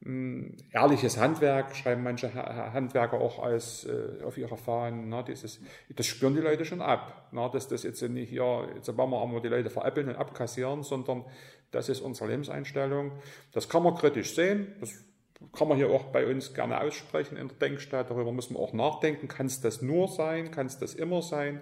[0.00, 5.08] ehrliches Handwerk, schreiben manche Handwerker auch als äh, auf ihrer Fahnen.
[5.08, 5.60] Ne, dieses,
[5.94, 7.28] das spüren die Leute schon ab.
[7.32, 10.82] Ne, dass das jetzt nicht hier, jetzt wollen wir aber die Leute veräppeln und abkassieren,
[10.82, 11.24] sondern
[11.72, 13.12] das ist unsere Lebenseinstellung.
[13.52, 14.68] Das kann man kritisch sehen.
[14.80, 15.04] Das
[15.52, 18.10] kann man hier auch bei uns gerne aussprechen in der Denkstadt.
[18.10, 19.26] Darüber müssen wir auch nachdenken.
[19.28, 20.50] Kann es das nur sein?
[20.52, 21.60] Kann es das immer sein?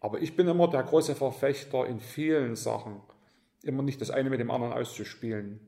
[0.00, 3.00] Aber ich bin immer der große Verfechter in vielen Sachen,
[3.62, 5.60] immer nicht das eine mit dem anderen auszuspielen.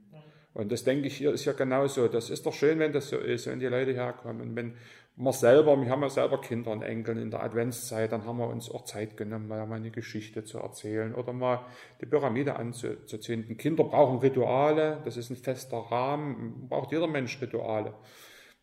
[0.59, 2.09] Und das denke ich hier ist ja genauso.
[2.09, 4.41] Das ist doch schön, wenn das so ist, wenn die Leute herkommen.
[4.41, 4.75] Und wenn
[5.15, 8.49] wir selber, wir haben ja selber Kinder und Enkel in der Adventszeit, dann haben wir
[8.49, 11.65] uns auch Zeit genommen, mal eine Geschichte zu erzählen oder mal
[12.01, 13.57] die Pyramide anzuzünden.
[13.57, 17.95] Kinder brauchen Rituale, das ist ein fester Rahmen, braucht jeder Mensch Rituale.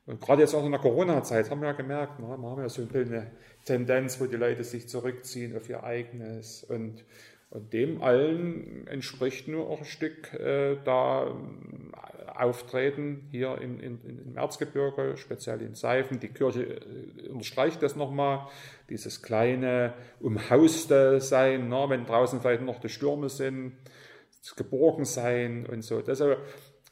[0.05, 2.67] Und gerade jetzt auch in der Corona-Zeit haben wir ja gemerkt, ne, wir haben ja
[2.67, 3.31] so eine
[3.63, 7.03] Tendenz, wo die Leute sich zurückziehen auf ihr eigenes und und
[7.59, 14.37] dem allen entspricht nur auch ein Stück äh, da äh, Auftreten hier in, in, im
[14.37, 16.19] Erzgebirge, speziell in Seifen.
[16.19, 18.47] Die Kirche äh, unterstreicht das nochmal,
[18.89, 23.73] dieses kleine umhauste Sein, ne, wenn draußen vielleicht noch die Stürme sind,
[24.41, 26.01] das Geborgensein und so.
[26.01, 26.39] Deshalb,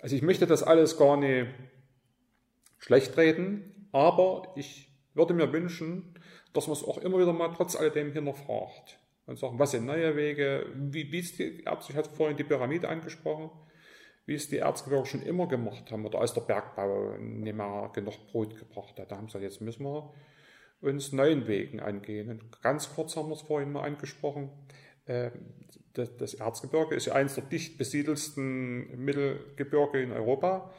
[0.02, 1.48] also ich möchte das alles gar nicht
[2.80, 6.14] schlecht reden, aber ich würde mir wünschen,
[6.54, 10.16] dass man es auch immer wieder mal trotz alledem hinterfragt und sagen, was sind neue
[10.16, 13.50] Wege, wie, wie ist die Ärzte, ich hatte vorhin die Pyramide angesprochen,
[14.26, 18.28] wie es die Erzgebirge schon immer gemacht haben, oder als der Bergbau nicht mehr genug
[18.28, 19.12] Brot gebracht hat.
[19.12, 20.14] Da haben sie gesagt, jetzt müssen wir
[20.82, 22.30] uns neuen Wegen angehen.
[22.30, 24.50] Und ganz kurz haben wir es vorhin mal angesprochen.
[25.08, 25.32] Ähm,
[25.94, 30.74] das Erzgebirge ist ja eines der dicht besiedelsten Mittelgebirge in Europa.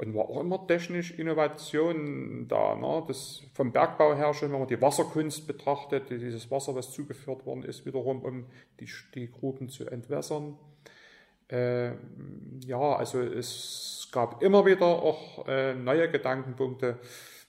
[0.00, 2.74] Und war auch immer technisch Innovation da.
[2.74, 3.04] Ne?
[3.06, 7.64] Das vom Bergbau her schon, wenn man die Wasserkunst betrachtet, dieses Wasser, was zugeführt worden
[7.64, 8.46] ist, wiederum, um
[8.80, 10.56] die, die Gruben zu entwässern.
[11.48, 11.92] Äh,
[12.64, 16.98] ja, also es gab immer wieder auch äh, neue Gedankenpunkte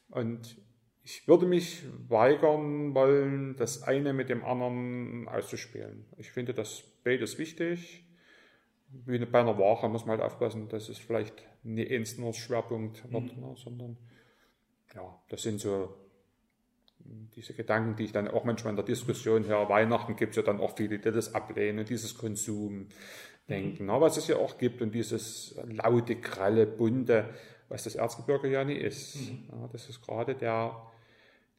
[0.10, 0.58] und
[1.04, 6.06] ich würde mich weigern wollen, das eine mit dem anderen auszuspielen.
[6.18, 8.06] Ich finde das beides wichtig
[9.06, 11.34] wie bei einer Ware muss man halt aufpassen, dass es vielleicht
[11.64, 13.42] nicht eins nur Schwerpunkt wird, mhm.
[13.42, 13.98] ne, sondern
[14.96, 15.94] ja, das sind so
[17.36, 19.70] diese Gedanken, die ich dann auch manchmal in der Diskussion höre.
[19.70, 22.88] Weihnachten gibt es ja dann auch viele, die das ablehnen und dieses Konsum
[23.50, 23.92] denken, mhm.
[23.92, 27.30] ne, was es ja auch gibt und dieses laute, kralle, bunte,
[27.70, 29.16] was das Erzgebirge ja nie ist.
[29.16, 29.50] Mhm.
[29.52, 30.92] Ja, das ist gerade der,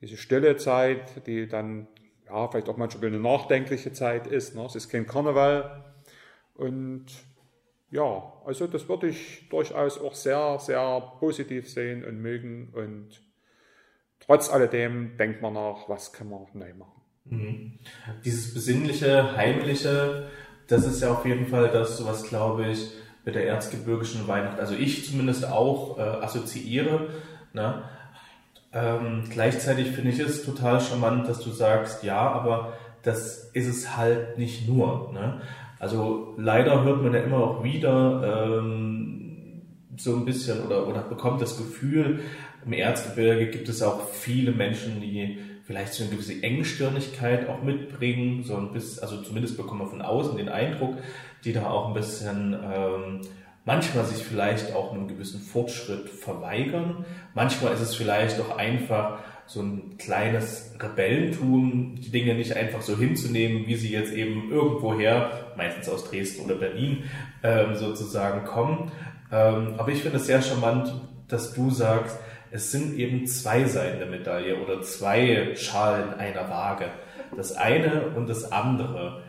[0.01, 1.89] diese stille Zeit, die dann
[2.27, 4.55] ja, vielleicht auch manchmal eine nachdenkliche Zeit ist.
[4.55, 4.65] Ne?
[4.65, 5.93] Es ist kein Karneval,
[6.55, 7.07] und
[7.93, 12.73] ja, also das würde ich durchaus auch sehr, sehr positiv sehen und mögen.
[12.75, 13.23] Und
[14.19, 17.03] trotz alledem denkt man nach, was kann man neu machen.
[17.27, 17.79] Mhm.
[18.25, 20.31] Dieses besinnliche, heimliche,
[20.69, 22.93] das ist ja auf jeden Fall das, was glaube ich
[23.27, 27.11] mit der erzgebirgischen Weihnacht, also ich zumindest auch äh, assoziiere.
[27.53, 27.85] Ne?
[28.73, 32.73] Ähm, gleichzeitig finde ich es total charmant, dass du sagst, ja, aber
[33.03, 35.13] das ist es halt nicht nur.
[35.13, 35.43] Ne?
[35.83, 39.63] Also leider hört man ja immer auch wieder ähm,
[39.97, 42.21] so ein bisschen oder, oder bekommt das Gefühl,
[42.65, 48.45] im Erzgebirge gibt es auch viele Menschen, die vielleicht so eine gewisse Engstirnigkeit auch mitbringen,
[48.45, 50.99] so ein bisschen, also zumindest bekommen wir von außen den Eindruck,
[51.45, 53.21] die da auch ein bisschen ähm,
[53.65, 57.05] manchmal sich vielleicht auch einem gewissen Fortschritt verweigern.
[57.35, 62.97] Manchmal ist es vielleicht auch einfach so ein kleines Rebellentum, die Dinge nicht einfach so
[62.97, 67.05] hinzunehmen, wie sie jetzt eben irgendwoher, meistens aus Dresden oder Berlin,
[67.43, 68.93] ähm, sozusagen kommen.
[69.31, 70.95] Ähm, aber ich finde es sehr charmant,
[71.29, 72.19] dass du sagst,
[72.51, 76.87] es sind eben zwei Seiten der Medaille oder zwei Schalen einer Waage.
[77.35, 79.23] Das eine und das andere.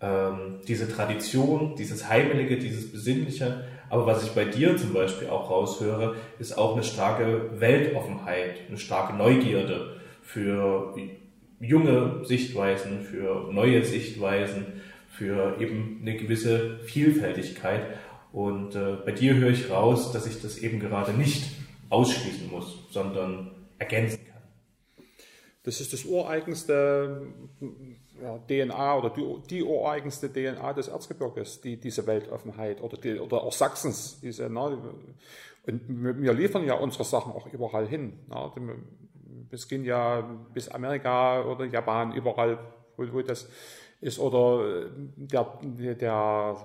[0.00, 5.50] Ähm, diese Tradition, dieses Heimelige, dieses Besinnliche, aber was ich bei dir zum Beispiel auch
[5.50, 10.94] raushöre, ist auch eine starke Weltoffenheit, eine starke Neugierde für
[11.60, 17.82] junge Sichtweisen, für neue Sichtweisen, für eben eine gewisse Vielfältigkeit.
[18.32, 21.44] Und äh, bei dir höre ich raus, dass ich das eben gerade nicht
[21.88, 24.42] ausschließen muss, sondern ergänzen kann.
[25.62, 27.22] Das ist das ureigenste
[28.48, 33.52] DNA oder die, die ureigenste DNA des Erzgebirges, die, diese Weltoffenheit oder, die, oder auch
[33.52, 34.20] Sachsens.
[34.20, 34.66] Diese, na,
[35.66, 38.18] und wir liefern ja unsere Sachen auch überall hin.
[38.28, 38.52] Na,
[39.50, 40.20] es gehen ja
[40.52, 42.58] bis Amerika oder Japan, überall,
[42.96, 43.48] wo, wo das
[44.00, 44.18] ist.
[44.18, 45.58] Oder der,
[45.94, 46.56] der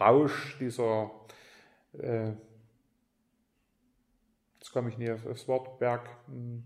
[0.00, 1.10] Rausch dieser,
[1.98, 2.32] äh,
[4.58, 6.64] jetzt komme ich nie aufs Wort, Berg, hm,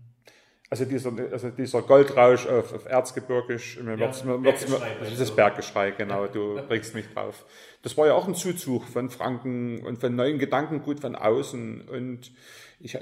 [0.71, 4.65] also dieser, also dieser Goldrausch auf, auf Erzgebirgisch, ja, wird's, wird's,
[5.01, 7.43] das ist Berggeschrei, genau, du bringst mich drauf.
[7.83, 11.89] Das war ja auch ein Zuzug von Franken und von neuen Gedankengut von außen.
[11.89, 12.31] Und
[12.79, 12.97] ich,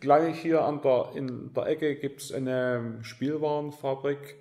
[0.00, 4.36] gleich hier an der, in der Ecke gibt's eine Spielwarenfabrik,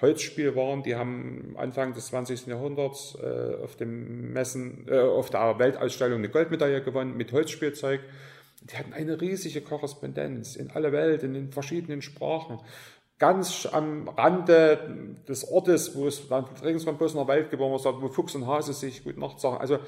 [0.00, 2.46] Holzspielwaren, die haben Anfang des 20.
[2.46, 8.00] Jahrhunderts äh, auf dem Messen, äh, auf der Weltausstellung eine Goldmedaille gewonnen mit Holzspielzeug.
[8.62, 12.58] Die hatten eine riesige Korrespondenz in alle Welt, in den verschiedenen Sprachen.
[13.18, 18.34] Ganz am Rande des Ortes, wo es dann in der Welt geboren wird, wo Fuchs
[18.34, 19.58] und Hase sich gut Nacht sagen.
[19.58, 19.78] Also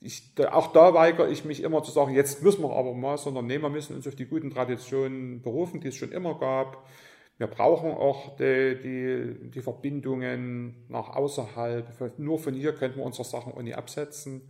[0.00, 3.46] ich, auch da weigere ich mich immer zu sagen, jetzt müssen wir aber mal, sondern
[3.46, 6.86] nee, wir müssen uns auf die guten Traditionen berufen, die es schon immer gab.
[7.36, 12.18] Wir brauchen auch die, die, die Verbindungen nach außerhalb.
[12.18, 14.42] Nur von hier könnten wir unsere Sachen nicht absetzen.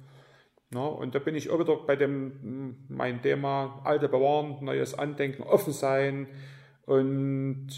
[0.73, 5.43] Ja, und da bin ich auch wieder bei dem, mein Thema, alte bewahren, neues Andenken,
[5.43, 6.29] offen sein.
[6.87, 7.69] Und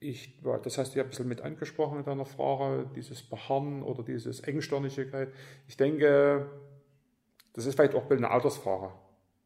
[0.00, 4.02] ich, das hast du ja ein bisschen mit angesprochen in deiner Frage, dieses Beharren oder
[4.02, 5.28] dieses Engstirnigkeit.
[5.68, 6.50] Ich denke,
[7.52, 8.92] das ist vielleicht auch eine Altersfrage.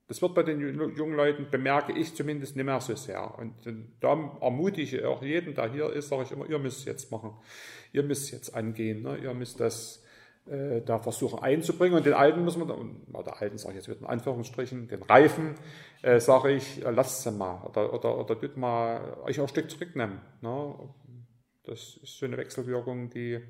[0.08, 3.36] Das wird bei den jungen Leuten, bemerke ich zumindest, nicht mehr so sehr.
[3.38, 3.54] Und
[3.98, 4.10] da
[4.40, 7.32] ermutige ich auch jeden, der hier ist, sage ich immer, ihr müsst es jetzt machen.
[7.92, 9.02] Ihr müsst es jetzt angehen.
[9.02, 9.18] Ne?
[9.18, 10.05] Ihr müsst das
[10.48, 11.96] äh, da versuchen einzubringen.
[11.96, 12.70] Und den Alten muss man,
[13.12, 15.54] oder Alten sage ich jetzt mit in Anführungsstrichen, den Reifen,
[16.02, 19.48] äh, sage ich, äh, lasst sie mal oder, oder, oder tut mal euch auch ein
[19.48, 20.20] Stück zurücknehmen.
[20.42, 20.74] Ne?
[21.64, 23.40] Das ist so eine Wechselwirkung, die,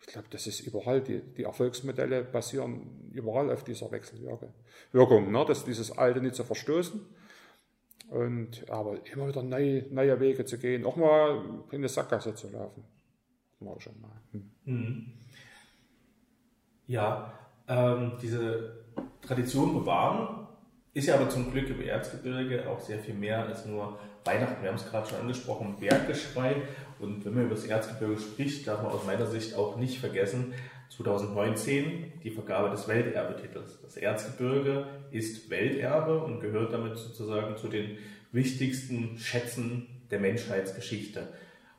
[0.00, 5.44] ich glaube, das ist überall, die, die Erfolgsmodelle basieren überall auf dieser Wechselwirkung, ne?
[5.46, 7.00] dass dieses Alte nicht zu verstoßen.
[8.10, 12.48] Und, aber immer wieder neue, neue Wege zu gehen, auch mal in eine Sackgasse zu
[12.50, 12.84] laufen.
[13.58, 14.20] Mal schon mal.
[14.32, 14.50] Hm.
[14.64, 15.12] Mhm.
[16.86, 17.32] Ja,
[17.68, 18.84] ähm, diese
[19.22, 20.46] Tradition bewahren
[20.94, 24.62] Ist ja aber zum Glück im Erzgebirge auch sehr viel mehr als nur Weihnachten.
[24.62, 26.56] Wir haben es gerade schon angesprochen, Berggeschrei.
[26.98, 30.54] Und wenn man über das Erzgebirge spricht, darf man aus meiner Sicht auch nicht vergessen,
[30.96, 33.80] 2019 die Vergabe des Welterbetitels.
[33.82, 37.98] Das Erzgebirge ist Welterbe und gehört damit sozusagen zu den
[38.32, 41.28] wichtigsten Schätzen der Menschheitsgeschichte.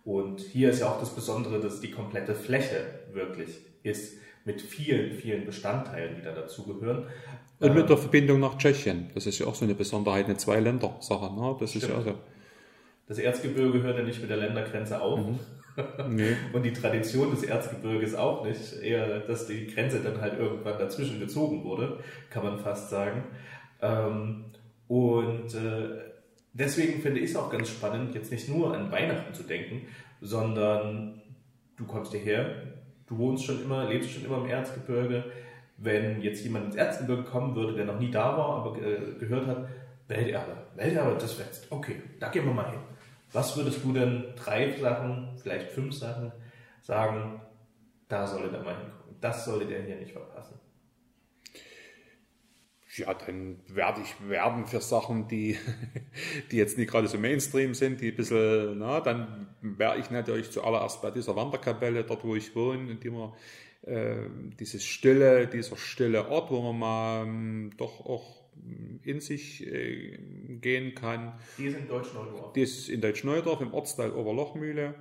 [0.04, 4.18] Und hier ist ja auch das Besondere, dass die komplette Fläche wirklich ist,
[4.48, 7.06] mit vielen, vielen Bestandteilen, die da dazugehören.
[7.60, 9.10] Und mit der Verbindung nach Tschechien.
[9.14, 11.34] Das ist ja auch so eine Besonderheit, eine Zwei-Länder-Sache.
[11.34, 11.56] Ne?
[11.60, 11.84] Das Stimmt.
[11.84, 12.16] ist ja so.
[13.08, 15.20] Das Erzgebirge hört ja nicht mit der Ländergrenze auf.
[15.20, 15.40] Mhm.
[16.10, 16.36] Nee.
[16.54, 18.82] Und die Tradition des Erzgebirges auch nicht.
[18.82, 22.00] Eher, dass die Grenze dann halt irgendwann dazwischen gezogen wurde,
[22.32, 23.26] kann man fast sagen.
[23.84, 24.46] Ähm,
[24.88, 26.00] und äh,
[26.54, 29.84] deswegen finde ich es auch ganz spannend, jetzt nicht nur an Weihnachten zu denken,
[30.20, 31.22] sondern
[31.78, 32.64] du kommst hierher,
[33.08, 35.26] du wohnst schon immer, lebst schon immer im Erzgebirge.
[35.78, 39.48] Wenn jetzt jemand ins Erzgebirge kommen würde, der noch nie da war, aber äh, gehört
[39.48, 39.68] hat,
[40.08, 41.72] Welterbe, Welterbe, das fetzt.
[41.72, 42.80] Okay, da gehen wir mal hin.
[43.34, 46.32] Was würdest du denn drei Sachen, vielleicht fünf Sachen
[46.82, 47.42] sagen,
[48.08, 49.16] da sollte der mal hingucken?
[49.20, 50.60] Das sollte der hier nicht verpassen.
[52.98, 55.58] Ja, dann werde ich werben für Sachen, die,
[56.52, 60.52] die jetzt nicht gerade so Mainstream sind, die ein bisschen, na, dann wäre ich natürlich
[60.52, 63.36] zuallererst bei dieser Wanderkapelle, dort wo ich wohne, und immer
[63.84, 64.28] äh,
[64.60, 68.38] dieses stille, dieser stille Ort, wo man mal ähm, doch auch
[69.04, 70.18] in sich äh,
[70.62, 71.34] gehen kann.
[71.58, 72.54] Die ist in Deutsch-Neudorf.
[72.54, 74.96] Die ist in Deutsch-Neudorf im Ortsteil Oberlochmühle,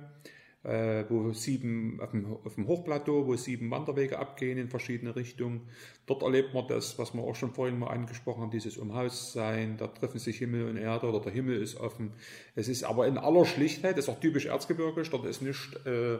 [0.67, 5.61] äh, wo sieben, auf dem, auf dem Hochplateau, wo sieben Wanderwege abgehen in verschiedene Richtungen.
[6.05, 9.87] Dort erlebt man das, was wir auch schon vorhin mal angesprochen haben, dieses Umhaussein, da
[9.87, 12.11] treffen sich Himmel und Erde oder der Himmel ist offen.
[12.55, 15.75] Es ist aber in aller Schlichtheit, ist auch typisch erzgebirgisch, dort ist nicht...
[15.85, 16.17] Äh,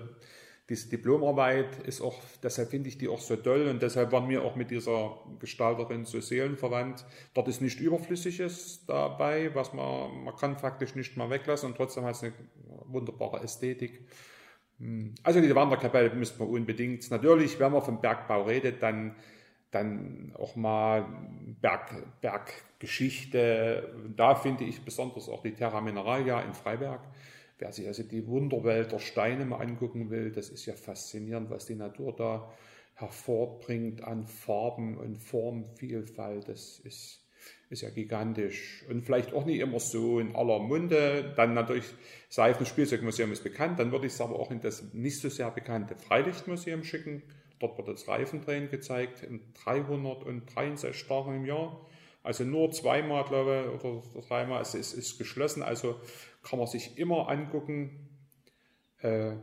[0.69, 4.43] diese Diplomarbeit ist auch, deshalb finde ich die auch so toll und deshalb waren wir
[4.43, 7.05] auch mit dieser Gestalterin so seelenverwandt.
[7.33, 12.03] Dort ist nichts Überflüssiges dabei, was man, man kann faktisch nicht mal weglassen und trotzdem
[12.03, 12.33] hat es eine
[12.87, 14.01] wunderbare Ästhetik.
[14.79, 15.15] Hm.
[15.23, 17.09] Also diese Wanderkapelle müsste man unbedingt.
[17.11, 19.15] Natürlich, wenn man vom Bergbau redet, dann,
[19.71, 21.05] dann auch mal
[21.61, 23.93] Berg, Berggeschichte.
[24.15, 27.01] Da finde ich besonders auch die Terra Mineralia in Freiberg
[27.59, 31.65] Wer sich also die Wunderwelt der Steine mal angucken will, das ist ja faszinierend, was
[31.65, 32.51] die Natur da
[32.93, 36.47] hervorbringt an Farben und Formvielfalt.
[36.47, 37.26] Das ist,
[37.69, 38.85] ist ja gigantisch.
[38.89, 41.33] Und vielleicht auch nicht immer so in aller Munde.
[41.35, 41.85] Dann natürlich,
[42.29, 43.79] Seifenspielzeugmuseum ist bekannt.
[43.79, 47.23] Dann würde ich es aber auch in das nicht so sehr bekannte Freilichtmuseum schicken.
[47.59, 51.85] Dort wird das Reifendrehen gezeigt in 363 Tagen im Jahr.
[52.23, 54.61] Also nur zweimal, glaube ich, oder dreimal.
[54.61, 55.63] Es ist, ist geschlossen.
[55.63, 55.99] Also
[56.43, 58.09] kann man sich immer angucken.
[59.01, 59.35] Äh,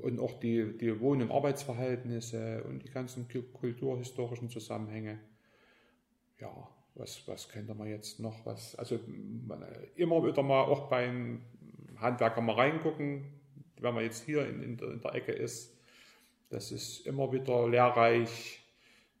[0.00, 5.18] und auch die, die Wohn- und Arbeitsverhältnisse und die ganzen kulturhistorischen Zusammenhänge.
[6.38, 8.44] Ja, was, was könnte man jetzt noch?
[8.46, 8.98] Was, also
[9.96, 11.42] immer wieder mal auch beim
[11.98, 13.24] Handwerker mal reingucken,
[13.80, 15.76] wenn man jetzt hier in, in, der, in der Ecke ist.
[16.50, 18.62] Das ist immer wieder lehrreich.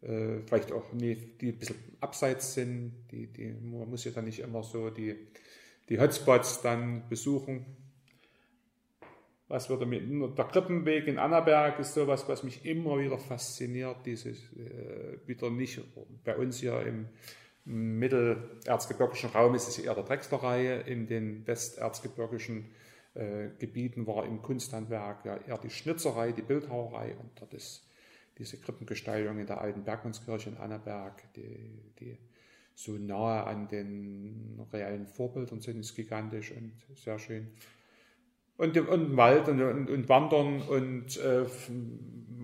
[0.02, 2.92] Äh, vielleicht auch die, die ein bisschen abseits sind.
[3.10, 5.16] Die, die, man muss ja dann nicht immer so die,
[5.88, 7.66] die Hotspots dann besuchen.
[9.48, 10.02] Was würde mit,
[10.36, 13.98] der Krippenweg in Annaberg ist sowas, was mich immer wieder fasziniert.
[14.04, 15.80] Dieses äh, wieder nicht
[16.24, 17.08] bei uns hier im
[17.66, 20.80] mittelerzgebirgischen Raum ist es eher der Drechslerreihe.
[20.80, 22.70] In den westerzgebirgischen
[23.14, 27.82] äh, Gebieten war im Kunsthandwerk ja eher die Schnitzerei, die Bildhauerei und dort ist
[28.38, 32.18] diese Krippengestaltung in der alten Bergmannskirche in Annaberg, die, die
[32.74, 37.48] so nahe an den reellen Vorbildern sind, ist gigantisch und sehr schön.
[38.58, 41.46] Und, und Wald und, und, und Wandern und äh,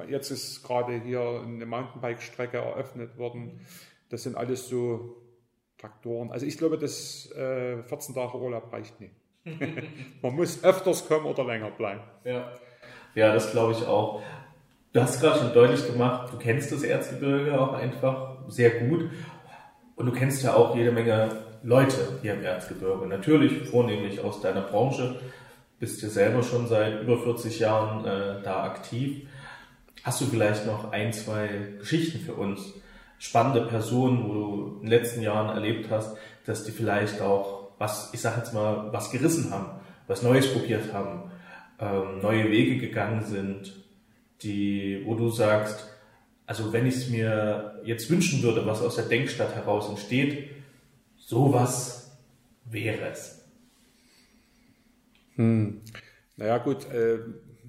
[0.08, 3.60] jetzt ist gerade hier eine Mountainbike-Strecke eröffnet worden.
[4.12, 5.16] Das sind alles so
[5.78, 6.30] Traktoren.
[6.32, 9.14] Also ich glaube, das äh, 14 Tage Urlaub reicht nicht.
[10.22, 12.02] Man muss öfters kommen oder länger bleiben.
[12.22, 12.52] Ja,
[13.14, 14.20] ja das glaube ich auch.
[14.92, 19.08] Du hast gerade schon deutlich gemacht, du kennst das Erzgebirge auch einfach sehr gut
[19.96, 23.06] und du kennst ja auch jede Menge Leute hier im Erzgebirge.
[23.06, 25.20] Natürlich vornehmlich aus deiner Branche.
[25.78, 29.26] Bist ja selber schon seit über 40 Jahren äh, da aktiv.
[30.04, 31.48] Hast du vielleicht noch ein, zwei
[31.78, 32.74] Geschichten für uns?
[33.22, 38.12] Spannende Personen, wo du in den letzten Jahren erlebt hast, dass die vielleicht auch was,
[38.12, 41.30] ich sag jetzt mal, was gerissen haben, was Neues probiert haben,
[41.78, 43.74] ähm, neue Wege gegangen sind,
[44.42, 45.88] die, wo du sagst,
[46.46, 50.50] also wenn ich es mir jetzt wünschen würde, was aus der Denkstadt heraus entsteht,
[51.16, 52.18] sowas
[52.64, 53.44] wäre es.
[55.36, 55.80] Hm.
[56.36, 57.18] Naja gut, äh,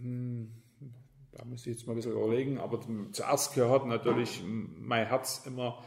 [0.02, 0.52] hm,
[1.44, 2.80] da muss ich jetzt mal ein bisschen überlegen, aber
[3.12, 5.84] zuerst gehört natürlich mein Herz immer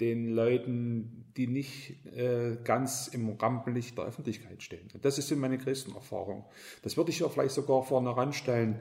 [0.00, 4.88] den Leuten, die nicht äh, ganz im Rampenlicht der Öffentlichkeit stehen.
[5.02, 6.44] Das sind meine größten Erfahrungen.
[6.82, 8.80] Das würde ich ja vielleicht sogar vorne ranstellen.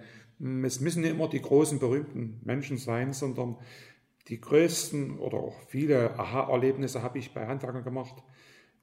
[0.64, 3.58] Es müssen nicht immer die großen, berühmten Menschen sein, sondern
[4.30, 8.24] die größten oder auch viele Aha-Erlebnisse habe ich bei Handwerkern gemacht.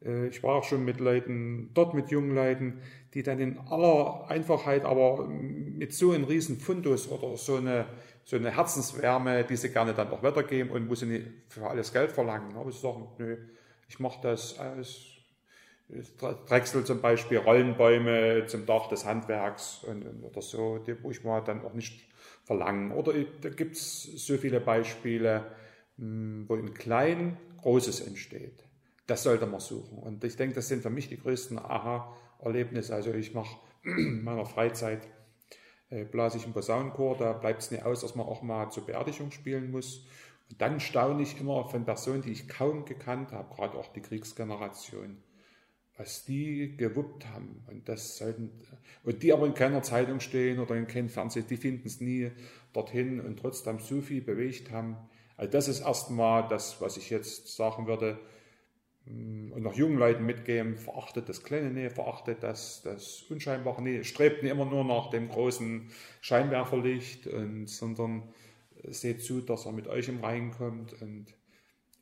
[0.05, 2.80] Äh, ich war auch schon mit Leuten, dort mit jungen Leuten,
[3.14, 7.86] die dann in aller Einfachheit, aber mit so einem riesen Fundus oder so eine,
[8.24, 11.92] so eine Herzenswärme, die sie gerne dann auch weitergeben und wo sie nicht für alles
[11.92, 12.57] Geld verlangen.
[12.57, 13.36] Aber sie sagen, nö,
[13.88, 15.14] ich mache das als
[16.48, 21.40] Drechsel zum Beispiel, Rollenbäume zum Dach des Handwerks und, oder so, die, wo ich mal
[21.40, 22.09] dann auch nicht
[22.44, 22.90] verlangen.
[22.92, 25.44] Oder da gibt es so viele Beispiele,
[25.98, 28.64] hm, wo in klein Großes entsteht.
[29.07, 29.98] Das sollte man suchen.
[29.98, 32.94] Und ich denke, das sind für mich die größten Aha-Erlebnisse.
[32.94, 35.07] Also ich mache in meiner Freizeit,
[35.90, 38.86] äh, blase ich im Posaunenchor, da bleibt es nicht aus, dass man auch mal zur
[38.86, 40.07] Beerdigung spielen muss.
[40.50, 44.00] Und dann staune ich immer von Personen, die ich kaum gekannt habe, gerade auch die
[44.00, 45.22] Kriegsgeneration,
[45.96, 47.64] was die gewuppt haben.
[47.68, 48.50] Und das sollten,
[49.05, 52.30] und die aber in keiner Zeitung stehen oder in keinem Fernsehen, die finden es nie
[52.72, 54.96] dorthin und trotzdem so viel bewegt haben.
[55.36, 58.18] Also das ist erstmal das, was ich jetzt sagen würde,
[59.07, 64.42] und noch jungen Leuten mitgeben, verachtet das kleine Nähe, verachtet das, das unscheinbare Nähe, strebt
[64.42, 65.90] nicht immer nur nach dem großen
[66.20, 68.22] Scheinwerferlicht, und, sondern
[68.88, 71.26] seht zu, dass er mit euch im Rein kommt und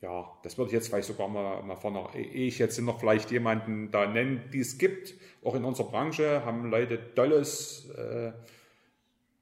[0.01, 3.31] ja, das würde ich jetzt vielleicht sogar mal, mal vorne, ehe ich jetzt noch vielleicht
[3.31, 8.33] jemanden da nennen, die es gibt, auch in unserer Branche haben Leute tolles, äh,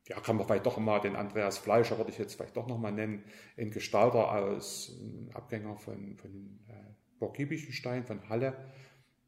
[0.07, 2.77] ja, kann man vielleicht doch mal den Andreas Fleischer, würde ich jetzt vielleicht doch noch
[2.77, 3.23] mal nennen,
[3.57, 6.73] ein Gestalter aus, ein Abgänger von, von äh,
[7.21, 8.55] Burg Giebichenstein von Halle,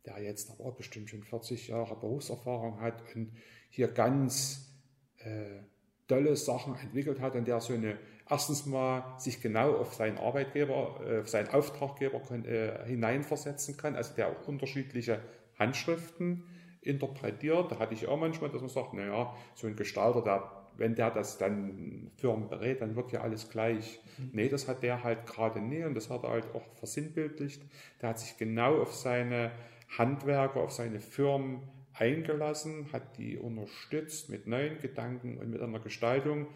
[0.05, 3.31] der jetzt aber auch bestimmt schon 40 Jahre Berufserfahrung hat und
[3.69, 4.73] hier ganz
[5.19, 5.61] äh,
[6.07, 7.97] tolle Sachen entwickelt hat und der so eine,
[8.29, 14.13] erstens mal sich genau auf seinen Arbeitgeber, äh, auf seinen Auftraggeber äh, hineinversetzen kann, also
[14.15, 15.21] der auch unterschiedliche
[15.57, 16.43] Handschriften
[16.81, 17.71] interpretiert.
[17.71, 21.11] Da hatte ich auch manchmal, dass man sagt, naja, so ein Gestalter, der wenn der
[21.11, 24.01] das dann Firmen berät, dann wird ja alles gleich.
[24.17, 24.30] Mhm.
[24.34, 27.63] Nee, das hat der halt gerade nie und das hat er halt auch versinnbildlicht.
[28.01, 29.51] Der hat sich genau auf seine
[29.97, 31.61] Handwerker, auf seine Firmen
[31.93, 36.47] eingelassen, hat die unterstützt mit neuen Gedanken und mit einer Gestaltung,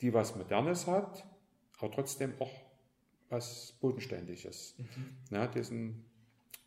[0.00, 1.24] die was Modernes hat,
[1.78, 2.52] aber trotzdem auch
[3.28, 4.74] was Bodenständiges.
[4.78, 5.16] Mhm.
[5.30, 6.04] Ja, diesen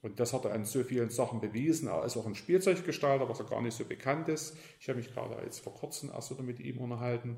[0.02, 1.88] und das hat er an so vielen Sachen bewiesen.
[1.88, 4.58] Er ist auch ein Spielzeuggestalter, was er gar nicht so bekannt ist.
[4.80, 7.38] Ich habe mich gerade jetzt vor kurzem erst wieder mit ihm unterhalten.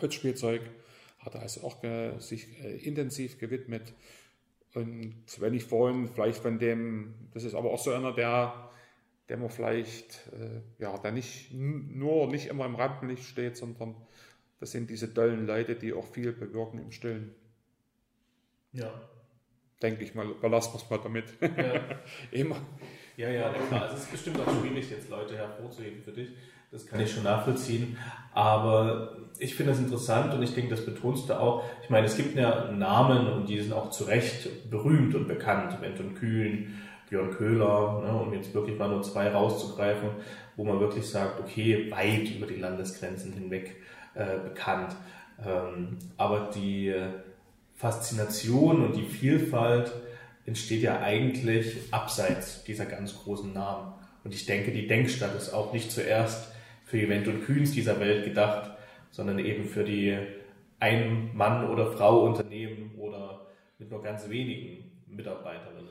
[0.00, 0.62] Holzspielzeug
[1.18, 1.82] hat er also auch
[2.20, 3.94] sich äh, intensiv gewidmet.
[4.74, 8.70] Und wenn ich vorhin vielleicht von dem, das ist aber auch so einer, der,
[9.28, 13.94] der man vielleicht, äh, ja, der nicht nur, nicht immer im Rampenlicht steht, sondern
[14.60, 17.34] das sind diese tollen Leute, die auch viel bewirken im Stillen.
[18.72, 18.92] Ja,
[19.82, 21.24] denke ich mal, überlassen wir es mal damit.
[21.40, 21.80] Ja.
[22.30, 22.56] Immer.
[23.16, 23.90] Ja, ja, klar.
[23.92, 26.30] Es ist bestimmt auch schwierig, jetzt Leute hervorzuheben für dich.
[26.70, 27.98] Das kann ich schon nachvollziehen.
[28.32, 31.64] Aber ich finde das interessant und ich denke, das betonst du auch.
[31.82, 35.76] Ich meine, es gibt ja Namen und die sind auch zu Recht berühmt und bekannt.
[35.82, 36.80] Anton Kühn,
[37.10, 40.08] Björn Köhler, ne, um jetzt wirklich mal nur zwei rauszugreifen,
[40.56, 43.76] wo man wirklich sagt, okay, weit über die Landesgrenzen hinweg
[44.14, 44.96] äh, bekannt.
[45.44, 46.94] Ähm, aber die
[47.82, 49.92] Faszination und die Vielfalt
[50.46, 53.92] entsteht ja eigentlich abseits dieser ganz großen Namen.
[54.22, 56.52] Und ich denke, die Denkstadt ist auch nicht zuerst
[56.84, 58.70] für Event und Kühns dieser Welt gedacht,
[59.10, 60.16] sondern eben für die
[60.78, 63.48] ein Mann oder Frau Unternehmen oder
[63.80, 65.90] mit nur ganz wenigen Mitarbeiterinnen.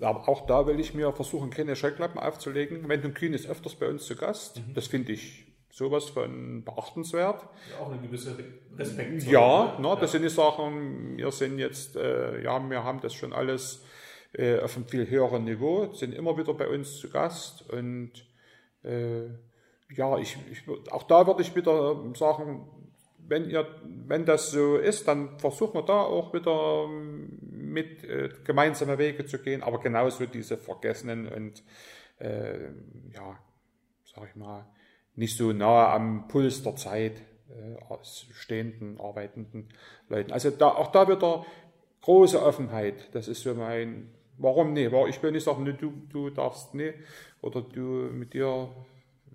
[0.00, 2.82] Aber auch da will ich mir versuchen, keine Scheuklappen aufzulegen.
[2.86, 4.56] Event und Kühn ist öfters bei uns zu Gast.
[4.56, 4.72] Mhm.
[4.74, 5.45] Das finde ich
[5.76, 7.42] sowas von beachtenswert.
[7.70, 8.34] Ja, auch eine gewisse
[8.78, 9.24] Respekt.
[9.24, 13.34] Ja, ne, das sind die Sachen, wir sind jetzt, äh, ja, wir haben das schon
[13.34, 13.84] alles
[14.32, 18.10] äh, auf einem viel höheren Niveau, sind immer wieder bei uns zu Gast und
[18.84, 19.26] äh,
[19.94, 22.70] ja, ich, ich, auch da würde ich wieder sagen,
[23.28, 23.66] wenn ihr,
[24.06, 29.38] wenn das so ist, dann versuchen wir da auch wieder mit äh, gemeinsame Wege zu
[29.42, 31.62] gehen, aber genauso diese vergessenen und
[32.18, 32.68] äh,
[33.12, 33.38] ja,
[34.04, 34.64] sag ich mal,
[35.16, 39.68] nicht so nah am Puls der Zeit äh, stehenden, arbeitenden
[40.08, 40.32] Leuten.
[40.32, 41.44] Also da, auch da wieder
[42.02, 43.08] große Offenheit.
[43.14, 44.92] Das ist so mein, warum nicht?
[45.08, 46.94] Ich will nicht sagen, nee, du, du darfst nicht
[47.40, 47.80] oder du
[48.12, 48.68] mit dir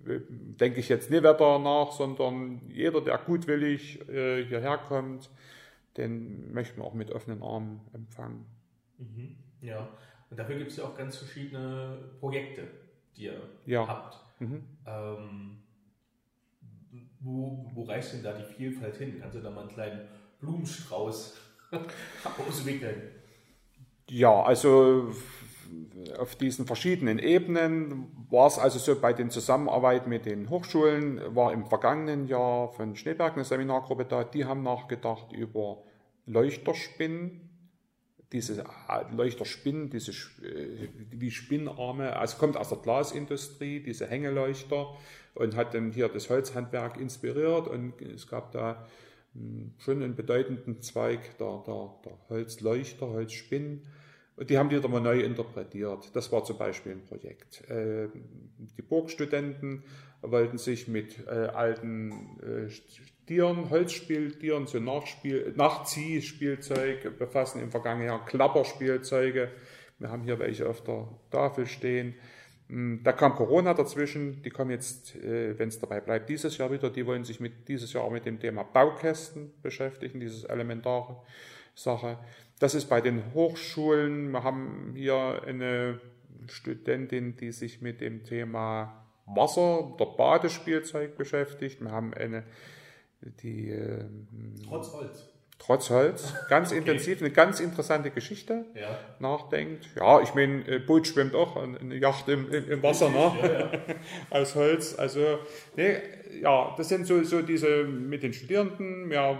[0.06, 5.30] äh, denke ich jetzt nicht weiter nach, sondern jeder, der gutwillig äh, hierher kommt,
[5.96, 8.46] den möchten wir auch mit offenen Armen empfangen.
[8.98, 9.36] Mhm.
[9.60, 9.88] Ja,
[10.30, 12.66] und dafür gibt es ja auch ganz verschiedene Projekte,
[13.16, 13.86] die ihr ja.
[13.86, 14.18] habt.
[14.40, 14.64] Mhm.
[14.86, 15.61] Ähm,
[17.22, 19.18] wo, wo reicht denn da die Vielfalt hin?
[19.20, 20.00] Kannst du da mal einen kleinen
[20.40, 21.36] Blumenstrauß
[22.48, 23.02] auswickeln?
[24.08, 25.12] Ja, also
[26.18, 31.52] auf diesen verschiedenen Ebenen war es also so bei den Zusammenarbeit mit den Hochschulen, war
[31.52, 35.82] im vergangenen Jahr von Schneeberg eine Seminargruppe da, die haben nachgedacht über
[36.26, 37.48] Leuchterspinnen,
[38.32, 38.64] diese
[39.10, 44.96] Leuchterspinnen, diese äh, wie Spinnarme, also kommt aus der Glasindustrie, diese Hängeleuchter
[45.34, 48.86] und hat dann hier das Holzhandwerk inspiriert und es gab da
[49.34, 53.82] hm, schon einen bedeutenden Zweig der, der, der Holzleuchter, Holzspinnen
[54.38, 56.14] die haben die wieder mal neu interpretiert.
[56.14, 57.68] Das war zum Beispiel ein Projekt.
[57.68, 58.08] Äh,
[58.76, 59.84] die Burgstudenten
[60.22, 62.68] wollten sich mit äh, alten äh,
[63.26, 67.60] Tieren, Holzspieltieren, so Nachspiel, Nachziehspielzeug befassen.
[67.60, 69.50] Im vergangenen Jahr Klapperspielzeuge.
[69.98, 72.14] Wir haben hier welche auf der Tafel stehen.
[72.72, 74.40] Hm, da kam Corona dazwischen.
[74.42, 76.88] Die kommen jetzt, wenn es dabei bleibt, dieses Jahr wieder.
[76.88, 81.16] Die wollen sich mit, dieses Jahr auch mit dem Thema Baukästen beschäftigen, dieses elementare
[81.74, 82.18] Sache.
[82.58, 84.30] Das ist bei den Hochschulen.
[84.32, 86.00] Wir haben hier eine
[86.46, 91.82] Studentin, die sich mit dem Thema Wasser oder Badespielzeug beschäftigt.
[91.82, 92.42] Wir haben eine,
[93.42, 94.04] die äh,
[94.66, 95.31] Trotz Holz.
[95.64, 96.78] Trotz Holz, ganz okay.
[96.78, 98.98] intensiv, eine ganz interessante Geschichte ja.
[99.20, 99.88] nachdenkt.
[99.94, 103.32] Ja, ich meine, Boot schwimmt auch, eine Yacht im, im, im Wasser, ne?
[103.42, 103.70] Ja, ja.
[104.30, 104.98] aus Holz.
[104.98, 105.38] Also,
[105.76, 105.98] nee,
[106.40, 109.08] ja, das sind so, so diese mit den Studierenden.
[109.08, 109.38] Wir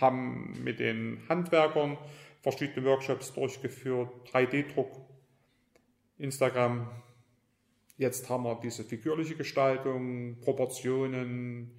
[0.00, 1.98] haben mit den Handwerkern
[2.40, 4.90] verschiedene Workshops durchgeführt, 3D-Druck,
[6.18, 6.90] Instagram.
[7.96, 11.78] Jetzt haben wir diese figürliche Gestaltung, Proportionen.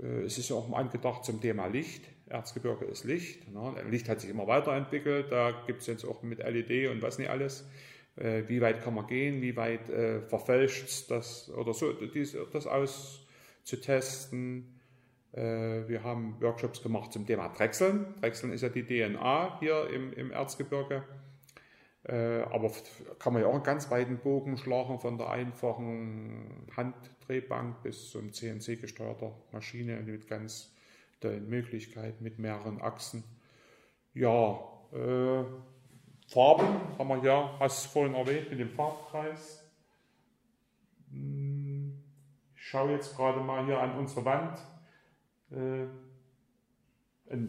[0.00, 2.15] Äh, es ist auch angedacht zum Thema Licht.
[2.28, 3.52] Erzgebirge ist Licht.
[3.52, 3.74] Ne?
[3.88, 5.30] Licht hat sich immer weiterentwickelt.
[5.30, 7.68] Da gibt es jetzt auch mit LED und was nicht alles.
[8.16, 9.42] Äh, wie weit kann man gehen?
[9.42, 11.92] Wie weit äh, verfälscht das oder so,
[12.52, 14.80] das auszutesten?
[15.32, 18.14] Äh, wir haben Workshops gemacht zum Thema Drechseln.
[18.20, 21.04] Drechseln ist ja die DNA hier im, im Erzgebirge.
[22.04, 22.72] Äh, aber
[23.18, 28.32] kann man ja auch einen ganz weiten Bogen schlagen von der einfachen Handdrehbank bis zum
[28.32, 30.75] CNC gesteuerter Maschine mit ganz
[31.20, 33.24] tollen Möglichkeiten, mit mehreren Achsen.
[34.14, 34.60] Ja,
[34.92, 35.44] äh,
[36.28, 39.62] Farben haben wir ja, hast du vorhin erwähnt, mit dem Farbkreis.
[41.10, 42.02] Hm,
[42.54, 44.58] ich schaue jetzt gerade mal hier an unsere Wand
[45.50, 45.86] äh,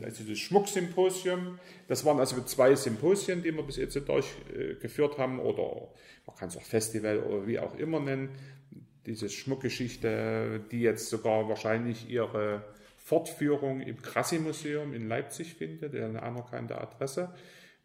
[0.03, 1.59] also das Schmucksymposium.
[1.87, 5.89] Das waren also zwei Symposien, die wir bis jetzt durchgeführt haben, oder
[6.25, 8.29] man kann es auch Festival oder wie auch immer nennen.
[9.05, 12.63] Diese Schmuckgeschichte, die jetzt sogar wahrscheinlich ihre
[13.07, 17.33] Fortführung im Krassi-Museum in Leipzig findet, eine anerkannte Adresse,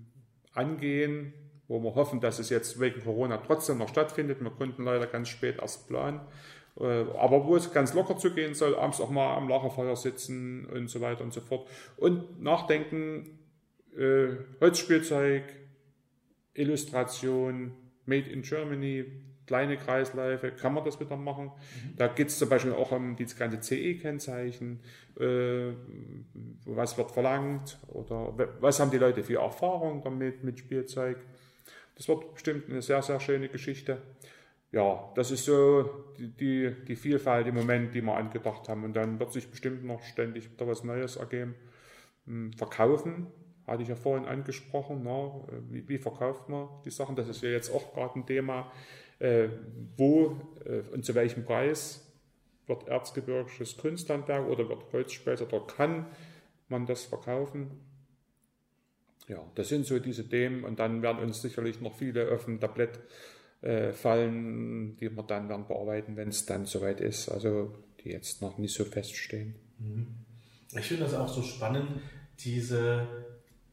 [0.54, 1.34] angehen,
[1.68, 4.42] wo wir hoffen, dass es jetzt wegen Corona trotzdem noch stattfindet.
[4.42, 6.22] Wir konnten leider ganz spät erst planen.
[6.80, 10.90] Äh, aber wo es ganz locker zugehen soll, abends auch mal am Lagerfeuer sitzen und
[10.90, 11.68] so weiter und so fort.
[11.98, 13.40] Und nachdenken,
[13.98, 14.28] äh,
[14.62, 15.44] Holzspielzeug,
[16.54, 17.72] Illustration,
[18.06, 19.06] Made in Germany,
[19.48, 21.46] kleine Kreisläufe, kann man das wieder machen.
[21.46, 21.96] Mhm.
[21.98, 24.82] Da geht es zum Beispiel auch um dieses ganze CE-Kennzeichen,
[25.20, 25.72] äh,
[26.66, 31.18] was wird verlangt oder was haben die Leute für Erfahrung damit mit Spielzeug.
[31.96, 34.02] Das wird bestimmt eine sehr, sehr schöne Geschichte.
[34.72, 38.84] Ja, das ist so die, die, die Vielfalt im Moment, die wir angedacht haben.
[38.84, 41.56] Und dann wird sich bestimmt noch ständig wieder was Neues ergeben.
[42.26, 43.28] Hm, verkaufen,
[43.66, 45.02] hatte ich ja vorhin angesprochen.
[45.04, 45.32] Na,
[45.70, 47.16] wie, wie verkauft man die Sachen?
[47.16, 48.72] Das ist ja jetzt auch gerade ein Thema
[49.20, 49.50] äh,
[49.96, 52.04] wo äh, und zu welchem Preis
[52.68, 56.06] wird erzgebirgisches Kunsthandwerk oder wird Holzspelzer, dort kann
[56.68, 57.72] man das verkaufen.
[59.28, 62.60] Ja, das sind so diese Themen und dann werden uns sicherlich noch viele auf dem
[62.60, 63.00] Tablett
[63.62, 67.74] äh, fallen, die wir dann werden bearbeiten, wenn es dann soweit ist, also
[68.04, 69.56] die jetzt noch nicht so feststehen.
[69.80, 70.08] Mhm.
[70.78, 71.88] Ich finde das auch so spannend,
[72.40, 73.08] diese,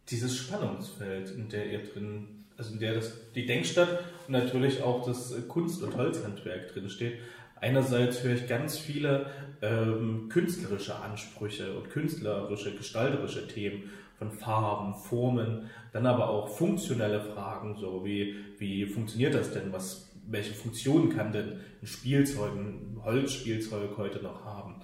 [0.08, 5.04] dieses Spannungsfeld, in der ihr drin also in der das, die Denkstadt und natürlich auch
[5.04, 7.18] das Kunst- und Holzhandwerk drin steht.
[7.60, 9.26] Einerseits höre ich ganz viele
[9.62, 17.76] ähm, künstlerische Ansprüche und künstlerische, gestalterische Themen von Farben, Formen, dann aber auch funktionelle Fragen,
[17.76, 19.72] so wie, wie funktioniert das denn?
[19.72, 24.76] Was, welche Funktionen kann denn ein Spielzeug, ein Holzspielzeug heute noch haben?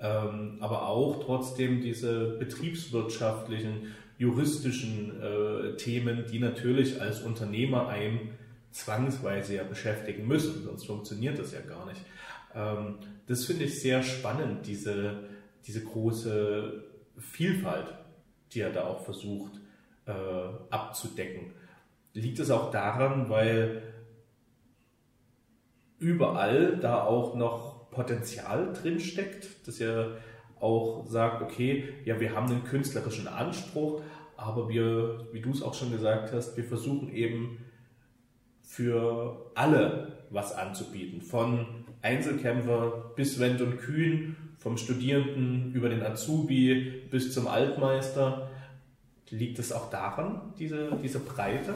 [0.00, 8.30] Ähm, aber auch trotzdem diese betriebswirtschaftlichen juristischen äh, Themen, die natürlich als Unternehmer einen
[8.70, 12.00] zwangsweise ja beschäftigen müssen, sonst funktioniert das ja gar nicht.
[12.54, 12.96] Ähm,
[13.26, 15.24] das finde ich sehr spannend, diese,
[15.66, 16.84] diese große
[17.18, 17.86] Vielfalt,
[18.52, 19.52] die er da auch versucht
[20.06, 20.12] äh,
[20.70, 21.52] abzudecken.
[22.14, 23.82] liegt es auch daran, weil
[25.98, 30.18] überall da auch noch Potenzial drin steckt, dass ihr
[30.60, 34.02] auch sagt, okay, ja, wir haben einen künstlerischen Anspruch,
[34.36, 37.64] aber wir, wie du es auch schon gesagt hast, wir versuchen eben
[38.62, 41.22] für alle was anzubieten.
[41.22, 48.50] Von Einzelkämpfer bis Wendt und Kühn, vom Studierenden über den Azubi bis zum Altmeister.
[49.30, 51.74] Liegt es auch daran, diese, diese Breite?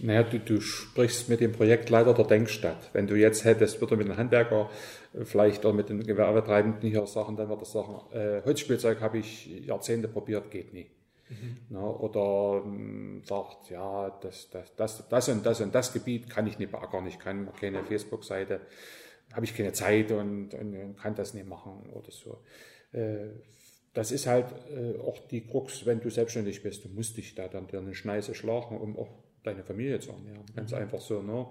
[0.00, 2.90] Naja, du, du sprichst mit dem Projektleiter der Denkstadt.
[2.92, 4.70] Wenn du jetzt hättest, würde mit dem Handwerker
[5.12, 9.18] äh, vielleicht auch mit den Gewerbetreibenden hier sagen, dann würde er sagen, äh, Holzspielzeug habe
[9.18, 10.86] ich Jahrzehnte probiert, geht nie.
[11.28, 11.56] Mhm.
[11.70, 16.46] Na, oder ähm, sagt, ja, das, das, das, das und das und das Gebiet kann
[16.46, 18.60] ich nicht beackern, ich kann keine Facebook-Seite,
[19.32, 22.38] habe ich keine Zeit und, und, und, kann das nicht machen oder so.
[22.92, 23.28] Äh,
[23.94, 27.48] das ist halt äh, auch die Krux, wenn du selbstständig bist, du musst dich da
[27.48, 29.08] dann dir eine Schneise schlagen, um auch
[29.42, 30.44] deine Familie zu ernähren.
[30.54, 30.78] Ganz mhm.
[30.78, 31.22] einfach so.
[31.22, 31.46] Ne?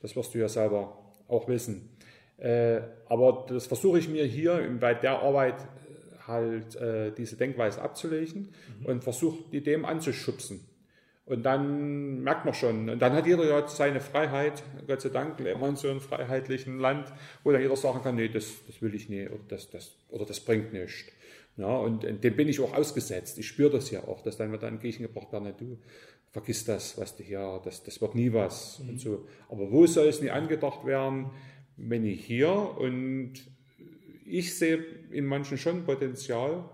[0.00, 0.98] Das wirst du ja selber
[1.28, 1.90] auch wissen.
[2.38, 5.56] Äh, aber das versuche ich mir hier bei der Arbeit
[6.26, 6.78] halt
[7.18, 8.86] diese Denkweise abzulegen mhm.
[8.86, 10.60] und versuche die dem anzuschubsen.
[11.24, 15.38] Und dann merkt man schon, und dann hat jeder ja seine Freiheit, Gott sei Dank,
[15.38, 17.12] lebt man in so einem freiheitlichen Land,
[17.44, 20.24] wo dann jeder sagen kann, nee, das, das will ich nicht, oder das, das, oder
[20.24, 21.04] das bringt nichts.
[21.56, 23.38] Ja, und, und dem bin ich auch ausgesetzt.
[23.38, 25.78] Ich spüre das ja auch, dass dann wird dann entgegengebracht werden, du
[26.32, 28.88] vergiss das, was du hier, das, das wird nie was mhm.
[28.88, 29.26] und so.
[29.48, 31.30] Aber wo soll es nie angedacht werden,
[31.76, 33.34] wenn ich hier und
[34.24, 34.78] ich sehe
[35.10, 36.64] in manchen schon Potenzial,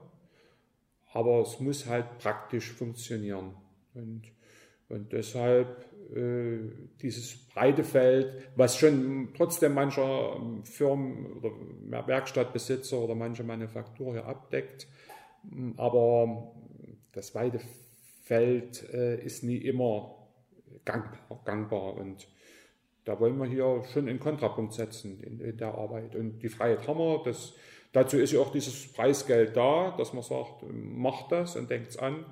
[1.12, 3.54] aber es muss halt praktisch funktionieren.
[3.94, 4.22] Und,
[4.88, 5.84] und deshalb
[6.14, 6.58] äh,
[7.02, 14.86] dieses breite Feld, was schon trotzdem mancher Firmen oder Werkstattbesitzer oder manche Manufaktur hier abdeckt,
[15.76, 16.54] aber
[17.12, 17.60] das weite
[18.22, 20.28] Feld äh, ist nie immer
[20.84, 22.28] gangbar, gangbar und
[23.08, 26.14] da wollen wir hier schon einen Kontrapunkt setzen in, in der Arbeit.
[26.14, 26.98] Und die Freiheit haben
[27.92, 31.96] dazu ist ja auch dieses Preisgeld da, dass man sagt, macht das und denkt es
[31.96, 32.26] an.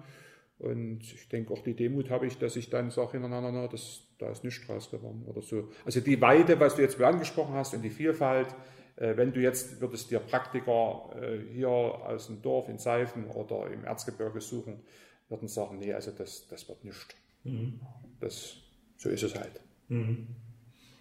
[0.59, 3.69] Und ich denke auch die Demut habe ich, dass ich dann sage, na, na, na,
[3.69, 5.69] das, da ist nichts draus geworden oder so.
[5.85, 8.49] Also die Weite, was du jetzt angesprochen hast und die Vielfalt,
[8.97, 13.70] äh, wenn du jetzt würdest dir Praktiker äh, hier aus dem Dorf in Seifen oder
[13.70, 14.81] im Erzgebirge suchen,
[15.28, 17.15] würden sagen, nee, also das, das wird nicht.
[17.45, 17.81] Mhm.
[18.20, 18.57] Das,
[18.97, 19.61] so ist es halt.
[19.89, 20.28] Mhm.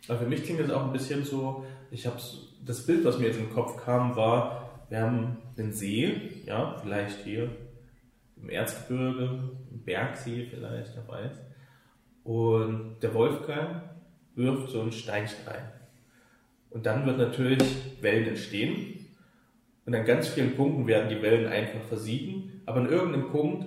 [0.10, 2.20] Aber für mich klingt das auch ein bisschen so, ich habe
[2.66, 7.24] das Bild, was mir jetzt im Kopf kam, war, wir haben den See, ja, vielleicht
[7.24, 7.50] hier
[8.42, 11.38] im Erzgebirge, im Bergsee vielleicht, wer weiß.
[12.24, 13.84] Und der Wolfgang
[14.36, 15.72] wirft so ein Steinchen rein.
[16.70, 17.64] Und dann wird natürlich
[18.02, 19.08] Wellen entstehen.
[19.86, 22.62] Und an ganz vielen Punkten werden die Wellen einfach versiegen.
[22.66, 23.66] Aber an irgendeinem Punkt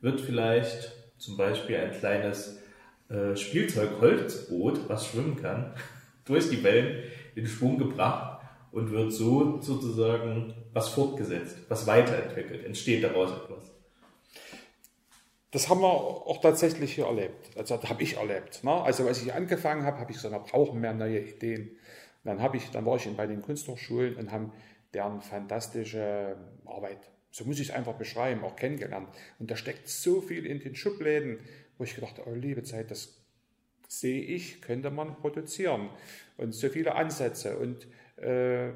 [0.00, 2.60] wird vielleicht zum Beispiel ein kleines
[3.08, 5.74] äh, Spielzeug-Holzboot, was schwimmen kann,
[6.24, 8.42] durch die Wellen in Schwung gebracht
[8.72, 13.72] und wird so sozusagen was fortgesetzt, was weiterentwickelt, entsteht daraus etwas.
[15.50, 17.56] Das haben wir auch tatsächlich hier erlebt.
[17.56, 18.62] Also das habe ich erlebt.
[18.62, 18.72] Ne?
[18.72, 21.70] Also als ich angefangen habe, habe ich gesagt, wir brauchen mehr neue Ideen.
[21.70, 24.52] Und dann habe ich, dann war ich bei den Kunsthochschulen und haben
[24.92, 29.08] deren fantastische Arbeit so muss ich es einfach beschreiben, auch kennengelernt.
[29.38, 31.38] Und da steckt so viel in den Schubläden,
[31.78, 33.20] wo ich gedacht habe, oh liebe Zeit, das
[33.88, 35.90] sehe ich, könnte man produzieren.
[36.36, 37.56] Und so viele Ansätze.
[37.56, 37.86] Und
[38.16, 38.72] äh,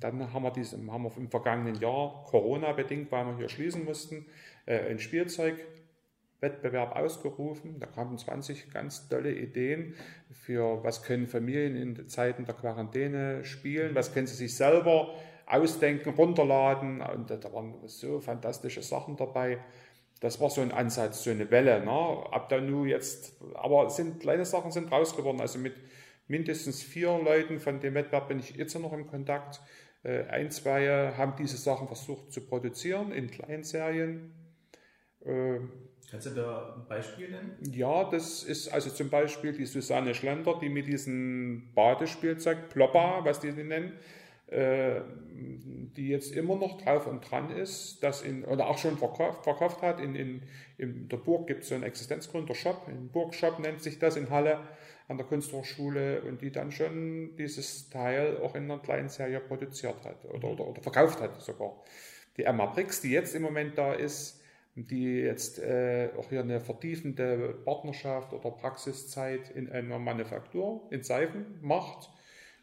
[0.00, 4.26] dann haben wir, diese, haben wir im vergangenen Jahr, Corona-bedingt, weil wir hier schließen mussten,
[4.68, 7.80] äh, ein Spielzeugwettbewerb ausgerufen.
[7.80, 9.94] Da kamen 20 ganz tolle Ideen
[10.30, 15.14] für, was können Familien in Zeiten der Quarantäne spielen, was können sie sich selber
[15.46, 17.00] ausdenken, runterladen.
[17.00, 19.58] Und da waren so fantastische Sachen dabei.
[20.20, 21.82] Das war so ein Ansatz, so eine Welle.
[21.82, 21.90] Ne?
[21.90, 25.40] Ab da nu jetzt, aber sind kleine Sachen sind raus geworden.
[25.40, 25.76] Also mit
[26.26, 29.62] mindestens vier Leuten von dem Wettbewerb bin ich jetzt noch im Kontakt.
[30.02, 34.34] Äh, ein, zwei haben diese Sachen versucht zu produzieren in Kleinserien.
[36.10, 37.58] Kannst du da ein Beispiel nennen?
[37.70, 43.40] Ja, das ist also zum Beispiel die Susanne Schlender, die mit diesem Badespielzeug, Ploppa, was
[43.40, 43.92] die nennen,
[44.46, 49.44] äh, die jetzt immer noch drauf und dran ist, das in, oder auch schon verkauft,
[49.44, 50.00] verkauft hat.
[50.00, 50.42] In, in,
[50.78, 54.60] in der Burg gibt es so einen Existenzgründer-Shop, in Burgshop nennt sich das in Halle
[55.08, 60.02] an der Kunsthochschule und die dann schon dieses Teil auch in einer kleinen Serie produziert
[60.04, 61.82] hat oder, oder, oder verkauft hat sogar.
[62.38, 64.37] Die Emma Brix, die jetzt im Moment da ist,
[64.86, 71.46] die jetzt äh, auch hier eine vertiefende Partnerschaft oder Praxiszeit in einer Manufaktur in Seifen
[71.60, 72.10] macht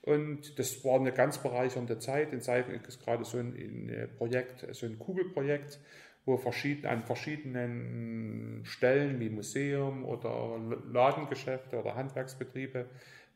[0.01, 2.31] Und das war eine ganz bereichernde Zeit.
[2.31, 5.79] In Seifen ist gerade so ein Projekt, so ein Kugelprojekt,
[6.25, 10.59] wo verschieden, an verschiedenen Stellen wie Museum oder
[10.91, 12.85] Ladengeschäfte oder Handwerksbetriebe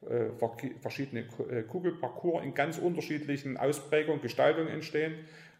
[0.08, 0.30] äh,
[0.80, 5.14] verschiedene äh, Kugelparcours in ganz unterschiedlichen Ausprägungen, Gestaltungen entstehen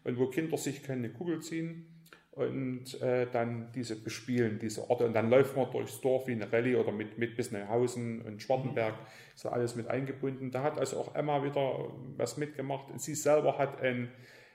[0.04, 1.86] und wo Kinder sich können eine Kugel ziehen
[2.32, 5.04] und äh, dann diese bespielen, diese Orte.
[5.06, 8.42] Und dann läuft man durchs Dorf wie eine Rallye oder mit, mit bis Neuhausen und
[8.42, 8.94] Schwartenberg,
[9.34, 10.50] ist da alles mit eingebunden.
[10.50, 12.90] Da hat also auch Emma wieder was mitgemacht.
[12.90, 14.10] Und sie selber hat ein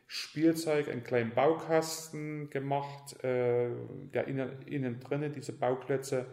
[0.08, 3.70] Spielzeug, einen kleinen Baukasten gemacht, äh,
[4.14, 6.28] der innen, innen drinnen diese Bauklötze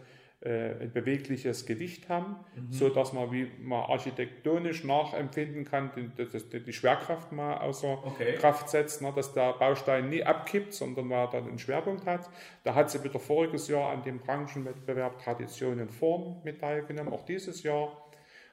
[0.45, 2.71] ein bewegliches Gewicht haben, mhm.
[2.71, 8.35] so dass man wie man architektonisch nachempfinden kann, die, die, die Schwerkraft mal außer okay.
[8.35, 12.29] Kraft setzt, ne, dass der Baustein nie abkippt, sondern man dann einen Schwerpunkt hat.
[12.63, 17.23] Da hat sie wieder voriges Jahr an dem Branchenwettbewerb Tradition und Form mit teilgenommen, auch
[17.23, 18.03] dieses Jahr.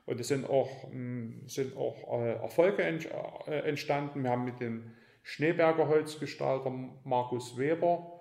[0.07, 4.23] Und es sind auch, hm, sind auch äh, Erfolge äh, entstanden.
[4.23, 4.93] Wir haben mit dem
[5.23, 6.73] Schneeberger Holzgestalter
[7.05, 8.20] Markus Weber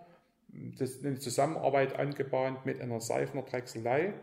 [0.78, 4.14] das eine Zusammenarbeit angebahnt mit einer Seifner Drechselei,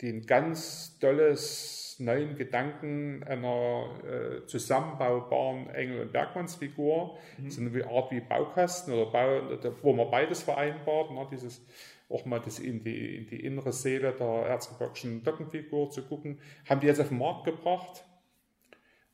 [0.00, 7.50] die ein ganz tolles neuen Gedanken einer äh, zusammenbaubaren Engel- und Bergmannsfigur, mhm.
[7.50, 11.64] so eine Art wie Baukasten oder Bau, wo man beides vereinbart, ne, dieses
[12.08, 16.38] auch mal das in die, in die innere Seele der Erzgebirgischen Dockenfigur zu gucken,
[16.68, 18.04] haben die jetzt auf den Markt gebracht,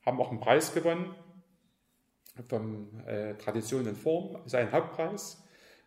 [0.04, 1.14] haben auch einen Preis gewonnen
[2.48, 5.41] vom äh, Tradition und Form, sein Hauptpreis äh,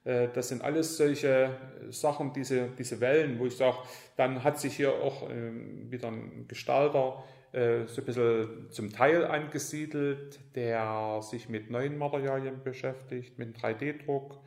[0.06, 1.50] das sind alles solche
[1.90, 3.78] Sachen, diese, diese Wellen, wo ich sage,
[4.16, 9.26] dann hat sich hier auch ähm, wieder ein Gestalter äh, so ein bisschen zum Teil
[9.26, 14.42] angesiedelt, der sich mit neuen Materialien beschäftigt, mit 3D-Druck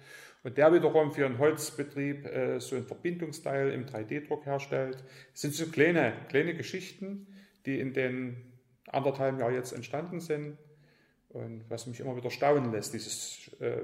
[0.44, 5.02] und der wiederum für einen Holzbetrieb äh, so ein Verbindungsteil im 3D-Druck herstellt.
[5.32, 7.26] Das sind so kleine, kleine Geschichten,
[7.66, 8.36] die in den
[8.86, 10.56] anderthalb Jahren jetzt entstanden sind
[11.31, 13.83] und was mich immer wieder staunen lässt, dieses äh,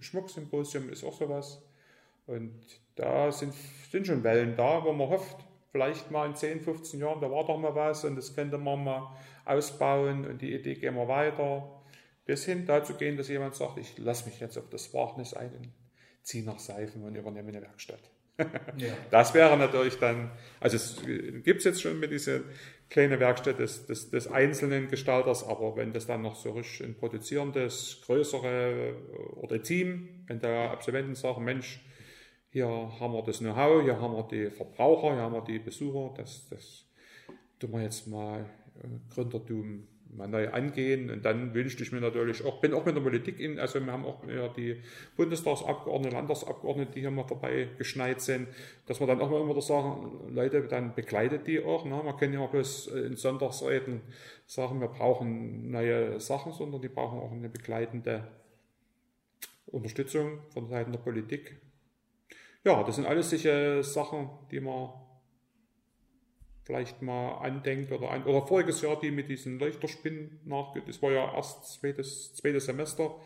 [0.00, 1.62] Schmucksymposium ist auch sowas.
[2.26, 2.52] Und
[2.94, 3.54] da sind,
[3.90, 5.36] sind schon Wellen da, wo man hofft,
[5.70, 8.84] vielleicht mal in 10, 15 Jahren, da war doch mal was und das könnte man
[8.84, 11.82] mal ausbauen und die Idee gehen wir weiter.
[12.24, 15.50] Bis hin dazu gehen, dass jemand sagt, ich lasse mich jetzt auf das Wagnis ein
[15.56, 15.68] und
[16.22, 18.00] ziehe nach Seifen und übernehme eine Werkstatt.
[18.76, 18.94] ja.
[19.10, 21.02] Das wäre natürlich dann, also es
[21.42, 22.40] gibt es jetzt schon mit dieser
[22.92, 26.94] kleinen Werkstatt des, des, des, einzelnen Gestalters, aber wenn das dann noch so richtig ein
[26.94, 28.94] produzierendes, größere
[29.36, 31.80] oder Team, wenn da Absolventen sagen, Mensch,
[32.50, 36.12] hier haben wir das Know-how, hier haben wir die Verbraucher, hier haben wir die Besucher,
[36.18, 36.84] das, das
[37.58, 38.40] tun wir jetzt mal
[38.82, 41.10] äh, Gründertum mal neu angehen.
[41.10, 43.92] Und dann wünschte ich mir natürlich auch, bin auch mit der Politik in, also wir
[43.92, 44.80] haben auch ja, die
[45.16, 48.48] Bundestagsabgeordneten, Landtagsabgeordneten, die hier mal vorbeigeschneit sind,
[48.86, 51.84] dass wir dann auch mal immer sagen, Leute, dann begleitet die auch.
[51.84, 52.00] Ne?
[52.04, 54.02] Man kann ja auch bloß in Sonntagsreden
[54.46, 58.28] sagen, wir brauchen neue Sachen, sondern die brauchen auch eine begleitende
[59.66, 61.56] Unterstützung von Seiten der Politik.
[62.64, 64.90] Ja, das sind alles sicher Sachen, die man
[66.64, 70.84] vielleicht mal andenkt oder, an, oder voriges Jahr die mit diesen Leuchterspinnen nachgeht.
[70.86, 73.16] Das war ja erst zweites, zweites Semester.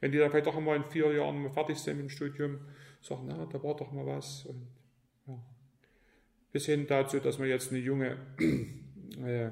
[0.00, 2.60] Wenn die dann vielleicht auch mal in vier Jahren mal fertig sind im Studium,
[3.00, 4.46] sagen, na, da war doch mal was.
[4.46, 4.66] Und,
[5.26, 5.38] ja.
[6.52, 8.16] Bis hin dazu, dass man jetzt eine junge
[9.24, 9.50] äh,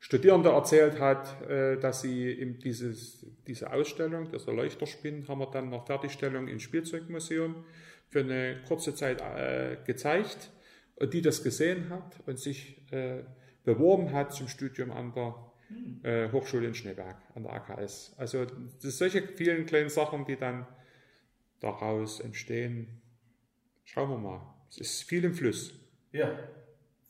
[0.00, 5.70] Studierende erzählt hat, äh, dass sie eben dieses, diese Ausstellung, das Leuchterspinnen, haben wir dann
[5.70, 7.64] nach Fertigstellung im Spielzeugmuseum
[8.10, 10.50] für eine kurze Zeit äh, gezeigt
[11.00, 13.22] die das gesehen hat und sich äh,
[13.64, 15.34] beworben hat zum Studium an der
[16.02, 18.14] äh, Hochschule in Schneeberg, an der AKS.
[18.16, 18.46] Also
[18.82, 20.66] das solche vielen kleinen Sachen, die dann
[21.60, 23.00] daraus entstehen.
[23.84, 24.40] Schauen wir mal.
[24.70, 25.74] Es ist viel im Fluss.
[26.12, 26.30] Ja,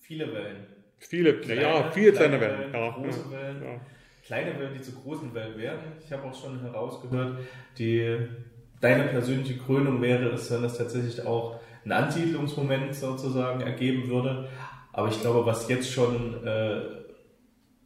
[0.00, 0.66] viele Wellen.
[0.98, 2.72] Viele, kleine, ja, viele kleine, kleine Wellen.
[2.72, 3.62] Wellen ja, große Wellen.
[3.62, 3.80] Ja.
[4.24, 5.92] Kleine Wellen, die zu großen Wellen werden.
[6.02, 7.40] Ich habe auch schon herausgehört,
[7.76, 8.26] die,
[8.80, 14.48] deine persönliche Krönung wäre es, wenn es tatsächlich auch ein Ansiedlungsmoment sozusagen ergeben würde.
[14.92, 16.82] Aber ich glaube, was jetzt schon äh,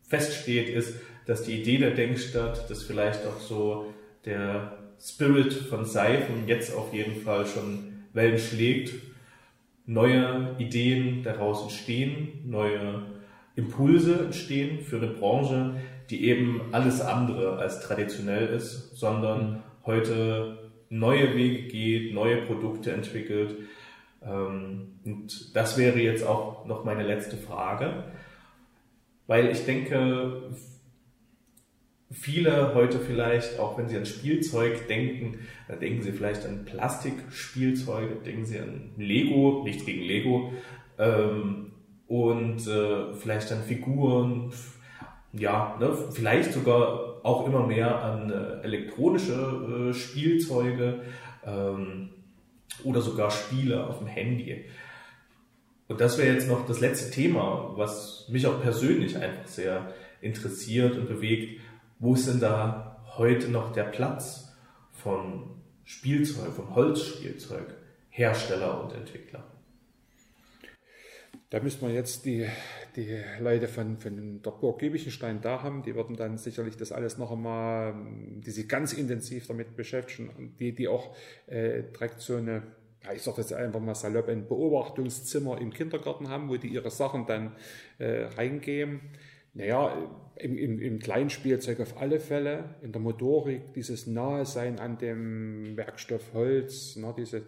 [0.02, 3.92] feststeht, ist, dass die Idee der Denkstadt, dass vielleicht auch so
[4.24, 8.94] der Spirit von Seifen jetzt auf jeden Fall schon Wellen schlägt,
[9.86, 13.02] neue Ideen daraus entstehen, neue
[13.56, 15.74] Impulse entstehen für eine Branche,
[16.10, 23.56] die eben alles andere als traditionell ist, sondern heute neue Wege geht, neue Produkte entwickelt,
[24.28, 28.04] und das wäre jetzt auch noch meine letzte Frage,
[29.26, 30.50] weil ich denke,
[32.10, 35.38] viele heute vielleicht, auch wenn sie an Spielzeug denken,
[35.80, 40.52] denken sie vielleicht an Plastikspielzeug, denken sie an Lego, nichts gegen Lego,
[40.98, 41.72] ähm,
[42.06, 44.52] und äh, vielleicht an Figuren
[45.32, 51.00] ja, ne, vielleicht sogar auch immer mehr an äh, elektronische äh, Spielzeuge
[51.46, 52.10] ähm,
[52.84, 54.64] oder sogar Spiele auf dem Handy.
[55.88, 60.96] Und das wäre jetzt noch das letzte Thema, was mich auch persönlich einfach sehr interessiert
[60.96, 61.60] und bewegt.
[61.98, 64.54] Wo ist denn da heute noch der Platz
[64.92, 65.50] von
[65.84, 67.74] Spielzeug, von Holzspielzeug,
[68.10, 69.44] Hersteller und Entwickler?
[71.50, 72.46] Da müsste man jetzt die,
[72.94, 77.16] die Leute von, von der Burg Giebichenstein da haben, die würden dann sicherlich das alles
[77.16, 77.94] noch einmal,
[78.44, 81.14] die sich ganz intensiv damit beschäftigen die, die auch
[81.46, 82.64] äh, direkt so eine,
[83.02, 86.90] ja, ich sage jetzt einfach mal salopp, ein Beobachtungszimmer im Kindergarten haben, wo die ihre
[86.90, 87.56] Sachen dann
[87.96, 89.00] äh, reingehen.
[89.54, 89.96] Naja,
[90.36, 96.34] im, im, im Kleinspielzeug auf alle Fälle, in der Motorik, dieses Nahesein an dem Werkstoff
[96.34, 97.44] Holz, ne, diese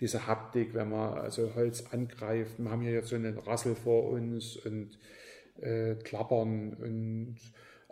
[0.00, 2.58] diese Haptik, wenn man also Holz angreift.
[2.58, 4.98] Wir haben hier jetzt so einen Rassel vor uns und
[5.60, 7.36] äh, Klappern und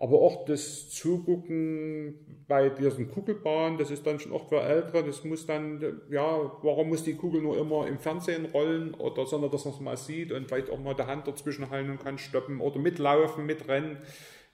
[0.00, 2.14] aber auch das Zugucken
[2.48, 6.24] bei diesen Kugelbahnen, das ist dann schon auch für Ältere, das muss dann, ja,
[6.62, 9.96] warum muss die Kugel nur immer im Fernsehen rollen oder, sondern dass man es mal
[9.98, 13.98] sieht und vielleicht auch mal der Hand dazwischen halten und kann stoppen oder mitlaufen, mitrennen,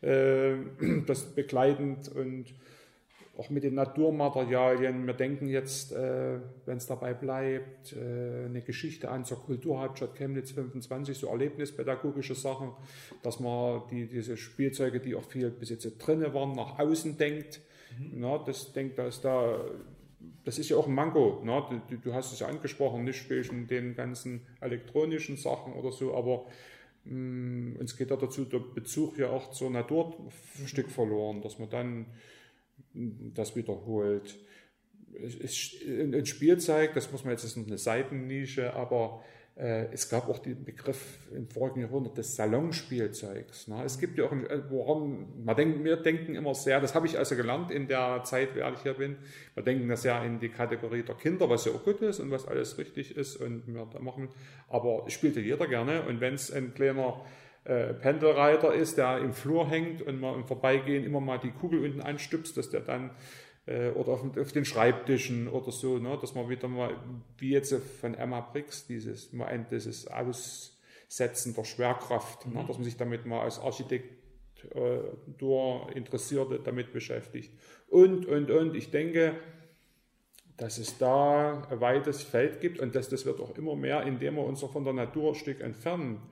[0.02, 0.56] äh,
[1.06, 2.46] das begleitend und
[3.38, 5.06] auch mit den Naturmaterialien.
[5.06, 10.52] Wir denken jetzt, äh, wenn es dabei bleibt, äh, eine Geschichte an zur Kulturhauptstadt Chemnitz
[10.52, 12.72] 25, so erlebnispädagogische Sachen,
[13.22, 17.60] dass man die, diese Spielzeuge, die auch viel bis jetzt drinnen waren, nach außen denkt.
[17.98, 18.20] Mhm.
[18.20, 19.60] Na, das denkt, dass da,
[20.44, 21.42] das ist ja auch ein Manko.
[21.44, 26.14] Na, du, du hast es ja angesprochen, nicht zwischen den ganzen elektronischen Sachen oder so,
[26.14, 26.46] aber
[27.04, 30.14] mh, mm, uns geht da dazu der Bezug ja auch zur Natur
[30.58, 32.06] ein Stück verloren, dass man dann
[33.34, 34.38] das wiederholt.
[35.22, 39.22] Es ein Spielzeug, das muss man jetzt, das ist eine Seitennische, aber
[39.56, 43.68] äh, es gab auch den Begriff im vorigen Jahrhundert des Salonspielzeugs.
[43.68, 43.82] Ne?
[43.84, 47.18] Es gibt ja auch, äh, woran, man denkt, wir denken immer sehr, das habe ich
[47.18, 49.16] also gelernt in der Zeit, während ich hier bin,
[49.54, 52.30] wir denken das sehr in die Kategorie der Kinder, was ja auch gut ist und
[52.30, 54.28] was alles richtig ist und wir da machen,
[54.68, 57.24] aber spielte jeder gerne und wenn es ein kleiner
[57.66, 61.84] äh, Pendelreiter ist, der im Flur hängt und man im Vorbeigehen immer mal die Kugel
[61.84, 63.10] unten anstüpst, dass der dann
[63.66, 66.96] äh, oder auf, auf, den Schreibtischen oder so, ne, dass man wieder mal,
[67.38, 72.58] wie jetzt von Emma Briggs, dieses, mal ein, dieses Aussetzen der Schwerkraft, ne, mhm.
[72.60, 74.14] ne, dass man sich damit mal als Architekt
[74.74, 77.52] äh, Interessierte damit beschäftigt.
[77.88, 79.34] Und, und, und, ich denke,
[80.56, 84.36] dass es da ein weites Feld gibt und dass das wird auch immer mehr, indem
[84.36, 86.22] wir uns von der Natur ein Stück entfernen.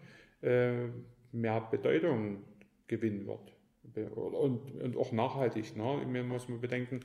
[1.34, 2.38] Mehr Bedeutung
[2.86, 3.52] gewinnen wird.
[4.16, 5.76] Und, und auch nachhaltig.
[5.76, 6.04] Ne?
[6.06, 7.00] Man muss man bedenken,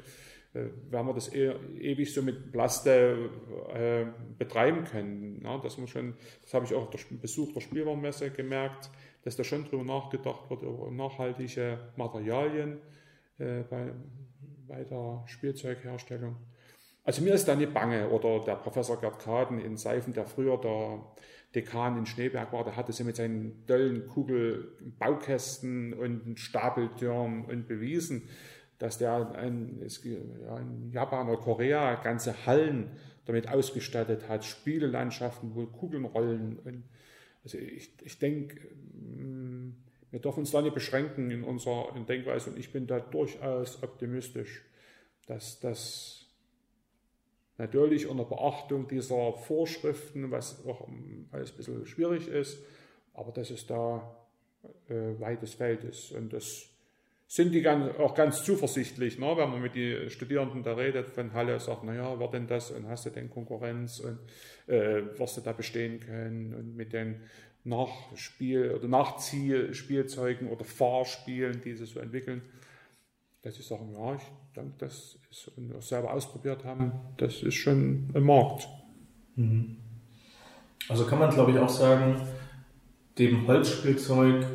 [0.54, 3.30] äh, wenn wir das e ewig so mit Plaste
[3.74, 4.06] äh,
[4.38, 5.60] betreiben können, ne?
[5.62, 8.90] dass man schon, das habe ich auch durch den Besuch der Spielwarenmesse gemerkt,
[9.24, 12.80] dass da schon drüber nachgedacht wird über nachhaltige Materialien
[13.38, 13.92] äh, bei,
[14.68, 16.38] bei der Spielzeugherstellung.
[17.04, 20.58] Also mir ist da nicht bange, oder der Professor Gerd Kaden in Seifen, der früher
[20.60, 21.00] der
[21.56, 28.30] Dekan in Schneeberg war, der hatte sie mit seinen dollen Kugelbaukästen und Stapeltüren und bewiesen,
[28.78, 32.92] dass der ein, in Japan oder Korea ganze Hallen
[33.26, 36.60] damit ausgestattet hat, Spielelandschaften, wo Kugeln rollen.
[36.60, 36.84] Und
[37.44, 38.60] also ich, ich denke,
[38.94, 39.76] mm,
[40.12, 44.64] wir dürfen uns da nicht beschränken in unserer Denkweise und ich bin da durchaus optimistisch,
[45.28, 46.19] dass das
[47.60, 50.88] Natürlich unter Beachtung dieser Vorschriften, was auch
[51.32, 52.58] alles ein bisschen schwierig ist,
[53.14, 54.16] aber dass es da
[54.88, 56.14] äh, weites Feld ist.
[56.14, 56.70] Und das
[57.28, 59.36] sind die ganz, auch ganz zuversichtlich, ne?
[59.36, 62.88] wenn man mit den Studierenden da redet von Halle, sagt, naja, wer denn das und
[62.88, 64.20] hast du denn Konkurrenz und
[64.74, 67.22] äh, wirst du da bestehen können und mit den
[67.66, 72.42] Nachspiel- oder Nachzielspielzeugen oder Fahrspielen, die sie so entwickeln,
[73.42, 74.24] dass sie sagen, ja, ich
[74.56, 78.68] denke, das ist, und auch selber ausprobiert haben, das ist schon ein Markt.
[79.36, 79.78] Mhm.
[80.90, 82.22] Also kann man, glaube ich, auch sagen,
[83.18, 84.46] dem Holzspielzeug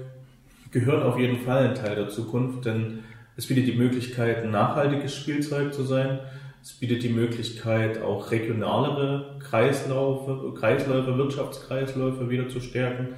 [0.70, 3.05] gehört auf jeden Fall ein Teil der Zukunft, denn
[3.36, 6.20] es bietet die Möglichkeit, ein nachhaltiges Spielzeug zu sein.
[6.62, 13.15] Es bietet die Möglichkeit, auch regionalere Kreisläufe, Kreisläufe, Wirtschaftskreisläufe wieder zu stärken.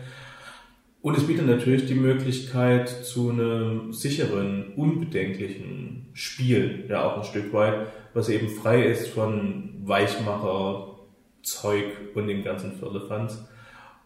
[1.07, 7.53] Und es bietet natürlich die Möglichkeit zu einem sicheren, unbedenklichen Spiel, ja auch ein Stück
[7.53, 10.97] weit, was eben frei ist von Weichmacher,
[11.43, 11.85] Zeug
[12.17, 13.47] und dem ganzen Firlefanz.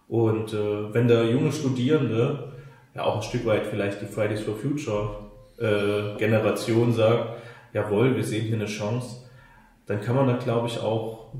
[0.08, 2.52] Und äh, wenn der junge Studierende,
[2.94, 7.40] ja auch ein Stück weit vielleicht die Fridays for Future äh, Generation sagt,
[7.72, 9.26] jawohl, wir sehen hier eine Chance,
[9.86, 11.32] dann kann man da glaube ich auch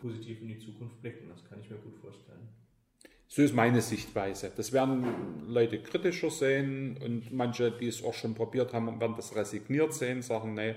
[0.00, 1.28] positiv in die Zukunft blicken.
[1.28, 2.24] Das kann ich mir gut vorstellen.
[3.34, 4.52] So ist meine Sichtweise.
[4.56, 9.34] Das werden Leute kritischer sehen und manche, die es auch schon probiert haben, werden das
[9.34, 10.76] resigniert sehen, sagen, nee,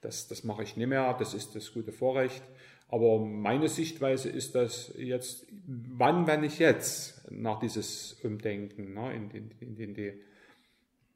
[0.00, 2.42] das, das mache ich nicht mehr, das ist das gute Vorrecht.
[2.88, 9.30] Aber meine Sichtweise ist das jetzt, wann, wenn nicht jetzt, nach dieses Umdenken ne, in,
[9.30, 10.12] in, in, in die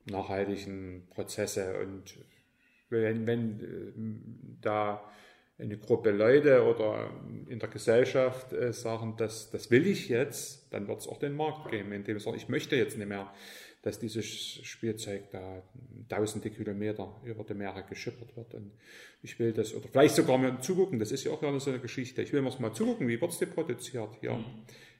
[0.04, 2.16] nachhaltigen Prozesse und
[2.90, 5.02] wenn, wenn äh, da
[5.58, 7.10] eine Gruppe Leute oder
[7.48, 11.34] in der Gesellschaft äh, sagen, das, das will ich jetzt, dann wird es auch den
[11.34, 13.32] Markt geben, indem sie sagen, ich möchte jetzt nicht mehr
[13.86, 14.26] dass dieses
[14.66, 15.62] Spielzeug da
[16.08, 18.52] tausende Kilometer über die Meere geschippert wird.
[18.54, 18.72] Und
[19.22, 21.78] ich will das, oder vielleicht sogar mal zugucken, das ist ja auch wieder so eine
[21.78, 22.20] Geschichte.
[22.20, 24.44] Ich will mir mal zugucken, wie wird es denn produziert hier mhm.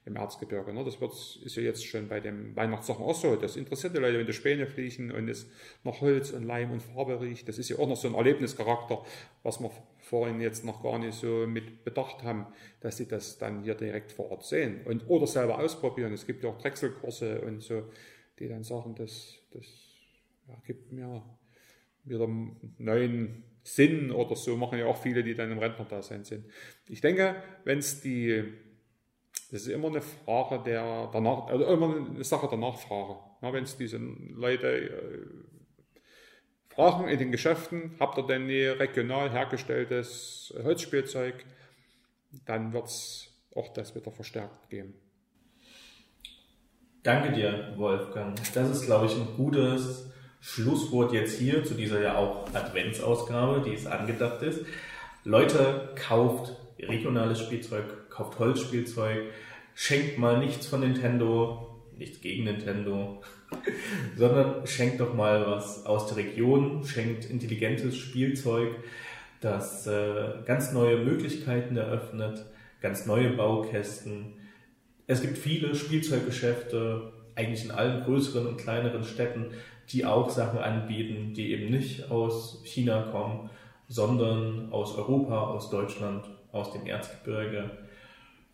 [0.05, 0.71] im Erzgebirge.
[0.73, 0.85] Ne?
[0.85, 3.35] Das wird, ist ja jetzt schon bei den Weihnachtssachen auch so.
[3.35, 5.49] Das interessiert die Leute, wenn die Späne fliegen und es
[5.83, 7.49] nach Holz und Leim und Farbe riecht.
[7.49, 9.03] Das ist ja auch noch so ein Erlebnischarakter,
[9.43, 9.69] was wir
[10.09, 12.47] vorhin jetzt noch gar nicht so mit bedacht haben,
[12.79, 16.13] dass sie das dann hier direkt vor Ort sehen und oder selber ausprobieren.
[16.13, 17.83] Es gibt ja auch Drechselkurse und so
[18.39, 19.65] die dann sagen, das, das
[20.47, 21.23] ja, gibt mir
[22.03, 22.27] wieder
[22.77, 26.45] neuen Sinn oder so, machen ja auch viele, die dann im Rentnerdasein sind.
[26.87, 27.35] Ich denke,
[27.65, 28.43] wenn es die,
[29.51, 33.19] das ist immer eine Frage der, der also immer eine Sache der Nachfrage.
[33.41, 35.25] Ja, wenn es diese Leute äh,
[36.77, 41.43] fragen in den Geschäften, habt ihr denn regional hergestelltes Holzspielzeug,
[42.45, 44.93] dann wird es auch das wieder verstärkt geben.
[47.01, 48.39] Danke dir, Wolfgang.
[48.53, 53.73] Das ist, glaube ich, ein gutes Schlusswort jetzt hier zu dieser ja auch Adventsausgabe, die
[53.73, 54.63] es angedacht ist.
[55.23, 59.31] Leute, kauft regionales Spielzeug, kauft Holzspielzeug,
[59.73, 63.23] schenkt mal nichts von Nintendo, nichts gegen Nintendo,
[64.17, 68.75] sondern schenkt doch mal was aus der Region, schenkt intelligentes Spielzeug,
[69.41, 72.45] das äh, ganz neue Möglichkeiten eröffnet,
[72.81, 74.33] ganz neue Baukästen,
[75.09, 79.51] es gibt viele Spielzeuggeschäfte, eigentlich in allen größeren und kleineren Städten,
[79.89, 83.49] die auch Sachen anbieten, die eben nicht aus China kommen,
[83.87, 87.71] sondern aus Europa, aus Deutschland, aus dem Erzgebirge.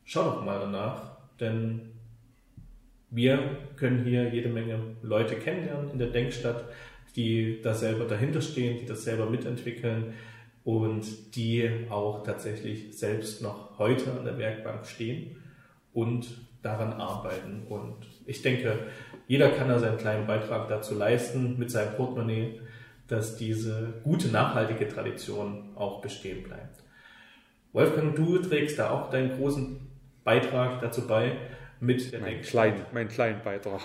[0.06, 1.93] Schau doch mal danach, denn
[3.14, 6.66] wir können hier jede Menge Leute kennenlernen in der Denkstadt,
[7.16, 10.14] die da selber dahinter stehen, die das selber mitentwickeln
[10.64, 15.36] und die auch tatsächlich selbst noch heute an der Werkbank stehen
[15.94, 16.28] und
[16.64, 17.68] daran arbeiten.
[17.70, 18.80] Und ich denke,
[19.28, 22.62] jeder kann da seinen kleinen Beitrag dazu leisten mit seinem Portemonnaie,
[23.08, 26.82] dass diese gute, nachhaltige Tradition auch bestehen bleibt.
[27.74, 29.88] Wolfgang, du trägst da auch deinen großen
[30.24, 31.36] Beitrag dazu bei,
[31.84, 33.82] mit mein, klein, mein kleinen Beitrag.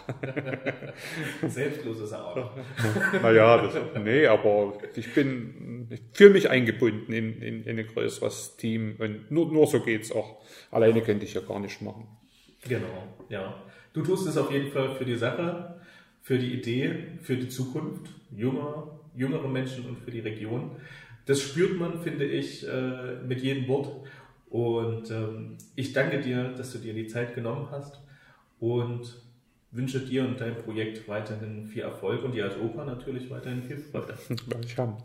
[1.48, 2.50] Selbstlos ist er auch.
[3.22, 8.56] naja, das, nee, aber ich bin, ich fühle mich eingebunden in, in, in, ein größeres
[8.56, 10.40] Team und nur, nur so geht's auch.
[10.70, 12.06] Alleine könnte ich ja gar nicht machen.
[12.68, 13.62] Genau, ja.
[13.92, 15.80] Du tust es auf jeden Fall für die Sache,
[16.22, 20.70] für die Idee, für die Zukunft junger, jüngere Menschen und für die Region.
[21.26, 24.06] Das spürt man, finde ich, äh, mit jedem Wort.
[24.50, 28.00] Und ähm, ich danke dir, dass du dir die Zeit genommen hast
[28.60, 29.22] und
[29.70, 33.78] wünsche dir und deinem Projekt weiterhin viel Erfolg und dir als Opa natürlich weiterhin viel
[33.78, 34.14] Freude.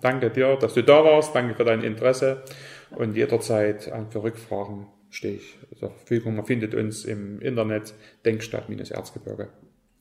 [0.01, 1.35] Danke dir, dass du da warst.
[1.35, 2.43] Danke für dein Interesse
[2.91, 6.35] und jederzeit für Rückfragen stehe ich zur Verfügung.
[6.37, 7.93] Man findet uns im Internet
[8.25, 9.49] Denkstadt-Erzgebirge.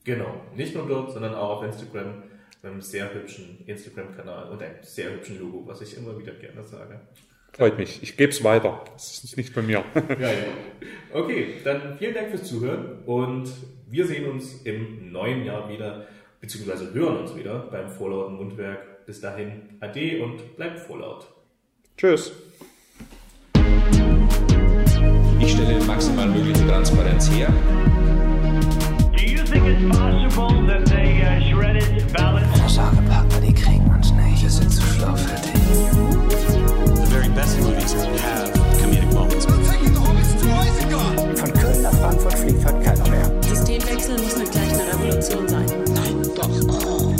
[0.05, 2.23] Genau, nicht nur dort, sondern auch auf Instagram
[2.61, 6.63] mit einem sehr hübschen Instagram-Kanal und einem sehr hübschen Logo, was ich immer wieder gerne
[6.63, 7.01] sage.
[7.55, 8.01] Freut mich.
[8.01, 8.83] Ich gebe es weiter.
[8.93, 9.83] Das ist nicht bei mir.
[10.19, 10.33] ja, ja.
[11.13, 13.47] Okay, dann vielen Dank fürs Zuhören und
[13.89, 16.07] wir sehen uns im neuen Jahr wieder,
[16.41, 19.05] beziehungsweise hören uns wieder beim vorlauten Mundwerk.
[19.05, 21.27] Bis dahin, ade und bleibt vorlaut.
[21.95, 22.31] Tschüss.
[25.39, 27.49] Ich stelle maximal mögliche Transparenz her.
[29.15, 32.77] Do you think it's possible that they uh, shredded ballots?
[32.77, 34.41] Packen wir, die kriegen uns nicht.
[34.41, 35.32] Wir sind zu schlau für
[38.23, 39.45] have comedic moments.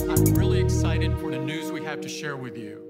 [0.09, 2.82] I'm really excited for the news we have to share with you.